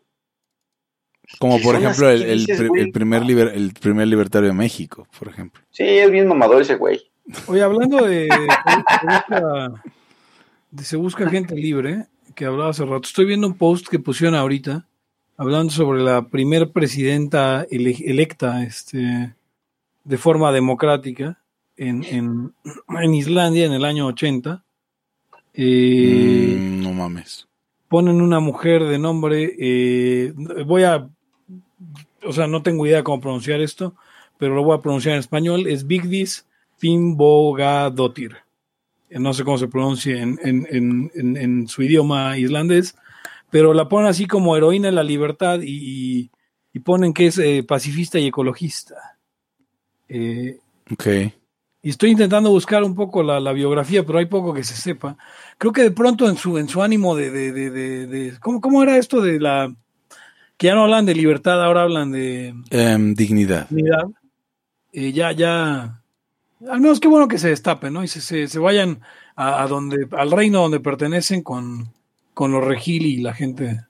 Como 1.39 1.57
¿Qué 1.57 1.63
por 1.63 1.75
ejemplo 1.75 2.09
el, 2.09 2.45
dices, 2.45 2.69
primer 2.93 3.23
liber- 3.23 3.51
el 3.53 3.73
primer 3.73 4.07
libertario 4.07 4.49
de 4.49 4.55
México, 4.55 5.07
por 5.17 5.27
ejemplo. 5.27 5.61
Sí, 5.71 5.83
es 5.83 6.09
bien 6.11 6.27
mamador 6.27 6.61
ese 6.61 6.75
güey. 6.75 7.11
Oye, 7.47 7.61
hablando 7.61 8.05
de, 8.05 8.27
se 8.29 9.05
busca, 9.07 9.83
de 10.71 10.83
se 10.83 10.95
busca 10.97 11.29
gente 11.29 11.55
libre, 11.55 12.05
que 12.35 12.45
hablaba 12.45 12.69
hace 12.69 12.83
rato, 12.85 13.01
estoy 13.07 13.25
viendo 13.25 13.47
un 13.47 13.57
post 13.57 13.87
que 13.87 13.99
pusieron 13.99 14.35
ahorita, 14.35 14.85
hablando 15.37 15.71
sobre 15.71 16.01
la 16.03 16.27
primer 16.27 16.71
presidenta 16.71 17.65
ele- 17.69 18.03
electa 18.05 18.63
este, 18.63 19.33
de 20.03 20.17
forma 20.17 20.51
democrática 20.51 21.39
en, 21.77 22.03
en, 22.05 22.53
en 22.89 23.13
Islandia 23.13 23.65
en 23.65 23.73
el 23.73 23.85
año 23.85 24.05
80. 24.07 24.63
Eh, 25.53 26.57
Mm, 26.59 26.83
no 26.83 26.93
mames. 26.93 27.47
ponen 27.87 28.21
una 28.21 28.39
mujer 28.39 28.83
de 28.83 28.99
nombre, 28.99 29.55
eh, 29.57 30.33
voy 30.65 30.83
a, 30.83 31.07
o 32.23 32.33
sea, 32.33 32.45
no 32.47 32.61
tengo 32.61 32.85
idea 32.85 33.03
cómo 33.03 33.21
pronunciar 33.21 33.61
esto, 33.61 33.95
pero 34.37 34.53
lo 34.55 34.63
voy 34.63 34.77
a 34.77 34.81
pronunciar 34.81 35.13
en 35.15 35.19
español, 35.21 35.65
es 35.67 35.87
Vigdis 35.87 36.45
Finnbogadottir. 36.77 38.35
Eh, 39.09 39.19
No 39.19 39.33
sé 39.33 39.43
cómo 39.43 39.57
se 39.57 39.67
pronuncia 39.67 40.21
en, 40.21 40.39
en- 40.41 40.67
en- 41.37 41.67
su 41.67 41.83
idioma 41.83 42.37
islandés, 42.37 42.95
pero 43.49 43.73
la 43.73 43.87
ponen 43.87 44.07
así 44.09 44.25
como 44.27 44.55
heroína 44.57 44.87
de 44.87 44.93
la 44.93 45.03
libertad 45.03 45.59
y, 45.61 46.29
y- 46.73 46.79
ponen 46.79 47.13
que 47.13 47.27
es 47.27 47.37
eh, 47.37 47.63
pacifista 47.63 48.19
y 48.19 48.27
ecologista. 48.27 48.95
Eh, 50.09 50.59
Ok. 50.91 51.07
y 51.81 51.89
estoy 51.89 52.11
intentando 52.11 52.49
buscar 52.49 52.83
un 52.83 52.93
poco 52.95 53.23
la, 53.23 53.39
la 53.39 53.53
biografía, 53.53 54.05
pero 54.05 54.19
hay 54.19 54.25
poco 54.25 54.53
que 54.53 54.63
se 54.63 54.75
sepa. 54.75 55.17
Creo 55.57 55.71
que 55.71 55.83
de 55.83 55.91
pronto 55.91 56.27
en 56.27 56.35
su, 56.35 56.57
en 56.57 56.67
su 56.67 56.83
ánimo 56.83 57.15
de, 57.15 57.31
de, 57.31 57.51
de, 57.53 57.69
de- 57.71 58.07
de- 58.07 58.39
¿cómo, 58.39 58.59
¿cómo 58.59 58.83
era 58.83 58.97
esto 58.97 59.21
de 59.21 59.39
la 59.39 59.73
que 60.57 60.67
ya 60.67 60.75
no 60.75 60.83
hablan 60.83 61.05
de 61.05 61.15
libertad, 61.15 61.63
ahora 61.63 61.83
hablan 61.83 62.11
de 62.11 62.53
Em, 62.71 63.13
dignidad. 63.13 63.67
dignidad? 63.69 64.05
Eh, 64.93 65.11
ya, 65.13 65.31
ya, 65.31 66.01
al 66.69 66.81
menos 66.81 66.99
qué 66.99 67.07
bueno 67.07 67.27
que 67.27 67.37
se 67.37 67.49
destapen, 67.49 67.93
¿no? 67.93 68.03
Y 68.03 68.07
se, 68.07 68.21
se, 68.21 68.47
se 68.47 68.59
vayan 68.59 69.01
a, 69.35 69.63
a 69.63 69.67
donde, 69.67 70.07
al 70.11 70.31
reino 70.31 70.61
donde 70.61 70.79
pertenecen 70.79 71.41
con, 71.41 71.89
con 72.33 72.51
los 72.51 72.63
regil 72.63 73.05
y 73.05 73.17
la 73.17 73.33
gente. 73.33 73.81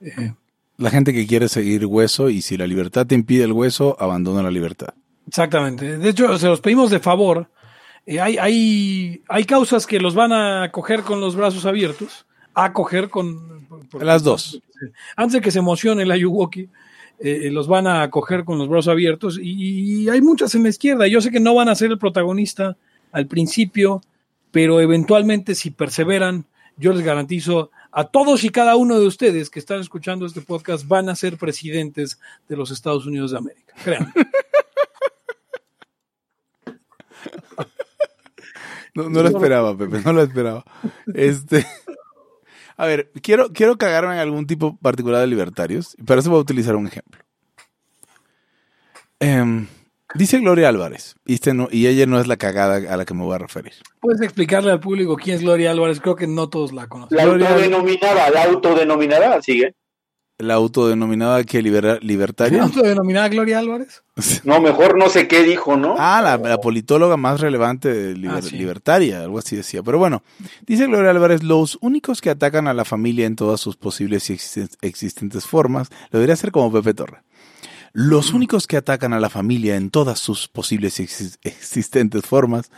eh, 0.00 0.34
La 0.76 0.90
gente 0.90 1.12
que 1.12 1.26
quiere 1.26 1.48
seguir 1.48 1.86
hueso 1.86 2.28
y 2.30 2.42
si 2.42 2.56
la 2.56 2.66
libertad 2.66 3.06
te 3.06 3.14
impide 3.14 3.44
el 3.44 3.52
hueso, 3.52 3.96
abandona 4.00 4.42
la 4.42 4.50
libertad. 4.50 4.94
Exactamente. 5.28 5.98
De 5.98 6.08
hecho, 6.08 6.36
se 6.38 6.48
los 6.48 6.60
pedimos 6.60 6.90
de 6.90 6.98
favor. 7.00 7.48
Eh, 8.06 8.20
hay, 8.20 8.36
hay, 8.38 9.22
hay 9.28 9.44
causas 9.44 9.86
que 9.86 10.00
los 10.00 10.14
van 10.14 10.32
a 10.32 10.64
acoger 10.64 11.02
con 11.02 11.20
los 11.20 11.36
brazos 11.36 11.64
abiertos, 11.66 12.26
a 12.54 12.64
acoger 12.64 13.08
con... 13.08 13.66
por- 13.90 14.02
Las 14.04 14.22
dos. 14.24 14.60
Antes 15.16 15.34
de 15.34 15.40
que 15.40 15.52
se 15.52 15.60
emocione 15.60 16.04
la 16.04 16.16
Yuwoki, 16.16 16.68
eh, 17.22 17.50
los 17.50 17.68
van 17.68 17.86
a 17.86 18.02
acoger 18.02 18.44
con 18.44 18.58
los 18.58 18.68
brazos 18.68 18.88
abiertos 18.88 19.38
y, 19.40 20.02
y 20.02 20.08
hay 20.08 20.20
muchas 20.20 20.54
en 20.54 20.64
la 20.64 20.68
izquierda. 20.68 21.06
Yo 21.06 21.20
sé 21.20 21.30
que 21.30 21.40
no 21.40 21.54
van 21.54 21.68
a 21.68 21.74
ser 21.74 21.90
el 21.90 21.98
protagonista 21.98 22.76
al 23.12 23.26
principio, 23.26 24.02
pero 24.50 24.80
eventualmente 24.80 25.54
si 25.54 25.70
perseveran, 25.70 26.46
yo 26.76 26.92
les 26.92 27.04
garantizo 27.04 27.70
a 27.92 28.04
todos 28.04 28.42
y 28.42 28.48
cada 28.48 28.74
uno 28.76 28.98
de 28.98 29.06
ustedes 29.06 29.50
que 29.50 29.58
están 29.58 29.80
escuchando 29.80 30.26
este 30.26 30.40
podcast 30.40 30.88
van 30.88 31.08
a 31.10 31.14
ser 31.14 31.36
presidentes 31.36 32.18
de 32.48 32.56
los 32.56 32.70
Estados 32.70 33.06
Unidos 33.06 33.30
de 33.30 33.38
América. 33.38 33.74
Créanme. 33.84 34.12
No, 38.94 39.08
no 39.08 39.22
lo 39.22 39.28
esperaba, 39.28 39.74
Pepe, 39.74 40.02
no 40.04 40.12
lo 40.12 40.22
esperaba. 40.22 40.64
Este. 41.14 41.66
A 42.76 42.86
ver, 42.86 43.10
quiero, 43.22 43.52
quiero 43.52 43.76
cagarme 43.76 44.14
en 44.14 44.20
algún 44.20 44.46
tipo 44.46 44.76
particular 44.78 45.20
de 45.20 45.26
libertarios, 45.26 45.94
y 45.98 46.02
para 46.04 46.20
eso 46.20 46.30
voy 46.30 46.38
a 46.38 46.42
utilizar 46.42 46.74
un 46.76 46.86
ejemplo. 46.86 47.20
Em, 49.20 49.66
dice 50.14 50.38
Gloria 50.40 50.68
Álvarez, 50.68 51.14
y, 51.24 51.34
este 51.34 51.54
no- 51.54 51.68
y 51.70 51.86
ella 51.86 52.06
no 52.06 52.18
es 52.20 52.26
la 52.26 52.36
cagada 52.36 52.92
a 52.92 52.96
la 52.96 53.04
que 53.04 53.14
me 53.14 53.22
voy 53.22 53.34
a 53.34 53.38
referir. 53.38 53.72
¿Puedes 54.00 54.20
explicarle 54.20 54.72
al 54.72 54.80
público 54.80 55.16
quién 55.16 55.36
es 55.36 55.42
Gloria 55.42 55.70
Álvarez? 55.70 56.00
Creo 56.00 56.16
que 56.16 56.26
no 56.26 56.48
todos 56.48 56.72
la 56.72 56.88
conocen. 56.88 57.16
La 57.16 57.24
autodenominada, 57.24 58.30
la 58.30 58.44
autodenominada, 58.44 59.40
sigue. 59.42 59.74
La 60.38 60.54
autodenominada 60.54 61.44
que 61.44 61.62
libera, 61.62 61.94
¿La 61.94 62.00
libertaria. 62.00 62.62
autodenominada 62.64 63.28
Gloria 63.28 63.58
Álvarez? 63.60 64.02
No, 64.44 64.60
mejor 64.60 64.98
no 64.98 65.08
sé 65.08 65.28
qué 65.28 65.42
dijo, 65.44 65.76
¿no? 65.76 65.94
Ah, 65.98 66.20
la, 66.22 66.36
la 66.36 66.58
politóloga 66.58 67.16
más 67.16 67.40
relevante 67.40 67.92
de 67.92 68.14
liber- 68.16 68.38
Ah, 68.38 68.42
sí. 68.42 68.56
libertaria, 68.56 69.20
algo 69.22 69.38
así 69.38 69.54
decía. 69.56 69.82
Pero 69.82 69.98
bueno, 69.98 70.22
dice 70.66 70.86
Gloria 70.86 71.10
Álvarez, 71.10 71.42
los 71.44 71.78
únicos 71.80 72.20
que 72.20 72.30
atacan 72.30 72.66
a 72.66 72.74
la 72.74 72.84
familia 72.84 73.26
en 73.26 73.36
todas 73.36 73.60
sus 73.60 73.76
posibles 73.76 74.28
y 74.30 74.34
existen- 74.34 74.76
existentes 74.80 75.44
formas, 75.46 75.90
lo 76.10 76.18
debería 76.18 76.34
hacer 76.34 76.50
como 76.50 76.72
Pepe 76.72 76.94
Torre. 76.94 77.22
Los 77.92 78.32
únicos 78.32 78.66
que 78.66 78.78
atacan 78.78 79.12
a 79.12 79.20
la 79.20 79.28
familia 79.30 79.76
en 79.76 79.90
todas 79.90 80.18
sus 80.18 80.48
posibles 80.48 80.98
y 80.98 81.04
exis- 81.04 81.36
existentes 81.42 82.24
formas 82.24 82.70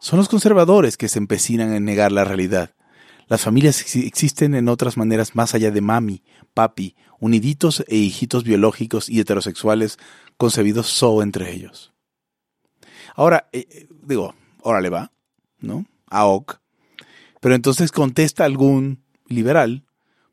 son 0.00 0.18
los 0.18 0.28
conservadores 0.28 0.96
que 0.96 1.08
se 1.08 1.18
empecinan 1.18 1.74
en 1.74 1.84
negar 1.84 2.12
la 2.12 2.24
realidad. 2.24 2.70
Las 3.28 3.42
familias 3.42 3.84
exi- 3.84 4.06
existen 4.06 4.54
en 4.54 4.68
otras 4.68 4.96
maneras 4.96 5.34
más 5.34 5.54
allá 5.54 5.70
de 5.70 5.80
mami, 5.80 6.22
papi, 6.52 6.94
uniditos 7.20 7.84
e 7.88 7.96
hijitos 7.96 8.44
biológicos 8.44 9.08
y 9.08 9.20
heterosexuales 9.20 9.98
concebidos 10.36 10.86
solo 10.88 11.22
entre 11.22 11.52
ellos. 11.52 11.92
Ahora, 13.14 13.48
eh, 13.52 13.66
eh, 13.70 13.88
digo, 14.02 14.34
órale 14.60 14.90
va, 14.90 15.12
¿no? 15.58 15.86
AOC. 16.10 16.60
Pero 17.40 17.54
entonces 17.54 17.92
contesta 17.92 18.44
algún 18.44 19.02
liberal, 19.28 19.84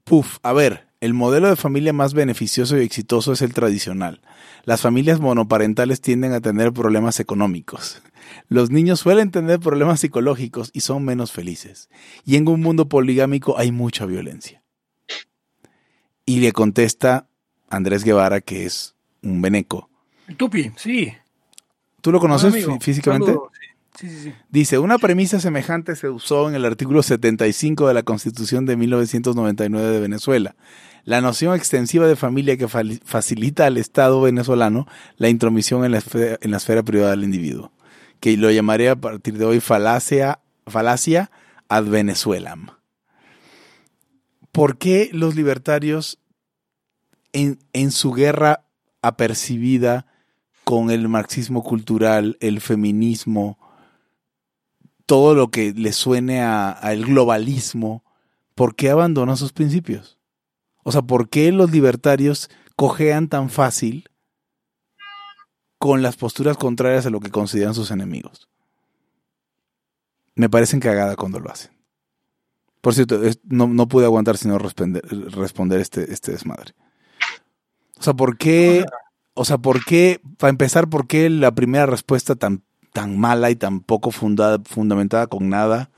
puf, 0.04 0.38
a 0.44 0.54
ver, 0.54 0.88
el 1.02 1.16
modelo 1.16 1.50
de 1.50 1.56
familia 1.56 1.94
más 1.94 2.14
beneficioso 2.14 2.78
y 2.78 2.84
exitoso 2.84 3.34
es 3.34 3.42
el 3.42 3.54
tradicional. 3.54 4.22
Las 4.66 4.82
familias 4.82 5.20
monoparentales 5.20 6.00
tienden 6.00 6.32
a 6.32 6.42
tener 6.42 6.72
problemas 6.72 7.20
económicos. 7.20 8.02
Los 8.48 8.70
niños 8.70 9.00
suelen 9.00 9.32
tener 9.32 9.60
problemas 9.60 10.00
psicológicos 10.00 10.70
y 10.74 10.82
son 10.82 11.04
menos 11.04 11.32
felices. 11.32 11.90
Y 12.24 12.36
en 12.36 12.48
un 12.48 12.62
mundo 12.62 12.88
poligámico 12.88 13.58
hay 13.58 13.72
mucha 13.72 14.06
violencia. 14.06 14.62
Y 16.24 16.40
le 16.40 16.52
contesta 16.52 17.28
Andrés 17.68 18.04
Guevara, 18.04 18.40
que 18.40 18.68
es 18.68 18.96
un 19.24 19.42
beneco. 19.42 19.90
El 20.28 20.38
Tupi, 20.38 20.72
sí. 20.76 21.12
¿Tú 22.02 22.12
lo 22.12 22.20
conoces 22.20 22.54
Amigo, 22.54 22.78
físicamente? 22.80 23.36
Sí, 23.96 24.08
sí, 24.08 24.20
sí. 24.22 24.34
Dice, 24.50 24.78
una 24.78 25.00
premisa 25.00 25.40
semejante 25.40 25.96
se 25.96 26.10
usó 26.10 26.48
en 26.48 26.56
el 26.56 26.64
artículo 26.64 27.02
75 27.02 27.88
de 27.88 27.94
la 27.96 28.04
Constitución 28.04 28.68
de 28.68 28.78
1999 28.78 29.90
de 29.90 30.00
Venezuela. 30.00 30.56
La 31.04 31.22
noción 31.22 31.56
extensiva 31.56 32.08
de 32.08 32.16
familia 32.16 32.58
que 32.58 32.68
facilita 32.68 33.66
al 33.66 33.78
Estado 33.78 34.22
venezolano 34.22 34.88
la 35.18 35.30
intromisión 35.30 35.84
en 35.84 35.92
la, 35.92 35.98
esfera, 35.98 36.38
en 36.42 36.52
la 36.52 36.58
esfera 36.58 36.84
privada 36.84 37.12
del 37.12 37.24
individuo, 37.24 37.72
que 38.20 38.38
lo 38.38 38.52
llamaré 38.52 38.90
a 38.90 38.96
partir 38.96 39.38
de 39.38 39.46
hoy 39.46 39.60
falacia, 39.60 40.40
falacia 40.68 41.32
ad 41.70 41.86
Venezuelam. 41.86 42.68
¿Por 44.52 44.78
qué 44.78 45.10
los 45.14 45.36
libertarios 45.36 46.20
en, 47.34 47.60
en 47.74 47.92
su 47.92 48.12
guerra 48.12 48.66
apercibida 49.02 50.06
con 50.64 50.92
el 50.92 51.08
marxismo 51.08 51.64
cultural, 51.64 52.38
el 52.40 52.62
feminismo, 52.62 53.58
todo 55.06 55.36
lo 55.36 55.50
que 55.50 55.74
le 55.74 55.92
suene 55.92 56.42
al 56.42 57.06
globalismo, 57.06 58.06
¿por 58.56 58.76
qué 58.76 58.90
abandonan 58.90 59.36
sus 59.36 59.52
principios? 59.52 60.21
O 60.84 60.92
sea, 60.92 61.02
¿por 61.02 61.30
qué 61.30 61.52
los 61.52 61.72
libertarios 61.72 62.50
cojean 62.76 63.28
tan 63.28 63.50
fácil 63.50 64.10
con 65.78 66.02
las 66.02 66.16
posturas 66.16 66.58
contrarias 66.58 67.06
a 67.06 67.10
lo 67.10 67.20
que 67.20 67.32
consideran 67.32 67.74
sus 67.74 67.92
enemigos? 67.92 68.50
Me 70.36 70.50
parecen 70.50 70.80
cagada 70.80 71.16
cuando 71.16 71.40
lo 71.40 71.52
hacen. 71.52 71.72
Por 72.82 72.96
cierto, 72.96 73.20
no, 73.44 73.68
no 73.68 73.88
pude 73.88 74.06
aguantar 74.06 74.38
sino 74.38 74.58
responder, 74.58 75.04
responder 75.04 75.80
este, 75.80 76.12
este 76.12 76.32
desmadre. 76.32 76.74
O 78.00 78.04
sea, 78.04 78.16
¿por 78.16 78.38
qué? 78.38 78.86
O 79.36 79.46
sea, 79.46 79.60
¿por 79.60 79.86
qué? 79.86 80.20
Para 80.38 80.50
empezar, 80.50 80.90
¿por 80.90 81.06
qué 81.06 81.30
la 81.30 81.54
primera 81.54 81.86
respuesta 81.86 82.36
tan, 82.36 82.64
tan 82.92 83.20
mala 83.20 83.52
y 83.52 83.56
tan 83.56 83.82
poco 83.82 84.10
fundada, 84.10 84.58
fundamentada 84.66 85.28
con 85.28 85.50
nada? 85.50 85.92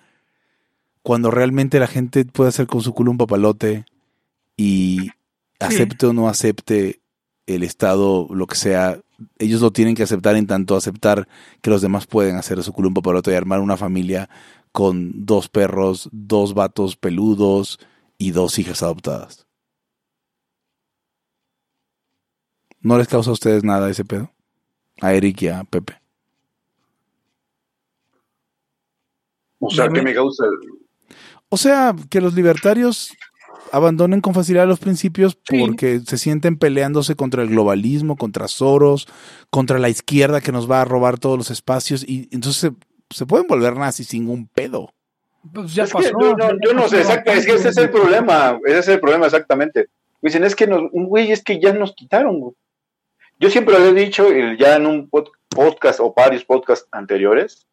Cuando 1.02 1.32
realmente 1.32 1.80
la 1.80 1.88
gente 1.88 2.26
puede 2.26 2.50
hacer 2.50 2.68
con 2.68 2.82
su 2.82 2.94
culo 2.94 3.12
un 3.12 3.18
papalote 3.18 3.86
y 4.58 5.10
acepte 5.60 6.06
o 6.06 6.14
no 6.14 6.28
acepte 6.28 7.02
el 7.46 7.64
Estado, 7.64 8.28
lo 8.30 8.48
que 8.48 8.56
sea, 8.56 9.00
ellos 9.38 9.62
lo 9.62 9.72
tienen 9.72 9.96
que 9.96 10.04
aceptar 10.04 10.36
en 10.36 10.48
tanto 10.48 10.76
aceptar 10.76 11.28
que 11.62 11.70
los 11.70 11.82
demás 11.82 12.08
pueden 12.08 12.36
hacer 12.36 12.62
su 12.64 12.74
culo 12.74 12.90
un 12.90 12.94
papalote 12.94 13.32
y 13.32 13.36
armar 13.36 13.60
una 13.60 13.78
familia 13.78 14.30
con 14.72 15.26
dos 15.26 15.50
perros, 15.50 16.10
dos 16.12 16.54
vatos 16.54 16.96
peludos 16.96 17.80
y 18.18 18.32
dos 18.32 18.58
hijas 18.60 18.82
adoptadas. 18.84 19.46
¿No 22.80 22.98
les 22.98 23.08
causa 23.08 23.30
a 23.30 23.34
ustedes 23.34 23.64
nada 23.64 23.90
ese 23.90 24.04
pedo? 24.04 24.32
A 25.02 25.14
Eric 25.14 25.42
y 25.44 25.48
a 25.48 25.64
Pepe. 25.64 26.02
O 29.60 29.70
sea, 29.70 29.88
¿qué 29.88 30.02
me 30.02 30.14
causa? 30.14 30.44
O 31.48 31.56
sea, 31.56 31.96
que 32.10 32.20
los 32.20 32.34
libertarios 32.34 33.16
abandonen 33.74 34.22
con 34.22 34.34
facilidad 34.34 34.68
los 34.68 34.80
principios 34.80 35.38
Sí. 35.50 35.60
porque 35.60 36.00
se 36.00 36.18
sienten 36.18 36.58
peleándose 36.58 37.16
contra 37.16 37.42
el 37.44 37.50
globalismo, 37.50 38.16
contra 38.16 38.48
Soros, 38.48 39.08
contra 39.50 39.80
la 39.80 39.90
izquierda 39.90 40.40
que 40.42 40.52
nos 40.54 40.70
va 40.70 40.82
a 40.82 40.86
robar 40.86 41.20
todos 41.20 41.38
los 41.38 41.52
espacios 41.52 42.04
y 42.08 42.30
entonces 42.32 42.62
se, 42.62 42.72
se 43.16 43.26
pueden 43.26 43.48
volver 43.48 43.76
nazis 43.76 44.08
sin 44.08 44.30
un 44.30 44.48
pedo. 44.48 44.94
Pues 45.54 45.74
ya 45.76 45.84
Es 45.84 45.90
que 45.92 46.04
pasó. 46.04 46.12
yo, 46.22 46.36
no, 46.36 46.50
yo 46.66 46.74
no 46.74 46.88
sé, 46.88 47.00
exacto, 47.02 47.32
es 47.32 47.46
que 47.46 47.54
ese 47.56 47.70
es 47.70 47.78
el 47.78 47.90
problema, 47.90 48.58
ese 48.66 48.80
es 48.80 48.88
el 48.88 49.00
problema 49.02 49.26
exactamente. 49.26 49.88
Dicen, 50.22 50.44
es 50.46 50.56
que 50.56 50.68
nos, 50.68 50.84
güey, 50.92 51.32
es 51.34 51.44
que 51.44 51.60
ya 51.60 51.74
nos 51.74 51.94
quitaron, 51.96 52.40
güey. 52.40 52.54
Yo 53.40 53.50
siempre 53.50 53.78
lo 53.78 53.86
he 53.88 53.94
dicho, 53.94 54.26
ya 54.58 54.78
en 54.78 54.86
un 54.86 55.10
pod- 55.12 55.32
podcast 55.50 56.00
o 56.00 56.14
varios 56.16 56.46
podcasts 56.46 56.88
anteriores, 56.92 57.68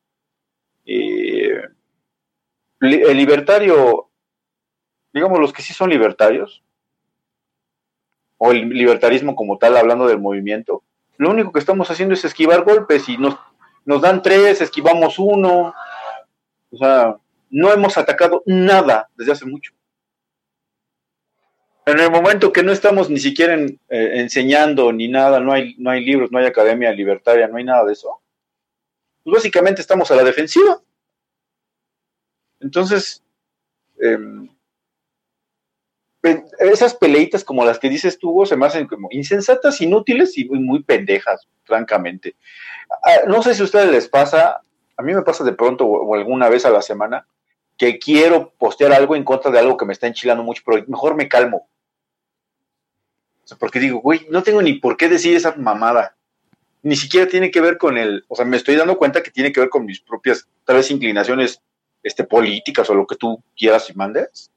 eh, 0.87 1.61
el 2.81 3.17
libertario, 3.17 4.10
digamos 5.13 5.39
los 5.41 5.53
que 5.53 5.63
sí 5.63 5.73
son 5.73 5.91
libertarios, 5.91 6.63
o 8.39 8.53
el 8.53 8.69
libertarismo 8.71 9.37
como 9.37 9.59
tal, 9.59 9.77
hablando 9.77 10.07
del 10.07 10.19
movimiento, 10.19 10.83
lo 11.19 11.31
único 11.31 11.53
que 11.53 11.59
estamos 11.59 11.91
haciendo 11.91 12.15
es 12.15 12.25
esquivar 12.25 12.65
golpes 12.65 13.09
y 13.09 13.19
nos, 13.19 13.37
nos 13.85 14.01
dan 14.01 14.23
tres, 14.23 14.63
esquivamos 14.63 15.19
uno. 15.19 15.75
O 16.71 16.77
sea, 16.79 17.17
no 17.51 17.73
hemos 17.73 17.99
atacado 17.99 18.43
nada 18.47 19.11
desde 19.17 19.33
hace 19.33 19.45
mucho. 19.45 19.73
En 21.85 21.99
el 21.99 22.11
momento 22.11 22.53
que 22.53 22.63
no 22.63 22.73
estamos 22.73 23.11
ni 23.11 23.19
siquiera 23.19 23.55
eh, 23.57 23.77
enseñando 23.89 24.93
ni 24.93 25.09
nada, 25.09 25.41
no 25.41 25.53
hay, 25.53 25.75
no 25.77 25.91
hay 25.91 26.05
libros, 26.05 26.31
no 26.31 26.39
hay 26.39 26.47
academia 26.47 26.93
libertaria, 26.93 27.49
no 27.49 27.59
hay 27.59 27.65
nada 27.65 27.85
de 27.85 27.93
eso, 27.93 28.23
pues 29.25 29.35
básicamente 29.35 29.81
estamos 29.81 30.11
a 30.11 30.17
la 30.17 30.23
defensiva. 30.25 30.81
Entonces, 32.61 33.23
pe- 33.99 34.19
esas 36.23 36.95
peleitas 36.95 37.45
como 37.45 37.65
las 37.65 37.79
que 37.79 37.89
dices 37.89 38.19
tú, 38.19 38.45
se 38.45 38.57
me 38.57 38.67
hacen 38.67 38.87
como 38.87 39.09
insensatas, 39.11 39.81
inútiles 39.81 40.37
y 40.37 40.45
muy, 40.45 40.59
muy 40.59 40.83
pendejas, 40.83 41.49
francamente. 41.65 42.37
Ah, 43.05 43.27
no 43.27 43.43
sé 43.43 43.55
si 43.55 43.63
a 43.63 43.65
ustedes 43.65 43.91
les 43.91 44.09
pasa, 44.09 44.61
a 44.97 45.03
mí 45.03 45.15
me 45.15 45.23
pasa 45.23 45.45
de 45.45 45.53
pronto 45.53 45.87
o, 45.87 46.15
alguna 46.15 46.49
vez 46.49 46.67
a 46.67 46.71
la 46.71 46.83
semana, 46.83 47.27
que 47.79 47.99
quiero 47.99 48.53
postear 48.59 48.93
algo 48.93 49.17
en 49.17 49.25
contra 49.25 49.51
de 49.51 49.59
algo 49.59 49.77
que 49.77 49.87
me 49.87 49.95
está 49.95 50.07
enchilando 50.07 50.43
mucho, 50.43 50.63
pero 50.67 50.85
mejor 50.87 51.15
me 51.15 51.29
calmo. 51.29 51.69
Porque 53.59 53.81
digo, 53.81 54.01
güey, 54.01 54.27
no 54.31 54.43
tengo 54.43 54.63
ni 54.63 54.75
por 54.75 54.97
qué 54.97 55.09
decir 55.09 55.35
esa 55.35 55.55
mamada. 55.57 56.15
Ni 56.83 56.95
siquiera 56.95 57.27
tiene 57.27 57.51
que 57.51 57.61
ver 57.61 57.79
con 57.79 57.99
el, 57.99 58.25
o 58.29 58.37
sea, 58.37 58.45
me 58.45 58.57
estoy 58.57 58.77
dando 58.77 58.97
cuenta 58.97 59.23
que 59.23 59.31
tiene 59.31 59.53
que 59.53 59.61
ver 59.61 59.71
con 59.71 59.87
mis 59.87 60.01
propias, 60.01 60.47
tal 60.65 60.77
vez, 60.77 60.91
inclinaciones 60.91 61.61
este, 62.03 62.25
políticas 62.25 62.89
o 62.91 62.95
lo 62.95 63.07
que 63.07 63.17
tú 63.17 63.43
quieras 63.57 63.89
y 63.91 63.95
mandes. 63.95 64.51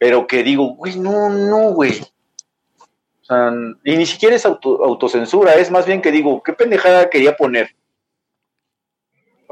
Pero 0.00 0.26
que 0.26 0.42
digo, 0.42 0.74
güey, 0.76 0.98
no, 0.98 1.28
no, 1.28 1.72
güey. 1.72 2.00
O 2.00 3.24
sea, 3.24 3.52
y 3.84 3.96
ni 3.98 4.06
siquiera 4.06 4.34
es 4.34 4.46
auto- 4.46 4.82
autocensura, 4.82 5.52
es 5.56 5.70
más 5.70 5.84
bien 5.84 6.00
que 6.00 6.10
digo, 6.10 6.42
¿qué 6.42 6.54
pendejada 6.54 7.10
quería 7.10 7.36
poner? 7.36 7.76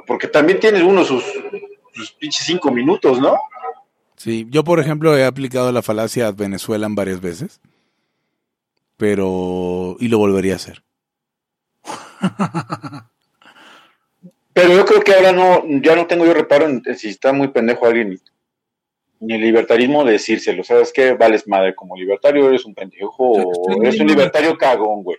Porque 0.06 0.26
también 0.26 0.58
tienes 0.58 0.82
uno 0.82 1.04
sus, 1.04 1.22
sus 1.92 2.12
pinches 2.12 2.46
cinco 2.46 2.70
minutos, 2.72 3.20
¿no? 3.20 3.36
Sí, 4.16 4.46
yo 4.48 4.64
por 4.64 4.80
ejemplo 4.80 5.14
he 5.18 5.26
aplicado 5.26 5.70
la 5.70 5.82
falacia 5.82 6.28
a 6.28 6.32
Venezuela 6.32 6.88
varias 6.90 7.20
veces, 7.20 7.60
pero 8.96 9.96
y 10.00 10.08
lo 10.08 10.16
volvería 10.16 10.54
a 10.54 10.56
hacer. 10.56 10.82
Pero 14.54 14.72
yo 14.74 14.84
creo 14.86 15.02
que 15.02 15.14
ahora 15.14 15.32
no, 15.32 15.62
ya 15.82 15.94
no 15.94 16.06
tengo 16.06 16.24
yo 16.24 16.32
reparo 16.34 16.66
en, 16.66 16.82
en 16.84 16.98
si 16.98 17.08
está 17.10 17.32
muy 17.32 17.48
pendejo 17.48 17.84
alguien 17.86 18.18
ni 19.20 19.34
el 19.34 19.40
libertarismo 19.40 20.04
de 20.04 20.12
decírselo. 20.12 20.64
¿Sabes 20.64 20.92
qué? 20.92 21.12
Vales 21.12 21.46
madre 21.46 21.74
como 21.74 21.96
libertario, 21.96 22.48
eres 22.48 22.64
un 22.64 22.74
pendejo 22.74 23.32
o 23.32 23.82
eres 23.82 24.00
un 24.00 24.06
libertario 24.06 24.56
cagón, 24.56 25.02
güey. 25.02 25.18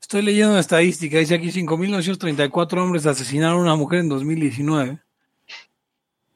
Estoy 0.00 0.22
leyendo 0.22 0.52
una 0.52 0.60
estadística, 0.60 1.18
dice 1.18 1.36
aquí 1.36 1.48
5.934 1.48 2.78
hombres 2.78 3.06
asesinaron 3.06 3.58
a 3.58 3.62
una 3.62 3.76
mujer 3.76 4.00
en 4.00 4.08
2019. 4.08 4.98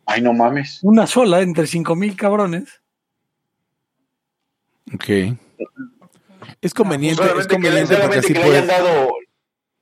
Ay, 0.07 0.23
no 0.23 0.33
mames. 0.33 0.81
Una 0.83 1.07
sola 1.07 1.41
entre 1.41 1.65
5.000 1.65 2.15
cabrones. 2.15 2.83
Ok. 4.95 5.37
Es 6.61 6.75
conveniente, 6.75 7.23
es 7.23 7.47
Solamente 7.47 7.49
que, 7.49 7.55
le, 7.55 7.63
conveniente 7.63 7.97
porque 7.97 8.03
solamente 8.03 8.19
así 8.19 8.33
que 8.35 8.39
le 8.39 8.45
hayan 8.45 8.67
dado 8.67 9.11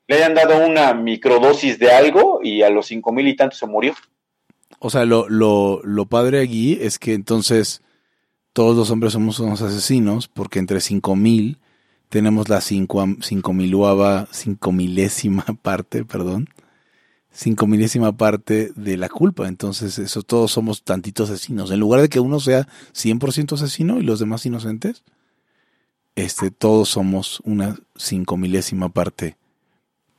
le 0.06 0.16
hayan 0.16 0.34
dado 0.34 0.66
una 0.66 0.94
microdosis 0.94 1.78
de 1.78 1.90
algo 1.90 2.40
y 2.42 2.62
a 2.62 2.70
los 2.70 2.86
cinco 2.86 3.12
mil 3.12 3.28
y 3.28 3.36
tantos 3.36 3.58
se 3.58 3.66
murió. 3.66 3.94
O 4.84 4.90
sea, 4.90 5.04
lo, 5.04 5.28
lo, 5.28 5.80
lo 5.84 6.06
padre 6.06 6.40
aquí 6.40 6.76
es 6.80 6.98
que 6.98 7.14
entonces 7.14 7.82
todos 8.52 8.76
los 8.76 8.90
hombres 8.90 9.12
somos 9.12 9.38
unos 9.38 9.62
asesinos 9.62 10.26
porque 10.26 10.58
entre 10.58 10.80
5000 10.80 11.60
tenemos 12.08 12.48
la 12.48 12.60
cinco, 12.60 13.06
cinco 13.20 13.52
miluava, 13.52 14.26
cinco 14.32 14.72
milésima 14.72 15.44
parte, 15.62 16.04
perdón, 16.04 16.48
cinco 17.30 17.68
milésima 17.68 18.16
parte 18.16 18.72
de 18.74 18.96
la 18.96 19.08
culpa. 19.08 19.46
Entonces, 19.46 20.00
eso 20.00 20.24
todos 20.24 20.50
somos 20.50 20.82
tantitos 20.82 21.30
asesinos. 21.30 21.70
En 21.70 21.78
lugar 21.78 22.00
de 22.00 22.08
que 22.08 22.18
uno 22.18 22.40
sea 22.40 22.66
100% 22.92 23.52
asesino 23.52 24.00
y 24.00 24.02
los 24.02 24.18
demás 24.18 24.44
inocentes, 24.46 25.04
este, 26.16 26.50
todos 26.50 26.88
somos 26.88 27.40
una 27.44 27.78
cinco 27.94 28.36
milésima 28.36 28.88
parte 28.88 29.36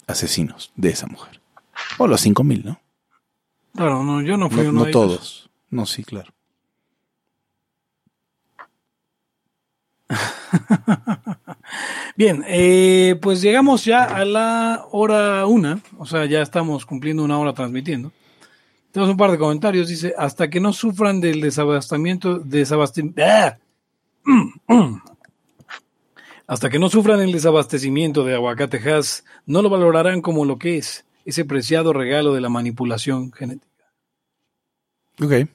asesinos 0.08 0.72
de 0.78 0.92
esa 0.92 1.08
mujer. 1.08 1.42
O 1.98 2.08
los 2.08 2.22
cinco 2.22 2.46
mil, 2.46 2.64
¿no? 2.64 2.80
Claro, 3.76 4.04
no, 4.04 4.22
yo 4.22 4.38
no 4.38 4.50
fui 4.50 4.64
No, 4.64 4.70
uno 4.70 4.80
no 4.80 4.86
de 4.86 4.92
ellos. 4.92 5.02
todos. 5.02 5.50
No, 5.70 5.86
sí, 5.86 6.04
claro. 6.04 6.32
Bien, 12.16 12.44
eh, 12.48 13.18
pues 13.22 13.42
llegamos 13.42 13.86
ya 13.86 14.04
a 14.04 14.26
la 14.26 14.86
hora 14.92 15.46
una, 15.48 15.80
o 15.98 16.06
sea, 16.06 16.26
ya 16.26 16.42
estamos 16.42 16.86
cumpliendo 16.86 17.24
una 17.24 17.40
hora 17.40 17.54
transmitiendo. 17.54 18.12
Tenemos 18.92 19.12
un 19.12 19.18
par 19.18 19.32
de 19.32 19.40
comentarios, 19.40 19.88
dice, 19.88 20.14
hasta 20.18 20.50
que 20.50 20.60
no 20.60 20.72
sufran 20.72 21.20
del 21.20 21.42
desabastamiento, 21.42 22.38
desabastecimiento, 22.38 23.24
hasta 26.48 26.70
que 26.70 26.78
no 26.78 26.90
sufran 26.90 27.20
el 27.22 27.32
desabastecimiento 27.32 28.24
de 28.24 28.36
aguacatejas, 28.36 29.26
no 29.48 29.64
lo 29.64 29.70
valorarán 29.72 30.22
como 30.22 30.46
lo 30.46 30.60
que 30.60 30.78
es, 30.78 31.06
ese 31.26 31.46
preciado 31.46 31.94
regalo 31.94 32.34
de 32.34 32.42
la 32.42 32.50
manipulación 32.50 33.32
genética. 33.32 33.68
Ok. 35.22 35.48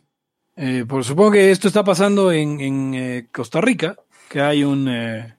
Eh, 0.56 0.84
por 0.88 1.04
supongo 1.04 1.32
que 1.32 1.50
esto 1.50 1.68
está 1.68 1.84
pasando 1.84 2.32
en, 2.32 2.60
en, 2.60 2.94
eh, 2.94 3.26
Costa 3.32 3.60
Rica, 3.60 3.96
que 4.28 4.40
hay 4.40 4.64
un 4.64 4.88
eh, 4.88 5.34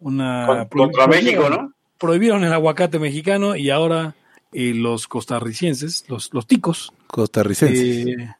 una 0.00 0.66
Con- 0.70 0.86
contra 0.86 1.06
México, 1.06 1.48
¿no? 1.50 1.72
Prohibieron 1.98 2.44
el 2.44 2.52
aguacate 2.52 2.98
mexicano 2.98 3.56
y 3.56 3.70
ahora 3.70 4.14
eh, 4.52 4.72
los 4.74 5.06
costarricenses, 5.08 6.04
los, 6.08 6.32
los 6.32 6.46
ticos, 6.46 6.92
Costarricenses. 7.08 8.06
eh, 8.06 8.34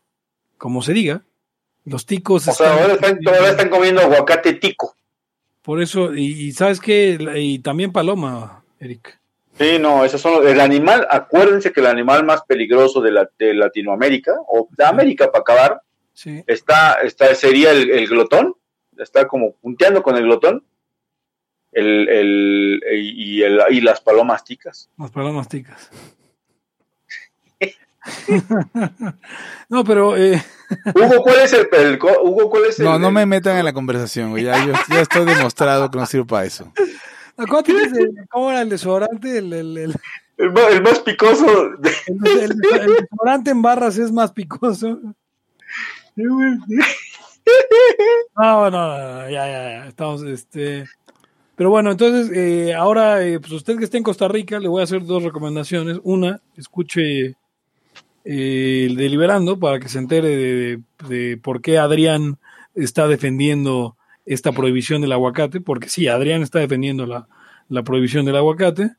como 0.58 0.82
se 0.82 0.92
diga, 0.92 1.22
los 1.84 2.06
ticos 2.06 2.48
O 2.48 2.52
sea, 2.52 2.66
están- 2.68 2.82
ahora 2.82 2.94
están, 2.94 3.20
todavía 3.20 3.50
están 3.50 3.68
comiendo 3.68 4.00
aguacate 4.00 4.54
tico. 4.54 4.96
por 5.62 5.80
eso, 5.82 6.14
y, 6.14 6.24
y 6.48 6.52
sabes 6.52 6.80
que, 6.80 7.18
y 7.36 7.58
también 7.58 7.92
paloma, 7.92 8.62
Eric. 8.80 9.18
Sí, 9.56 9.78
no, 9.78 10.04
esos 10.04 10.20
son 10.20 10.32
los- 10.34 10.46
el 10.50 10.60
animal, 10.60 11.06
acuérdense 11.10 11.72
que 11.72 11.80
el 11.80 11.86
animal 11.86 12.24
más 12.24 12.42
peligroso 12.42 13.00
de, 13.00 13.12
la, 13.12 13.28
de 13.38 13.54
Latinoamérica, 13.54 14.32
o 14.48 14.68
de 14.76 14.84
América 14.84 15.30
para 15.30 15.40
acabar, 15.42 15.80
Sí. 16.12 16.42
está, 16.46 16.94
está, 17.02 17.34
sería 17.34 17.70
el, 17.72 17.90
el 17.90 18.06
glotón, 18.08 18.54
está 18.98 19.26
como 19.26 19.54
punteando 19.56 20.02
con 20.02 20.16
el 20.16 20.24
glotón, 20.24 20.64
el, 21.72 22.08
el, 22.08 22.82
y, 22.92 23.42
el, 23.42 23.60
y 23.70 23.80
las 23.80 24.00
palomas 24.00 24.44
ticas. 24.44 24.90
Las 24.98 25.10
palomas 25.10 25.48
ticas. 25.48 25.90
no, 29.68 29.84
pero 29.84 30.16
eh, 30.16 30.42
Hugo, 30.94 31.22
¿cuál 31.22 31.40
es 31.40 31.52
el, 31.52 31.68
el- 31.72 31.98
Hugo, 32.02 32.50
¿cuál 32.50 32.66
es 32.66 32.78
el, 32.78 32.84
No, 32.84 32.98
no 32.98 33.08
el- 33.08 33.14
me 33.14 33.26
metan 33.26 33.56
en 33.56 33.64
la 33.64 33.72
conversación, 33.72 34.30
güey. 34.30 34.44
Ya, 34.44 34.64
yo, 34.66 34.72
ya 34.90 35.00
estoy 35.00 35.24
demostrado 35.24 35.90
que 35.90 35.98
no 35.98 36.06
sirvo 36.06 36.26
para 36.26 36.44
eso. 36.44 36.70
Acuérdate 37.36 37.72
que 37.72 38.26
¿cómo 38.30 38.50
era 38.50 38.62
el 38.62 38.68
desodorante? 38.68 39.38
El, 39.38 39.52
el, 39.52 39.76
el, 39.78 39.94
el 40.38 40.82
más, 40.82 41.00
picoso? 41.00 41.46
el- 41.74 42.56
desodorante 42.58 43.50
en 43.50 43.62
barras 43.62 43.98
es 43.98 44.10
más 44.12 44.32
picoso. 44.32 45.00
No, 46.16 46.70
no, 48.36 48.70
no, 48.70 48.70
no, 48.70 49.30
ya, 49.30 49.46
ya, 49.46 49.46
ya, 49.46 49.86
estamos, 49.86 50.22
este... 50.22 50.84
Pero 51.56 51.70
bueno, 51.70 51.92
entonces, 51.92 52.36
eh, 52.36 52.74
ahora, 52.74 53.24
eh, 53.24 53.38
pues 53.38 53.52
usted 53.52 53.78
que 53.78 53.84
esté 53.84 53.96
en 53.96 54.02
Costa 54.02 54.26
Rica, 54.26 54.58
le 54.58 54.66
voy 54.66 54.80
a 54.80 54.84
hacer 54.84 55.04
dos 55.04 55.22
recomendaciones. 55.22 56.00
Una, 56.02 56.40
escuche 56.56 57.36
eh, 58.24 58.86
el 58.88 58.96
Deliberando 58.96 59.56
para 59.60 59.78
que 59.78 59.88
se 59.88 59.98
entere 60.00 60.36
de, 60.36 60.80
de 61.08 61.36
por 61.36 61.62
qué 61.62 61.78
Adrián 61.78 62.38
está 62.74 63.06
defendiendo 63.06 63.96
esta 64.26 64.52
prohibición 64.52 65.02
del 65.02 65.12
aguacate, 65.12 65.60
porque 65.60 65.88
sí, 65.88 66.08
Adrián 66.08 66.42
está 66.42 66.58
defendiendo 66.58 67.06
la, 67.06 67.28
la 67.68 67.82
prohibición 67.82 68.24
del 68.24 68.36
aguacate. 68.36 68.96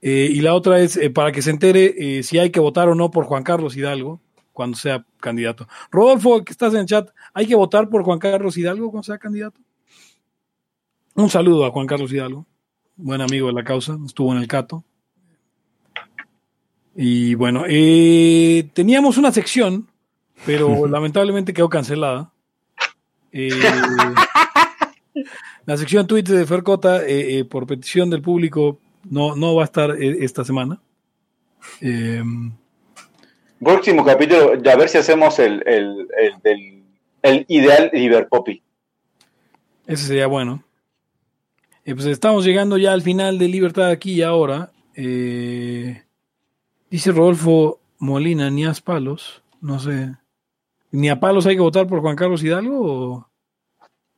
Eh, 0.00 0.28
y 0.30 0.40
la 0.40 0.54
otra 0.54 0.80
es 0.80 0.96
eh, 0.96 1.10
para 1.10 1.32
que 1.32 1.42
se 1.42 1.50
entere 1.50 1.94
eh, 2.18 2.22
si 2.22 2.38
hay 2.38 2.50
que 2.50 2.60
votar 2.60 2.88
o 2.88 2.94
no 2.94 3.10
por 3.10 3.24
Juan 3.24 3.42
Carlos 3.42 3.76
Hidalgo 3.76 4.20
cuando 4.52 4.76
sea 4.76 5.04
candidato. 5.20 5.66
Rodolfo, 5.90 6.44
que 6.44 6.52
estás 6.52 6.74
en 6.74 6.80
el 6.80 6.86
chat, 6.86 7.10
¿hay 7.32 7.46
que 7.46 7.54
votar 7.54 7.88
por 7.88 8.02
Juan 8.04 8.18
Carlos 8.18 8.56
Hidalgo 8.56 8.90
cuando 8.90 9.04
sea 9.04 9.18
candidato? 9.18 9.60
Un 11.14 11.30
saludo 11.30 11.64
a 11.64 11.70
Juan 11.70 11.86
Carlos 11.86 12.12
Hidalgo, 12.12 12.46
buen 12.96 13.20
amigo 13.20 13.48
de 13.48 13.52
la 13.52 13.64
causa, 13.64 13.98
estuvo 14.04 14.32
en 14.32 14.38
el 14.38 14.48
Cato. 14.48 14.84
Y 16.94 17.34
bueno, 17.34 17.64
teníamos 18.72 19.16
una 19.18 19.30
sección, 19.30 19.88
pero 20.44 20.86
lamentablemente 20.88 21.52
quedó 21.52 21.68
cancelada. 21.68 22.32
Eh, 23.32 23.50
la 25.66 25.76
sección 25.76 26.06
tweets 26.06 26.30
de 26.30 26.46
Fercota, 26.46 27.04
eh, 27.04 27.38
eh, 27.38 27.44
por 27.44 27.66
petición 27.66 28.08
del 28.10 28.22
público, 28.22 28.78
no, 29.04 29.36
no 29.36 29.54
va 29.54 29.62
a 29.62 29.64
estar 29.66 29.90
eh, 29.90 30.18
esta 30.20 30.44
semana. 30.44 30.80
Próximo 33.60 34.04
capítulo, 34.04 34.52
a 34.52 34.76
ver 34.76 34.88
si 34.88 34.98
hacemos 34.98 35.38
el, 35.38 35.62
el, 35.66 36.08
el, 37.22 37.44
ideal 37.48 37.90
Liverpopi. 37.92 38.62
ese 39.86 40.06
sería 40.06 40.26
bueno. 40.26 40.64
Pues 41.84 42.06
estamos 42.06 42.44
llegando 42.44 42.76
ya 42.76 42.92
al 42.92 43.02
final 43.02 43.38
de 43.38 43.48
Libertad 43.48 43.90
aquí 43.90 44.12
y 44.12 44.22
ahora. 44.22 44.70
Dice 44.94 46.04
Rodolfo 47.12 47.80
Molina, 47.98 48.50
ni 48.50 48.64
palos, 48.84 49.42
no 49.60 49.78
sé. 49.78 50.14
¿Ni 50.90 51.08
a 51.08 51.20
palos 51.20 51.46
hay 51.46 51.56
que 51.56 51.60
votar 51.62 51.86
por 51.86 52.00
Juan 52.00 52.16
Carlos 52.16 52.42
Hidalgo 52.42 52.80
o, 52.80 53.28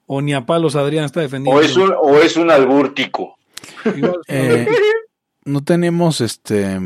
o 0.06 0.20
ni 0.22 0.32
a 0.34 0.46
palos 0.46 0.76
Adrián 0.76 1.04
está 1.04 1.20
defendiendo? 1.20 1.58
O 1.60 1.62
es 1.62 1.76
un, 1.76 1.92
o 2.00 2.16
es 2.18 2.36
un 2.36 2.50
albúrtico. 2.50 3.36
Eh, 4.28 4.66
no 5.44 5.62
tenemos 5.64 6.20
este. 6.20 6.78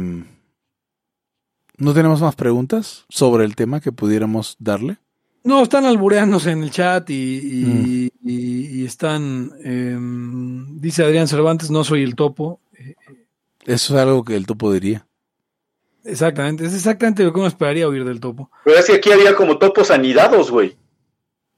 No 1.77 1.93
tenemos 1.93 2.21
más 2.21 2.37
preguntas 2.37 3.05
sobre 3.09 3.45
el 3.45 3.57
tema 3.57 3.81
que 3.81 3.93
pudiéramos 3.93 4.57
darle. 4.59 4.97
No, 5.43 5.63
están 5.63 5.85
albureándose 5.85 6.53
en 6.53 6.63
el 6.63 6.71
chat 6.71 7.11
y, 7.11 7.15
y- 7.15 8.13
y- 8.25 8.81
y 8.81 8.85
están. 8.87 9.51
em, 9.63 10.81
dice 10.81 11.05
Adrián 11.05 11.29
Cervantes, 11.29 11.71
no 11.71 11.85
soy 11.85 12.03
el 12.03 12.15
topo. 12.15 12.61
Eh, 12.79 12.95
Eso 13.67 13.95
es 13.97 14.01
algo 14.03 14.25
que 14.25 14.37
el 14.37 14.47
topo 14.47 14.73
diría. 14.73 15.07
Exactamente, 16.05 16.67
es 16.67 16.75
exactamente 16.75 17.25
lo 17.25 17.33
que 17.33 17.39
uno 17.39 17.49
esperaría 17.49 17.89
oír 17.89 18.05
del 18.05 18.21
topo. 18.21 18.51
Pero 18.65 18.79
es 18.79 18.87
que 18.87 18.95
aquí 18.95 19.11
había 19.11 19.35
como 19.35 19.59
topos 19.59 19.91
anidados, 19.91 20.51
güey. 20.51 20.77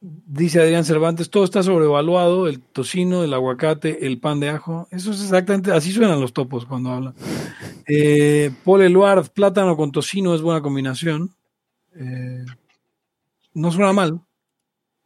Dice 0.01 0.61
Adrián 0.61 0.85
Cervantes, 0.85 1.31
todo 1.31 1.43
está 1.45 1.63
sobrevaluado, 1.63 2.47
el 2.47 2.61
tocino, 2.61 3.25
el 3.25 3.35
aguacate, 3.35 4.07
el 4.07 4.21
pan 4.21 4.39
de 4.39 4.51
ajo. 4.51 4.87
Eso 4.91 5.11
es 5.11 5.23
exactamente, 5.23 5.73
así 5.73 5.91
suenan 5.91 6.21
los 6.21 6.33
topos 6.33 6.65
cuando 6.65 6.91
hablan. 6.91 7.15
Eh, 7.89 8.51
Paul 8.65 8.83
Eluard, 8.83 9.31
plátano 9.31 9.77
con 9.77 9.91
tocino 9.91 10.35
es 10.35 10.43
buena 10.43 10.61
combinación. 10.61 11.31
Eh, 11.99 12.45
no 13.55 13.73
suena 13.73 13.93
mal. 13.93 14.21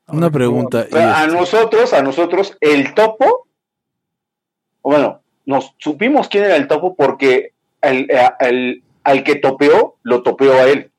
Una 0.08 0.30
pregunta. 0.30 0.80
A 0.92 1.24
este, 1.24 1.32
nosotros, 1.38 1.92
a 1.94 2.02
nosotros, 2.02 2.58
el 2.60 2.92
topo, 2.94 3.46
bueno, 4.82 5.22
nos 5.46 5.72
supimos 5.78 6.28
quién 6.28 6.44
era 6.44 6.56
el 6.56 6.66
topo 6.66 6.94
porque 6.96 7.52
el- 7.80 8.10
a- 8.10 8.36
el- 8.40 8.82
al 9.04 9.24
que 9.24 9.36
topeó, 9.36 9.96
lo 10.02 10.22
topeó 10.22 10.52
a 10.54 10.64
él. 10.68 10.90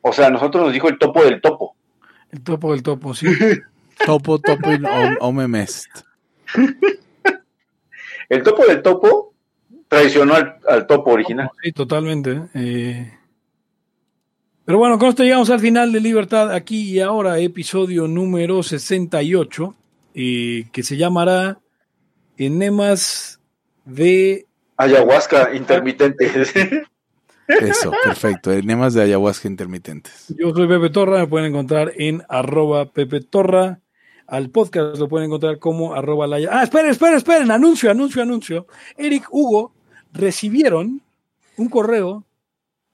O 0.00 0.12
sea, 0.12 0.26
a 0.26 0.30
nosotros 0.30 0.64
nos 0.64 0.72
dijo 0.72 0.88
el 0.88 0.98
topo 0.98 1.22
del 1.24 1.40
topo. 1.40 1.74
El 2.30 2.42
topo 2.42 2.72
del 2.72 2.82
topo, 2.82 3.14
sí. 3.14 3.26
topo, 4.06 4.38
topo, 4.38 4.68
omemest. 5.20 5.88
El 8.28 8.42
topo 8.42 8.64
del 8.66 8.82
topo 8.82 9.34
traicionó 9.88 10.34
al, 10.34 10.56
al 10.68 10.86
topo 10.86 11.10
original. 11.12 11.50
Sí, 11.62 11.72
totalmente. 11.72 12.42
eh. 12.54 13.12
Pero 14.64 14.78
bueno, 14.78 14.96
con 14.98 15.08
esto 15.08 15.24
llegamos 15.24 15.50
al 15.50 15.58
final 15.58 15.92
de 15.92 16.00
Libertad 16.00 16.52
aquí 16.52 16.92
y 16.92 17.00
ahora, 17.00 17.38
episodio 17.38 18.06
número 18.06 18.62
68, 18.62 19.74
eh, 20.14 20.66
que 20.72 20.82
se 20.84 20.96
llamará 20.96 21.58
Enemas 22.36 23.40
de... 23.84 24.46
Ayahuasca 24.76 25.54
intermitente. 25.54 26.30
Eso, 27.48 27.92
perfecto. 28.04 28.52
Enemas 28.52 28.94
de 28.94 29.02
ayahuasca 29.02 29.48
intermitentes. 29.48 30.32
Yo 30.38 30.50
soy 30.54 30.66
Pepe 30.68 30.90
Torra, 30.90 31.18
me 31.18 31.26
pueden 31.26 31.48
encontrar 31.50 31.92
en 31.96 32.22
arroba 32.28 32.86
Pepe 32.92 33.20
Torra. 33.20 33.80
Al 34.26 34.48
podcast 34.50 34.96
lo 34.98 35.08
pueden 35.08 35.26
encontrar 35.26 35.58
como 35.58 35.94
arroba 35.94 36.26
laya. 36.26 36.48
Ah, 36.52 36.62
esperen, 36.62 36.90
esperen, 36.90 37.16
esperen, 37.16 37.50
anuncio, 37.50 37.90
anuncio, 37.90 38.22
anuncio. 38.22 38.66
Eric, 38.96 39.26
Hugo, 39.30 39.74
recibieron 40.12 41.02
un 41.56 41.68
correo 41.68 42.24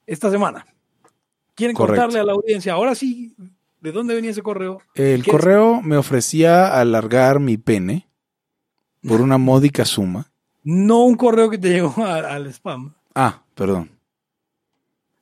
esta 0.07 0.31
semana. 0.31 0.67
¿Quieren 1.55 1.77
Correcto. 1.77 2.03
contarle 2.03 2.21
a 2.21 2.25
la 2.25 2.33
audiencia? 2.33 2.73
Ahora 2.73 2.95
sí, 2.95 3.35
¿de 3.81 3.93
dónde 3.93 4.15
venía 4.15 4.31
ese 4.31 4.43
correo? 4.43 4.81
El 4.95 5.23
¿Qué 5.23 5.31
correo 5.31 5.81
me 5.83 5.97
ofrecía 5.97 6.81
alargar 6.81 7.39
mi 7.41 7.57
pene 7.57 8.09
por 9.07 9.21
una 9.21 9.39
módica 9.39 9.85
suma. 9.85 10.31
No 10.65 11.05
un 11.05 11.15
correo 11.17 11.51
que 11.51 11.59
te 11.59 11.69
llegó 11.69 11.95
a- 12.05 12.17
al 12.35 12.47
spam. 12.53 12.95
Ah, 13.15 13.43
perdón. 13.55 13.91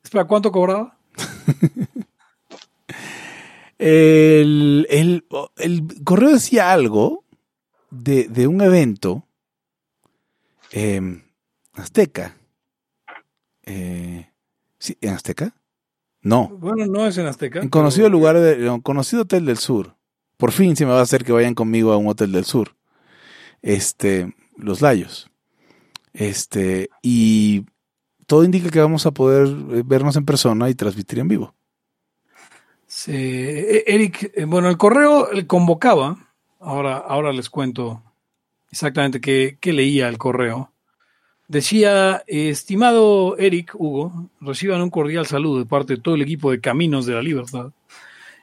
Espera, 0.07 0.25
¿cuánto 0.25 0.53
cobraba? 0.53 0.97
El, 3.79 4.87
el- 4.89 5.27
el 5.59 6.05
correo 6.05 6.31
decía 6.31 6.73
algo 6.73 7.25
de, 7.91 8.25
de 8.29 8.47
un 8.47 8.61
evento 8.63 9.27
em, 10.71 11.23
azteca. 11.75 12.37
Eh, 13.65 14.31
¿sí, 14.79 14.97
¿En 15.01 15.11
Azteca? 15.13 15.55
No. 16.23 16.49
Bueno, 16.57 16.87
no 16.87 17.07
es 17.07 17.19
en 17.19 17.27
Azteca. 17.27 17.61
En 17.61 17.69
conocido 17.69 18.07
pero- 18.07 18.17
lugar, 18.19 18.39
de, 18.39 18.67
en 18.67 18.81
conocido 18.81 19.23
hotel 19.23 19.45
del 19.45 19.59
sur. 19.59 19.95
Por 20.39 20.53
fin 20.53 20.75
se 20.77 20.87
me 20.87 20.93
va 20.93 21.01
a 21.01 21.03
hacer 21.03 21.25
que 21.25 21.33
vayan 21.33 21.55
conmigo 21.55 21.93
a 21.93 21.97
un 21.99 22.07
hotel 22.09 22.31
del 22.33 22.45
sur. 22.47 22.77
Este, 23.61 24.35
Los 24.57 24.81
Layos. 24.81 25.31
Este, 26.15 26.89
y 27.03 27.67
todo 28.27 28.45
indica 28.45 28.71
que 28.71 28.81
vamos 28.81 29.07
a 29.07 29.13
poder 29.13 29.49
eh, 29.49 29.83
vernos 29.85 30.17
en 30.17 30.25
persona 30.25 30.69
y 30.69 30.75
transmitir 30.75 31.19
en 31.19 31.29
vivo. 31.29 31.55
Sí, 32.87 33.13
eh, 33.15 33.85
Eric, 33.87 34.33
eh, 34.35 34.45
bueno, 34.45 34.69
el 34.69 34.77
correo 34.77 35.29
convocaba, 35.47 36.17
ahora, 36.61 36.97
ahora 36.97 37.33
les 37.33 37.49
cuento 37.51 38.03
exactamente 38.71 39.21
qué, 39.21 39.59
qué 39.61 39.73
leía 39.73 40.09
el 40.09 40.19
correo. 40.19 40.73
Decía, 41.49 42.25
estimado 42.27 43.37
Eric, 43.39 43.75
Hugo, 43.77 44.31
reciban 44.41 44.83
un 44.83 44.91
cordial 44.91 45.27
saludo 45.27 45.61
de 45.61 45.67
parte 45.67 45.95
de 45.95 46.03
todo 46.03 46.17
el 46.17 46.23
equipo 46.23 46.51
de 46.51 46.61
Caminos 46.61 47.07
de 47.07 47.15
la 47.15 47.23
Libertad. 47.23 47.71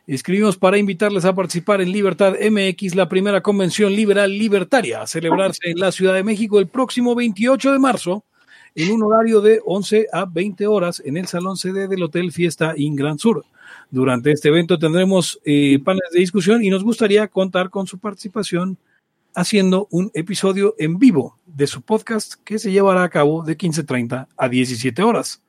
Escribimos 0.08 0.58
para 0.58 0.78
invitarles 0.78 1.24
a 1.24 1.34
participar 1.34 1.82
en 1.82 1.92
Libertad 1.92 2.36
MX, 2.40 2.96
la 2.96 3.08
primera 3.08 3.42
convención 3.42 3.94
liberal 3.94 4.38
libertaria, 4.38 5.02
a 5.02 5.08
celebrarse 5.08 5.70
en 5.70 5.80
la 5.80 5.92
Ciudad 5.94 6.14
de 6.14 6.24
México 6.24 6.60
el 6.60 6.68
próximo 6.68 7.16
28 7.16 7.72
de 7.72 7.80
marzo, 7.80 8.26
en 8.76 8.92
un 8.92 9.04
horario 9.04 9.42
de 9.42 9.62
11 9.66 10.08
a 10.12 10.26
20 10.26 10.68
horas 10.68 11.02
en 11.06 11.18
el 11.18 11.28
Salón 11.28 11.58
CD 11.58 11.88
del 11.88 12.04
Hotel 12.04 12.32
Fiesta 12.32 12.74
In 12.76 12.96
Gran 12.96 13.20
Sur. 13.20 13.46
Durante 13.92 14.32
este 14.32 14.50
evento 14.50 14.80
tendremos 14.80 15.40
eh, 15.46 15.80
paneles 15.84 16.12
de 16.12 16.20
discusión 16.20 16.64
y 16.64 16.70
nos 16.70 16.84
gustaría 16.84 17.28
contar 17.28 17.70
con 17.70 17.88
su 17.88 18.00
participación 18.00 18.78
haciendo 19.36 19.88
un 19.92 20.12
episodio 20.14 20.76
en 20.78 20.98
vivo 20.98 21.38
de 21.46 21.68
su 21.68 21.82
podcast 21.82 22.36
que 22.44 22.60
se 22.60 22.72
llevará 22.72 23.04
a 23.04 23.10
cabo 23.10 23.44
de 23.44 23.58
15.30 23.58 24.28
a 24.36 24.50
17 24.50 25.02
horas. 25.04 25.42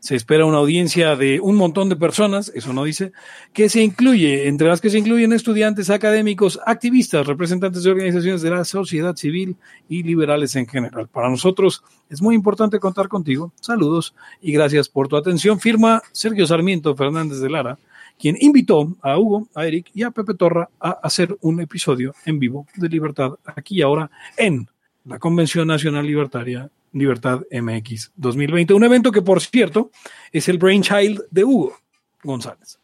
Se 0.00 0.16
espera 0.16 0.46
una 0.46 0.56
audiencia 0.56 1.14
de 1.14 1.40
un 1.40 1.56
montón 1.56 1.90
de 1.90 1.96
personas, 1.96 2.50
eso 2.54 2.72
no 2.72 2.84
dice, 2.84 3.12
que 3.52 3.68
se 3.68 3.82
incluye, 3.82 4.48
entre 4.48 4.66
las 4.66 4.80
que 4.80 4.88
se 4.88 4.98
incluyen 4.98 5.32
estudiantes, 5.34 5.90
académicos, 5.90 6.58
activistas, 6.64 7.26
representantes 7.26 7.82
de 7.82 7.90
organizaciones 7.90 8.40
de 8.40 8.50
la 8.50 8.64
sociedad 8.64 9.14
civil 9.14 9.56
y 9.90 10.02
liberales 10.02 10.56
en 10.56 10.66
general. 10.66 11.08
Para 11.08 11.28
nosotros 11.28 11.84
es 12.08 12.22
muy 12.22 12.34
importante 12.34 12.80
contar 12.80 13.08
contigo. 13.08 13.52
Saludos 13.60 14.14
y 14.40 14.52
gracias 14.52 14.88
por 14.88 15.06
tu 15.06 15.16
atención. 15.16 15.60
Firma 15.60 16.02
Sergio 16.12 16.46
Sarmiento 16.46 16.96
Fernández 16.96 17.40
de 17.40 17.50
Lara, 17.50 17.78
quien 18.18 18.36
invitó 18.40 18.96
a 19.02 19.18
Hugo, 19.18 19.48
a 19.54 19.66
Eric 19.66 19.90
y 19.94 20.02
a 20.02 20.10
Pepe 20.10 20.34
Torra 20.34 20.70
a 20.80 20.90
hacer 21.02 21.36
un 21.42 21.60
episodio 21.60 22.14
en 22.24 22.38
vivo 22.38 22.66
de 22.74 22.88
Libertad 22.88 23.32
aquí 23.44 23.76
y 23.76 23.82
ahora 23.82 24.10
en 24.36 24.66
la 25.04 25.18
Convención 25.18 25.68
Nacional 25.68 26.06
Libertaria 26.06 26.70
Libertad 26.92 27.42
MX 27.50 28.12
2020. 28.16 28.74
Un 28.74 28.84
evento 28.84 29.12
que, 29.12 29.22
por 29.22 29.40
cierto, 29.40 29.90
es 30.32 30.48
el 30.48 30.58
brainchild 30.58 31.22
de 31.30 31.44
Hugo 31.44 31.76
González. 32.22 32.78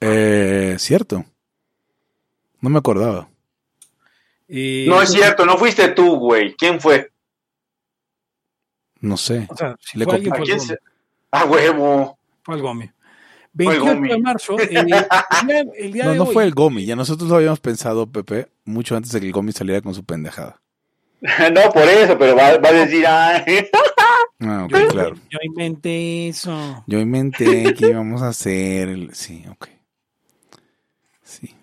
Eh, 0.00 0.76
cierto. 0.78 1.24
No 2.60 2.70
me 2.70 2.78
acordaba. 2.78 3.28
Eh, 4.48 4.86
No 4.88 5.00
es 5.00 5.10
cierto, 5.10 5.46
no 5.46 5.56
fuiste 5.56 5.88
tú, 5.88 6.16
güey. 6.16 6.54
¿Quién 6.56 6.80
fue? 6.80 7.10
No 9.00 9.16
sé. 9.16 9.46
O 9.50 9.56
sea, 9.56 9.76
si 9.80 9.98
Le 9.98 10.04
fue 10.04 10.14
alguien, 10.16 10.32
¿A 10.32 10.36
quién 10.38 10.60
se- 10.60 10.74
Gomi. 10.74 10.78
Ah, 11.30 11.44
huevo. 11.44 12.18
Fue 12.42 12.54
el 12.56 12.62
Gomi. 12.62 12.86
Fue 12.86 13.74
el 13.74 13.80
28 13.80 13.94
Gomi. 13.94 14.08
de 14.08 14.18
marzo, 14.18 14.58
eh, 14.60 14.68
el 14.72 14.86
día, 14.86 15.06
el 15.76 15.92
día 15.92 16.04
No, 16.06 16.10
de 16.12 16.16
no 16.18 16.24
hoy, 16.24 16.32
fue 16.34 16.44
el 16.44 16.54
Gomi. 16.54 16.84
Ya 16.84 16.96
nosotros 16.96 17.28
lo 17.28 17.36
habíamos 17.36 17.60
pensado, 17.60 18.06
Pepe, 18.10 18.48
mucho 18.64 18.96
antes 18.96 19.12
de 19.12 19.20
que 19.20 19.26
el 19.26 19.32
Gomi 19.32 19.52
saliera 19.52 19.80
con 19.80 19.94
su 19.94 20.04
pendejada. 20.04 20.60
No, 21.52 21.72
por 21.72 21.84
eso, 21.84 22.18
pero 22.18 22.36
va, 22.36 22.58
va 22.58 22.68
a 22.68 22.72
decir, 22.72 23.04
ah, 23.06 23.42
Ah, 24.40 24.64
ok, 24.66 24.70
yo, 24.72 24.88
claro. 24.88 25.16
yo 25.30 25.38
inventé 25.42 26.28
eso. 26.28 26.84
Yo 26.86 26.98
inventé 27.00 27.72
que 27.72 27.86
íbamos 27.88 28.20
a 28.20 28.28
hacer 28.28 28.88
el... 28.88 29.14
Sí, 29.14 29.42
ok. 29.50 29.68
Sí. 31.22 31.54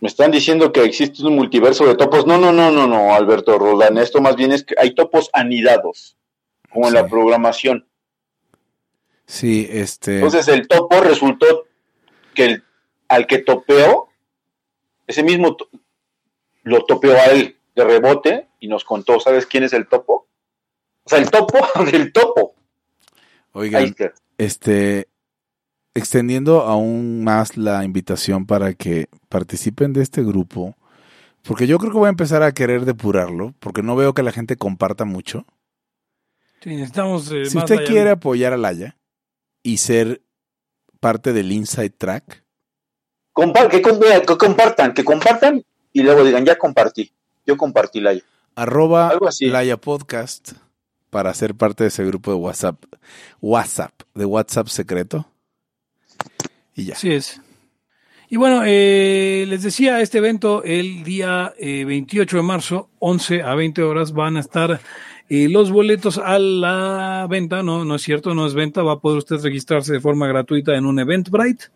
Me 0.00 0.08
están 0.08 0.32
diciendo 0.32 0.72
que 0.72 0.82
existe 0.82 1.22
un 1.24 1.36
multiverso 1.36 1.86
de 1.86 1.94
topos. 1.94 2.26
No, 2.26 2.38
no, 2.38 2.52
no, 2.52 2.72
no, 2.72 2.88
no, 2.88 3.14
Alberto 3.14 3.56
Roldán. 3.56 3.98
Esto 3.98 4.20
más 4.20 4.34
bien 4.34 4.50
es 4.50 4.64
que 4.64 4.74
hay 4.78 4.94
topos 4.96 5.30
anidados, 5.32 6.16
como 6.70 6.88
en 6.88 6.94
la 6.94 7.06
programación. 7.06 7.86
Sí, 9.26 9.68
este... 9.70 10.16
Entonces 10.16 10.48
el 10.48 10.66
topo 10.66 11.00
resultó 11.00 11.66
que 12.34 12.44
el, 12.46 12.64
al 13.08 13.26
que 13.28 13.38
topeó, 13.38 14.08
ese 15.06 15.22
mismo 15.22 15.54
to- 15.54 15.68
lo 16.64 16.84
topeó 16.84 17.12
a 17.14 17.26
él 17.26 17.56
de 17.74 17.84
rebote 17.84 18.48
y 18.60 18.68
nos 18.68 18.84
contó, 18.84 19.20
¿sabes 19.20 19.46
quién 19.46 19.64
es 19.64 19.72
el 19.72 19.86
topo? 19.88 20.28
O 21.04 21.08
sea, 21.08 21.18
el 21.18 21.30
topo 21.30 21.58
del 21.90 22.12
topo. 22.12 22.54
Oigan, 23.52 23.94
este... 24.38 25.08
Extendiendo 25.96 26.62
aún 26.62 27.22
más 27.22 27.56
la 27.56 27.84
invitación 27.84 28.46
para 28.46 28.74
que 28.74 29.06
participen 29.28 29.92
de 29.92 30.02
este 30.02 30.24
grupo, 30.24 30.74
Porque 31.42 31.68
yo 31.68 31.78
creo 31.78 31.92
que 31.92 31.98
voy 31.98 32.06
a 32.06 32.10
empezar 32.10 32.42
a 32.42 32.52
querer 32.52 32.84
depurarlo, 32.84 33.54
porque 33.60 33.82
no 33.84 33.94
veo 33.94 34.12
que 34.12 34.24
la 34.24 34.32
gente 34.32 34.56
comparta 34.56 35.04
mucho. 35.04 35.46
Sí, 36.62 36.70
necesitamos 36.70 37.30
eh, 37.30 37.44
Si 37.44 37.54
más 37.54 37.64
usted 37.64 37.78
allá. 37.78 37.86
quiere 37.86 38.10
apoyar 38.10 38.52
a 38.52 38.56
Laya 38.56 38.96
y 39.62 39.76
ser 39.76 40.22
parte 40.98 41.32
del 41.32 41.52
Inside 41.52 41.90
Track, 41.90 42.42
que 43.70 43.82
compartan, 44.36 44.94
que 44.94 45.04
compartan 45.04 45.64
y 45.92 46.02
luego 46.02 46.24
digan, 46.24 46.44
ya 46.44 46.56
compartí. 46.56 47.12
Yo 47.46 47.56
compartí 47.56 48.00
la 48.00 48.14
arroba 48.56 49.08
Algo 49.08 49.28
así. 49.28 49.46
Laya 49.46 49.76
Podcast 49.76 50.52
para 51.10 51.32
ser 51.34 51.54
parte 51.54 51.84
de 51.84 51.88
ese 51.88 52.04
grupo 52.04 52.32
de 52.32 52.36
WhatsApp. 52.38 52.82
WhatsApp, 53.40 53.92
de 54.14 54.24
WhatsApp 54.24 54.66
secreto. 54.68 55.26
Y 56.74 56.86
ya. 56.86 56.94
Así 56.94 57.12
es. 57.12 57.40
Y 58.28 58.36
bueno, 58.36 58.62
eh, 58.66 59.44
les 59.46 59.62
decía, 59.62 60.00
este 60.00 60.18
evento 60.18 60.64
el 60.64 61.04
día 61.04 61.52
eh, 61.58 61.84
28 61.84 62.38
de 62.38 62.42
marzo, 62.42 62.90
11 62.98 63.42
a 63.42 63.54
20 63.54 63.82
horas, 63.82 64.12
van 64.12 64.36
a 64.36 64.40
estar 64.40 64.80
eh, 65.28 65.48
los 65.48 65.70
boletos 65.70 66.18
a 66.18 66.38
la 66.38 67.26
venta. 67.30 67.62
No, 67.62 67.84
no 67.84 67.94
es 67.94 68.02
cierto, 68.02 68.34
no 68.34 68.46
es 68.46 68.54
venta. 68.54 68.82
Va 68.82 68.94
a 68.94 69.00
poder 69.00 69.18
usted 69.18 69.36
registrarse 69.40 69.92
de 69.92 70.00
forma 70.00 70.26
gratuita 70.26 70.74
en 70.74 70.86
un 70.86 70.98
Eventbrite, 70.98 71.66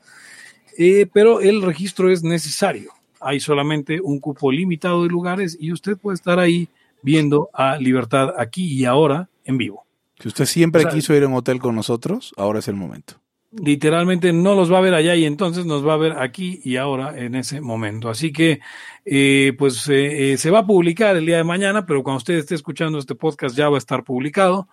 eh, 0.77 1.07
pero 1.13 1.41
el 1.41 1.63
registro 1.63 2.11
es 2.11 2.23
necesario. 2.23 2.93
Hay 3.21 3.41
solamente 3.41 4.01
un 4.01 4.21
cupo 4.21 4.51
limitado 4.53 5.03
de 5.05 5.09
lugares 5.09 5.57
y 5.61 5.73
usted 5.73 5.97
puede 5.97 6.15
estar 6.17 6.39
ahí 6.39 6.69
viendo 7.03 7.49
a 7.53 7.77
Libertad 7.77 8.31
aquí 8.39 8.65
y 8.73 8.85
ahora 8.85 9.29
en 9.45 9.59
vivo. 9.59 9.85
Si 10.21 10.29
usted 10.29 10.47
siempre 10.47 10.81
O 10.81 10.85
sea- 10.85 10.93
quiso 10.93 11.15
ir 11.15 11.23
a 11.23 11.29
un 11.29 11.35
hotel 11.35 11.59
con 11.61 11.75
nosotros, 11.77 12.33
ahora 12.37 12.59
es 12.59 12.69
el 12.69 12.75
momento. 12.75 13.15
literalmente 13.51 14.33
no 14.33 14.55
los 14.55 14.71
va 14.71 14.79
a 14.79 14.83
ver 14.83 14.93
allá 14.95 15.15
y 15.17 15.25
entonces 15.25 15.65
nos 15.65 15.87
va 15.87 15.95
a 15.95 15.97
ver 15.97 16.13
aquí 16.19 16.61
y 16.65 16.77
ahora 16.77 17.19
en 17.19 17.35
ese 17.35 17.61
momento. 17.63 18.11
Así 18.11 18.31
que, 18.33 18.61
eh, 19.07 19.55
pues 19.59 19.89
eh, 19.89 20.33
eh, 20.33 20.37
se 20.37 20.51
va 20.51 20.61
a 20.61 20.67
publicar 20.67 21.17
el 21.17 21.25
día 21.25 21.39
de 21.39 21.45
mañana, 21.45 21.87
pero 21.87 22.03
cuando 22.03 22.19
usted 22.19 22.35
esté 22.35 22.55
escuchando 22.55 22.99
este 22.99 23.15
podcast 23.15 23.57
ya 23.57 23.69
va 23.71 23.77
a 23.77 23.79
estar 23.79 24.05
publicado. 24.05 24.69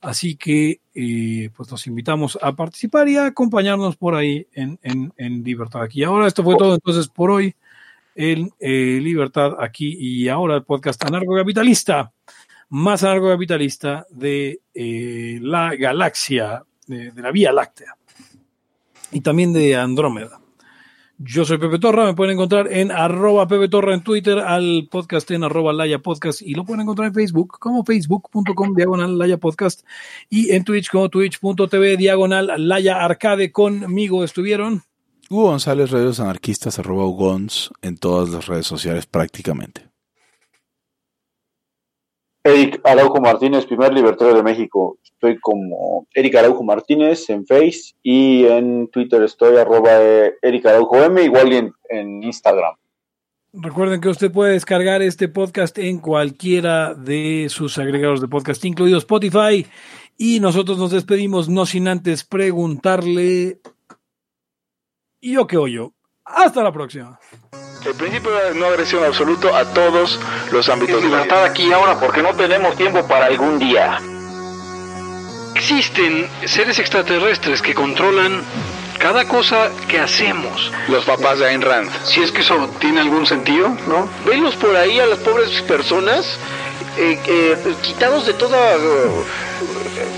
Así 0.00 0.34
que, 0.36 0.80
eh, 0.94 1.50
pues 1.56 1.70
los 1.70 1.86
invitamos 1.86 2.36
a 2.42 2.54
participar 2.56 3.08
y 3.08 3.16
a 3.16 3.26
acompañarnos 3.26 3.96
por 3.96 4.14
ahí 4.16 4.46
en, 4.52 4.78
en, 4.82 5.12
en 5.16 5.44
Libertad 5.44 5.82
aquí. 5.82 6.00
y 6.00 6.04
Ahora, 6.04 6.26
esto 6.26 6.42
fue 6.42 6.56
todo 6.56 6.74
entonces 6.74 7.06
por 7.08 7.30
hoy 7.30 7.54
en 8.16 8.50
eh, 8.58 8.98
Libertad 9.02 9.52
aquí 9.60 9.96
y 9.98 10.28
ahora 10.28 10.56
el 10.56 10.64
podcast 10.64 11.04
anarcocapitalista, 11.04 12.12
más 12.70 13.04
anarcocapitalista 13.04 14.06
de 14.10 14.60
eh, 14.74 15.38
la 15.42 15.74
galaxia, 15.76 16.64
de- 16.86 17.10
de 17.12 17.22
la 17.22 17.30
Vía 17.30 17.52
Láctea 17.52 17.94
y 19.12 19.20
también 19.20 19.52
de 19.52 19.76
Andrómeda. 19.76 20.40
Yo 21.18 21.46
soy 21.46 21.56
Pepe 21.56 21.78
Torra, 21.78 22.04
me 22.04 22.12
pueden 22.12 22.34
encontrar 22.34 22.70
en 22.70 22.90
arroba 22.92 23.48
Pepe 23.48 23.68
Torra 23.70 23.94
en 23.94 24.02
Twitter, 24.02 24.38
al 24.38 24.86
podcast 24.90 25.30
en 25.30 25.44
arroba 25.44 25.72
Laya 25.72 25.98
Podcast 26.00 26.42
y 26.42 26.52
lo 26.54 26.64
pueden 26.66 26.82
encontrar 26.82 27.08
en 27.08 27.14
Facebook 27.14 27.58
como 27.58 27.84
facebook.com 27.86 28.74
diagonal 28.74 29.16
Laya 29.16 29.38
Podcast 29.38 29.86
y 30.28 30.50
en 30.52 30.62
Twitch 30.64 30.90
como 30.90 31.08
twitch.tv 31.08 31.96
diagonal 31.96 32.52
Laya 32.68 33.02
Arcade. 33.02 33.50
Conmigo 33.50 34.24
estuvieron 34.24 34.82
Hugo 35.28 35.48
González, 35.50 35.90
Radios 35.90 36.20
Anarquistas, 36.20 36.78
arroba 36.78 37.04
Ugons 37.04 37.72
en 37.82 37.96
todas 37.96 38.30
las 38.30 38.46
redes 38.46 38.66
sociales 38.66 39.06
prácticamente. 39.06 39.90
Eric 42.44 42.80
Araujo 42.84 43.20
Martínez, 43.20 43.66
primer 43.66 43.92
libertario 43.92 44.34
de 44.34 44.42
México. 44.44 44.98
Estoy 45.02 45.36
como 45.40 46.06
Eric 46.14 46.36
Araujo 46.36 46.62
Martínez 46.62 47.28
en 47.28 47.44
Face 47.44 47.94
y 48.04 48.44
en 48.44 48.88
Twitter 48.88 49.20
estoy 49.24 49.56
arroba 49.56 49.90
eh, 50.00 50.34
Eric 50.42 50.64
Araujo 50.66 51.02
M, 51.02 51.20
igual 51.24 51.52
y 51.52 51.56
en, 51.56 51.72
en 51.88 52.22
Instagram. 52.22 52.76
Recuerden 53.52 54.00
que 54.00 54.10
usted 54.10 54.30
puede 54.30 54.52
descargar 54.52 55.02
este 55.02 55.28
podcast 55.28 55.76
en 55.78 55.98
cualquiera 55.98 56.94
de 56.94 57.46
sus 57.48 57.78
agregados 57.78 58.20
de 58.20 58.28
podcast, 58.28 58.64
incluido 58.64 58.98
Spotify. 58.98 59.66
Y 60.16 60.38
nosotros 60.38 60.78
nos 60.78 60.92
despedimos, 60.92 61.48
no 61.48 61.66
sin 61.66 61.88
antes 61.88 62.22
preguntarle. 62.22 63.60
¿Y 65.20 65.34
yo 65.34 65.46
qué 65.46 65.56
oyo? 65.56 65.92
Hasta 66.24 66.62
la 66.62 66.72
próxima. 66.72 67.18
El 67.84 67.94
principio 67.94 68.32
de 68.32 68.54
no 68.54 68.66
agresión 68.66 69.04
absoluto 69.04 69.54
a 69.54 69.64
todos 69.72 70.18
los 70.50 70.68
ámbitos 70.68 71.02
vida. 71.02 71.16
Libertad 71.16 71.44
aquí 71.44 71.68
y 71.68 71.72
ahora 71.72 71.98
porque 71.98 72.22
no 72.22 72.34
tenemos 72.34 72.76
tiempo 72.76 73.06
para 73.06 73.26
algún 73.26 73.58
día. 73.58 73.98
Existen 75.54 76.28
seres 76.44 76.78
extraterrestres 76.78 77.62
que 77.62 77.74
controlan 77.74 78.42
cada 78.98 79.26
cosa 79.26 79.70
que 79.88 79.98
hacemos. 80.00 80.72
Los 80.88 81.04
papás 81.04 81.38
de 81.38 81.46
Ayn 81.46 81.62
Rand. 81.62 81.90
Si 82.04 82.20
es 82.22 82.32
que 82.32 82.40
eso 82.40 82.68
tiene 82.80 83.00
algún 83.00 83.24
sentido, 83.24 83.68
¿no? 83.86 84.08
Venlos 84.26 84.56
por 84.56 84.74
ahí 84.74 84.98
a 84.98 85.06
las 85.06 85.18
pobres 85.20 85.62
personas 85.62 86.38
eh, 86.98 87.18
eh, 87.26 87.74
quitados 87.82 88.26
de 88.26 88.34
toda 88.34 88.74
eh, 88.74 89.08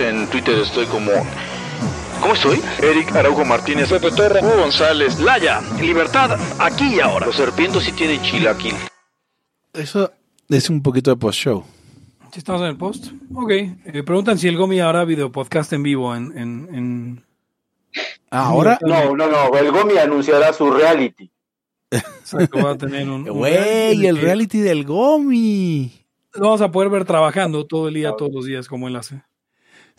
En 0.00 0.26
Twitter 0.28 0.58
estoy 0.58 0.86
como... 0.86 1.10
¿Cómo 2.20 2.34
estoy? 2.34 2.60
Eric 2.82 3.14
Araujo 3.14 3.44
Martínez, 3.44 3.88
Pepe 3.90 4.10
Torra, 4.10 4.40
Hugo 4.40 4.62
González, 4.62 5.18
Laya, 5.20 5.60
libertad 5.80 6.38
aquí 6.58 6.96
y 6.96 7.00
ahora. 7.00 7.26
Los 7.26 7.36
serpientes 7.36 7.82
sí 7.84 7.92
tienen 7.92 8.20
chilaquil. 8.22 8.74
Eso 9.72 10.10
es 10.48 10.68
un 10.70 10.82
poquito 10.82 11.10
de 11.10 11.16
post-show. 11.16 11.64
¿Sí 12.32 12.38
estamos 12.38 12.62
en 12.62 12.68
el 12.68 12.76
post? 12.76 13.08
Ok. 13.34 13.50
Eh, 13.50 14.02
preguntan 14.04 14.38
si 14.38 14.48
el 14.48 14.56
Gomi 14.56 14.80
hará 14.80 15.04
video 15.04 15.30
podcast 15.32 15.72
en 15.72 15.82
vivo 15.82 16.14
en... 16.14 16.36
en, 16.36 16.68
en- 16.74 17.24
Ah, 18.30 18.46
ahora, 18.46 18.78
No, 18.82 19.16
no, 19.16 19.26
no, 19.28 19.56
el 19.58 19.72
Gomi 19.72 19.98
anunciará 19.98 20.52
su 20.52 20.70
reality. 20.70 21.30
Exacto, 21.90 22.62
va 22.64 22.70
a 22.72 22.78
tener 22.78 23.08
un... 23.08 23.24
güey, 23.28 24.06
el 24.06 24.16
reality 24.18 24.58
del 24.60 24.84
Gomi. 24.84 26.06
Lo 26.34 26.42
vamos 26.42 26.60
a 26.60 26.70
poder 26.70 26.88
ver 26.90 27.04
trabajando 27.04 27.66
todo 27.66 27.88
el 27.88 27.94
día, 27.94 28.12
todos 28.16 28.30
los 28.32 28.44
días, 28.44 28.68
como 28.68 28.86
él 28.88 28.94
hace. 28.96 29.22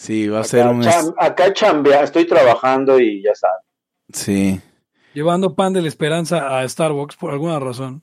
Sí, 0.01 0.27
va 0.27 0.39
a 0.39 0.43
ser 0.43 0.61
Acá, 0.61 0.71
un... 0.71 0.81
cham- 0.81 1.13
acá 1.15 1.53
chambea, 1.53 2.01
estoy 2.01 2.25
trabajando 2.25 2.99
y 2.99 3.21
ya 3.21 3.35
sabes. 3.35 3.63
Sí. 4.11 4.59
Llevando 5.13 5.53
pan 5.53 5.73
de 5.73 5.83
la 5.83 5.89
esperanza 5.89 6.57
a 6.57 6.67
Starbucks 6.67 7.17
por 7.17 7.29
alguna 7.29 7.59
razón. 7.59 8.01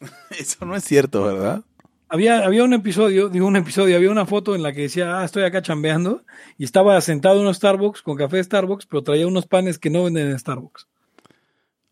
Eso 0.30 0.64
no 0.64 0.74
es 0.74 0.82
cierto, 0.82 1.22
¿verdad? 1.22 1.62
Había, 2.08 2.46
había 2.46 2.64
un 2.64 2.72
episodio, 2.72 3.28
digo 3.28 3.46
un 3.46 3.56
episodio, 3.56 3.94
había 3.94 4.10
una 4.10 4.24
foto 4.24 4.54
en 4.54 4.62
la 4.62 4.72
que 4.72 4.80
decía, 4.80 5.18
ah, 5.18 5.24
estoy 5.26 5.42
acá 5.42 5.60
chambeando, 5.60 6.22
y 6.56 6.64
estaba 6.64 6.98
sentado 7.02 7.42
en 7.42 7.46
un 7.46 7.54
Starbucks 7.54 8.00
con 8.00 8.16
café 8.16 8.38
de 8.38 8.44
Starbucks, 8.44 8.86
pero 8.86 9.02
traía 9.02 9.26
unos 9.26 9.46
panes 9.46 9.78
que 9.78 9.90
no 9.90 10.04
venden 10.04 10.30
en 10.30 10.38
Starbucks. 10.38 10.88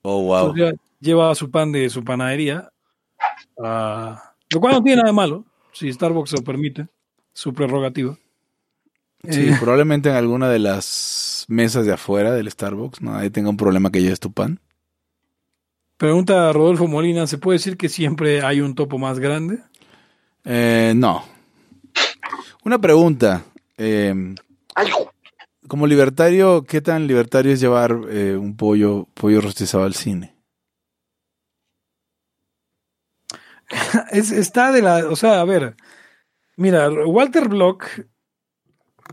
Oh, 0.01 0.23
wow. 0.23 0.47
Entonces, 0.47 0.73
ya 0.73 0.81
lleva 0.99 1.35
su 1.35 1.51
pan 1.51 1.73
de 1.73 1.91
su 1.91 2.03
panadería, 2.03 2.73
ah, 3.63 4.33
lo 4.51 4.61
cual 4.61 4.73
no 4.73 4.83
tiene 4.83 4.97
nada 4.97 5.09
de 5.09 5.15
malo, 5.15 5.45
si 5.73 5.93
Starbucks 5.93 6.33
lo 6.33 6.43
permite, 6.43 6.89
su 7.35 7.53
prerrogativa. 7.53 8.17
Sí, 9.29 9.51
Eh, 9.51 9.57
probablemente 9.59 10.09
en 10.09 10.17
alguna 10.17 10.49
de 10.49 10.59
las 10.59 11.45
mesas 11.49 11.87
de 11.87 11.93
afuera 11.93 12.33
del 12.33 12.51
Starbucks 12.51 13.03
nadie 13.03 13.31
tenga 13.31 13.51
un 13.51 13.57
problema 13.57 13.91
que 13.91 14.03
lleves 14.03 14.21
tu 14.21 14.33
pan. 14.33 14.61
pregunta 15.97 16.49
a 16.49 16.53
Rodolfo 16.53 16.87
Molina, 16.87 17.27
¿se 17.27 17.39
puede 17.39 17.57
decir 17.59 17.77
que 17.79 17.89
siempre 17.89 18.43
hay 18.43 18.61
un 18.61 18.75
topo 18.75 18.99
más 18.99 19.19
grande? 19.19 19.63
Eh, 20.45 20.93
no. 20.97 21.25
Una 22.65 22.79
pregunta. 22.79 23.45
eh, 23.77 24.15
como 25.67 25.87
libertario, 25.87 26.65
¿qué 26.65 26.81
tan 26.81 27.07
libertario 27.07 27.53
es 27.53 27.61
llevar 27.61 27.99
eh, 28.11 28.37
un 28.37 28.57
pollo, 28.57 29.07
pollo 29.15 29.41
rostizado 29.41 29.85
al 29.85 29.95
cine? 29.95 30.35
Es, 34.11 34.31
está 34.31 34.73
de 34.73 34.83
la, 34.83 35.09
o 35.09 35.17
sea, 35.17 35.41
a 35.41 35.45
ver, 35.45 35.77
mira, 36.57 36.91
Walter 36.91 37.49
Block, 37.49 37.87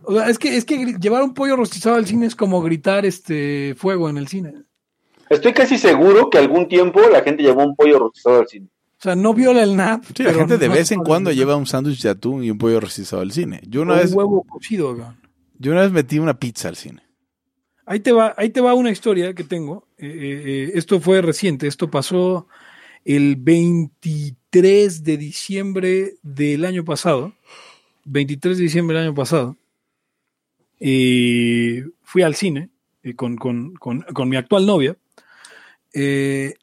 o 0.03 0.13
sea, 0.13 0.29
es 0.29 0.39
que, 0.39 0.55
es 0.57 0.65
que 0.65 0.95
llevar 0.99 1.23
un 1.23 1.33
pollo 1.33 1.55
rostizado 1.55 1.95
al 1.95 2.05
cine 2.05 2.25
es 2.25 2.35
como 2.35 2.61
gritar 2.61 3.05
este 3.05 3.75
fuego 3.77 4.09
en 4.09 4.17
el 4.17 4.27
cine. 4.27 4.53
Estoy 5.29 5.53
casi 5.53 5.77
seguro 5.77 6.29
que 6.29 6.37
algún 6.37 6.67
tiempo 6.67 7.01
la 7.11 7.21
gente 7.21 7.43
llevó 7.43 7.63
un 7.63 7.75
pollo 7.75 7.99
rostizado 7.99 8.39
al 8.39 8.47
cine. 8.47 8.67
O 8.67 9.01
sea, 9.01 9.15
no 9.15 9.33
viola 9.33 9.63
el 9.63 9.75
NAP. 9.75 10.03
Sí, 10.15 10.23
la 10.23 10.33
gente 10.33 10.57
de 10.57 10.67
no- 10.67 10.73
vez 10.73 10.91
en 10.91 10.99
cuando 11.01 11.31
lleva 11.31 11.55
un 11.55 11.65
sándwich 11.65 12.01
de 12.01 12.09
atún 12.09 12.43
y 12.43 12.51
un 12.51 12.57
pollo 12.57 12.79
rostizado 12.79 13.21
al 13.21 13.31
cine. 13.31 13.61
Yo 13.67 13.81
una 13.83 13.93
un 13.93 13.99
vez, 13.99 14.13
huevo 14.13 14.43
cocido. 14.43 15.15
yo 15.57 15.71
una 15.71 15.81
vez 15.81 15.91
metí 15.91 16.19
una 16.19 16.37
pizza 16.39 16.67
al 16.67 16.75
cine. 16.75 17.01
Ahí 17.85 18.01
te 18.01 18.11
va, 18.11 18.33
ahí 18.37 18.49
te 18.49 18.61
va 18.61 18.73
una 18.73 18.91
historia 18.91 19.33
que 19.33 19.43
tengo. 19.43 19.87
Eh, 19.97 20.05
eh, 20.07 20.43
eh, 20.45 20.71
esto 20.75 20.99
fue 20.99 21.21
reciente, 21.21 21.67
esto 21.67 21.89
pasó 21.89 22.47
el 23.05 23.35
23 23.35 24.35
23 24.51 25.03
de 25.03 25.17
diciembre 25.17 26.15
del 26.23 26.65
año 26.65 26.83
pasado, 26.83 27.33
23 28.05 28.57
de 28.57 28.63
diciembre 28.63 28.97
del 28.97 29.07
año 29.09 29.13
pasado, 29.15 29.55
eh, 30.79 31.83
fui 32.03 32.21
al 32.21 32.35
cine 32.35 32.69
eh, 33.03 33.15
con, 33.15 33.35
con- 33.37 33.73
con- 33.75 34.01
con 34.13 34.29
mi 34.29 34.35
actual 34.35 34.65
novia 34.65 34.97
eh, 35.93 36.53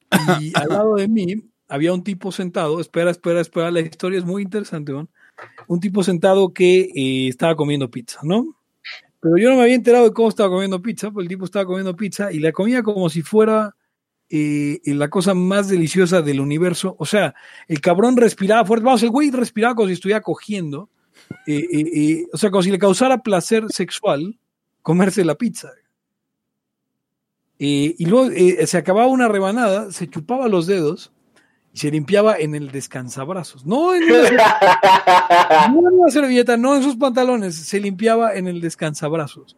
y 0.40 0.52
al 0.56 0.68
lado 0.68 0.94
de 0.96 1.08
mí 1.08 1.34
había 1.68 1.92
un 1.92 2.04
tipo 2.04 2.30
sentado, 2.30 2.80
espera, 2.80 3.10
espera, 3.10 3.40
espera, 3.40 3.70
la 3.70 3.80
historia 3.80 4.18
es 4.18 4.24
muy 4.24 4.42
interesante, 4.42 4.92
un 5.66 5.80
tipo 5.80 6.02
sentado 6.04 6.52
que 6.52 6.90
eh, 6.94 7.28
estaba 7.28 7.56
comiendo 7.56 7.90
pizza, 7.90 8.20
¿no? 8.22 8.56
Pero 9.20 9.36
yo 9.38 9.50
no 9.50 9.56
me 9.56 9.62
había 9.62 9.74
enterado 9.74 10.04
de 10.04 10.12
cómo 10.12 10.28
estaba 10.28 10.48
comiendo 10.50 10.80
pizza, 10.80 11.10
pues 11.10 11.24
el 11.24 11.28
tipo 11.28 11.44
estaba 11.44 11.64
comiendo 11.64 11.96
pizza 11.96 12.30
y 12.32 12.38
la 12.38 12.52
comía 12.52 12.82
como 12.84 13.08
si 13.10 13.22
fuera 13.22 13.74
eh, 14.30 14.78
la 14.84 15.08
cosa 15.10 15.34
más 15.34 15.68
deliciosa 15.68 16.22
del 16.22 16.38
universo. 16.40 16.94
O 17.00 17.06
sea, 17.06 17.34
el 17.66 17.80
cabrón 17.80 18.16
respiraba 18.16 18.64
fuerte, 18.64 18.84
vamos, 18.84 19.02
el 19.02 19.10
güey 19.10 19.30
respiraba 19.32 19.74
como 19.74 19.88
si 19.88 19.94
estuviera 19.94 20.20
cogiendo, 20.20 20.88
eh, 21.46 21.66
eh, 21.72 21.90
eh, 21.94 22.26
o 22.32 22.36
sea, 22.36 22.50
como 22.50 22.62
si 22.62 22.70
le 22.70 22.78
causara 22.78 23.18
placer 23.18 23.64
sexual 23.70 24.38
comerse 24.82 25.24
la 25.24 25.34
pizza. 25.34 25.70
Eh, 27.58 27.94
y 27.98 28.06
luego 28.06 28.30
eh, 28.30 28.66
se 28.66 28.76
acababa 28.76 29.06
una 29.06 29.28
rebanada, 29.28 29.90
se 29.90 30.08
chupaba 30.08 30.48
los 30.48 30.66
dedos 30.66 31.12
y 31.72 31.78
se 31.78 31.90
limpiaba 31.90 32.36
en 32.36 32.54
el 32.54 32.70
descansabrazos. 32.70 33.64
No 33.64 33.94
en 33.94 34.04
una, 34.04 34.20
no 35.72 35.88
en 35.88 35.94
una 36.00 36.10
servilleta, 36.10 36.56
no 36.56 36.76
en 36.76 36.82
sus 36.82 36.96
pantalones, 36.96 37.54
se 37.54 37.80
limpiaba 37.80 38.34
en 38.34 38.48
el 38.48 38.60
descansabrazos. 38.60 39.56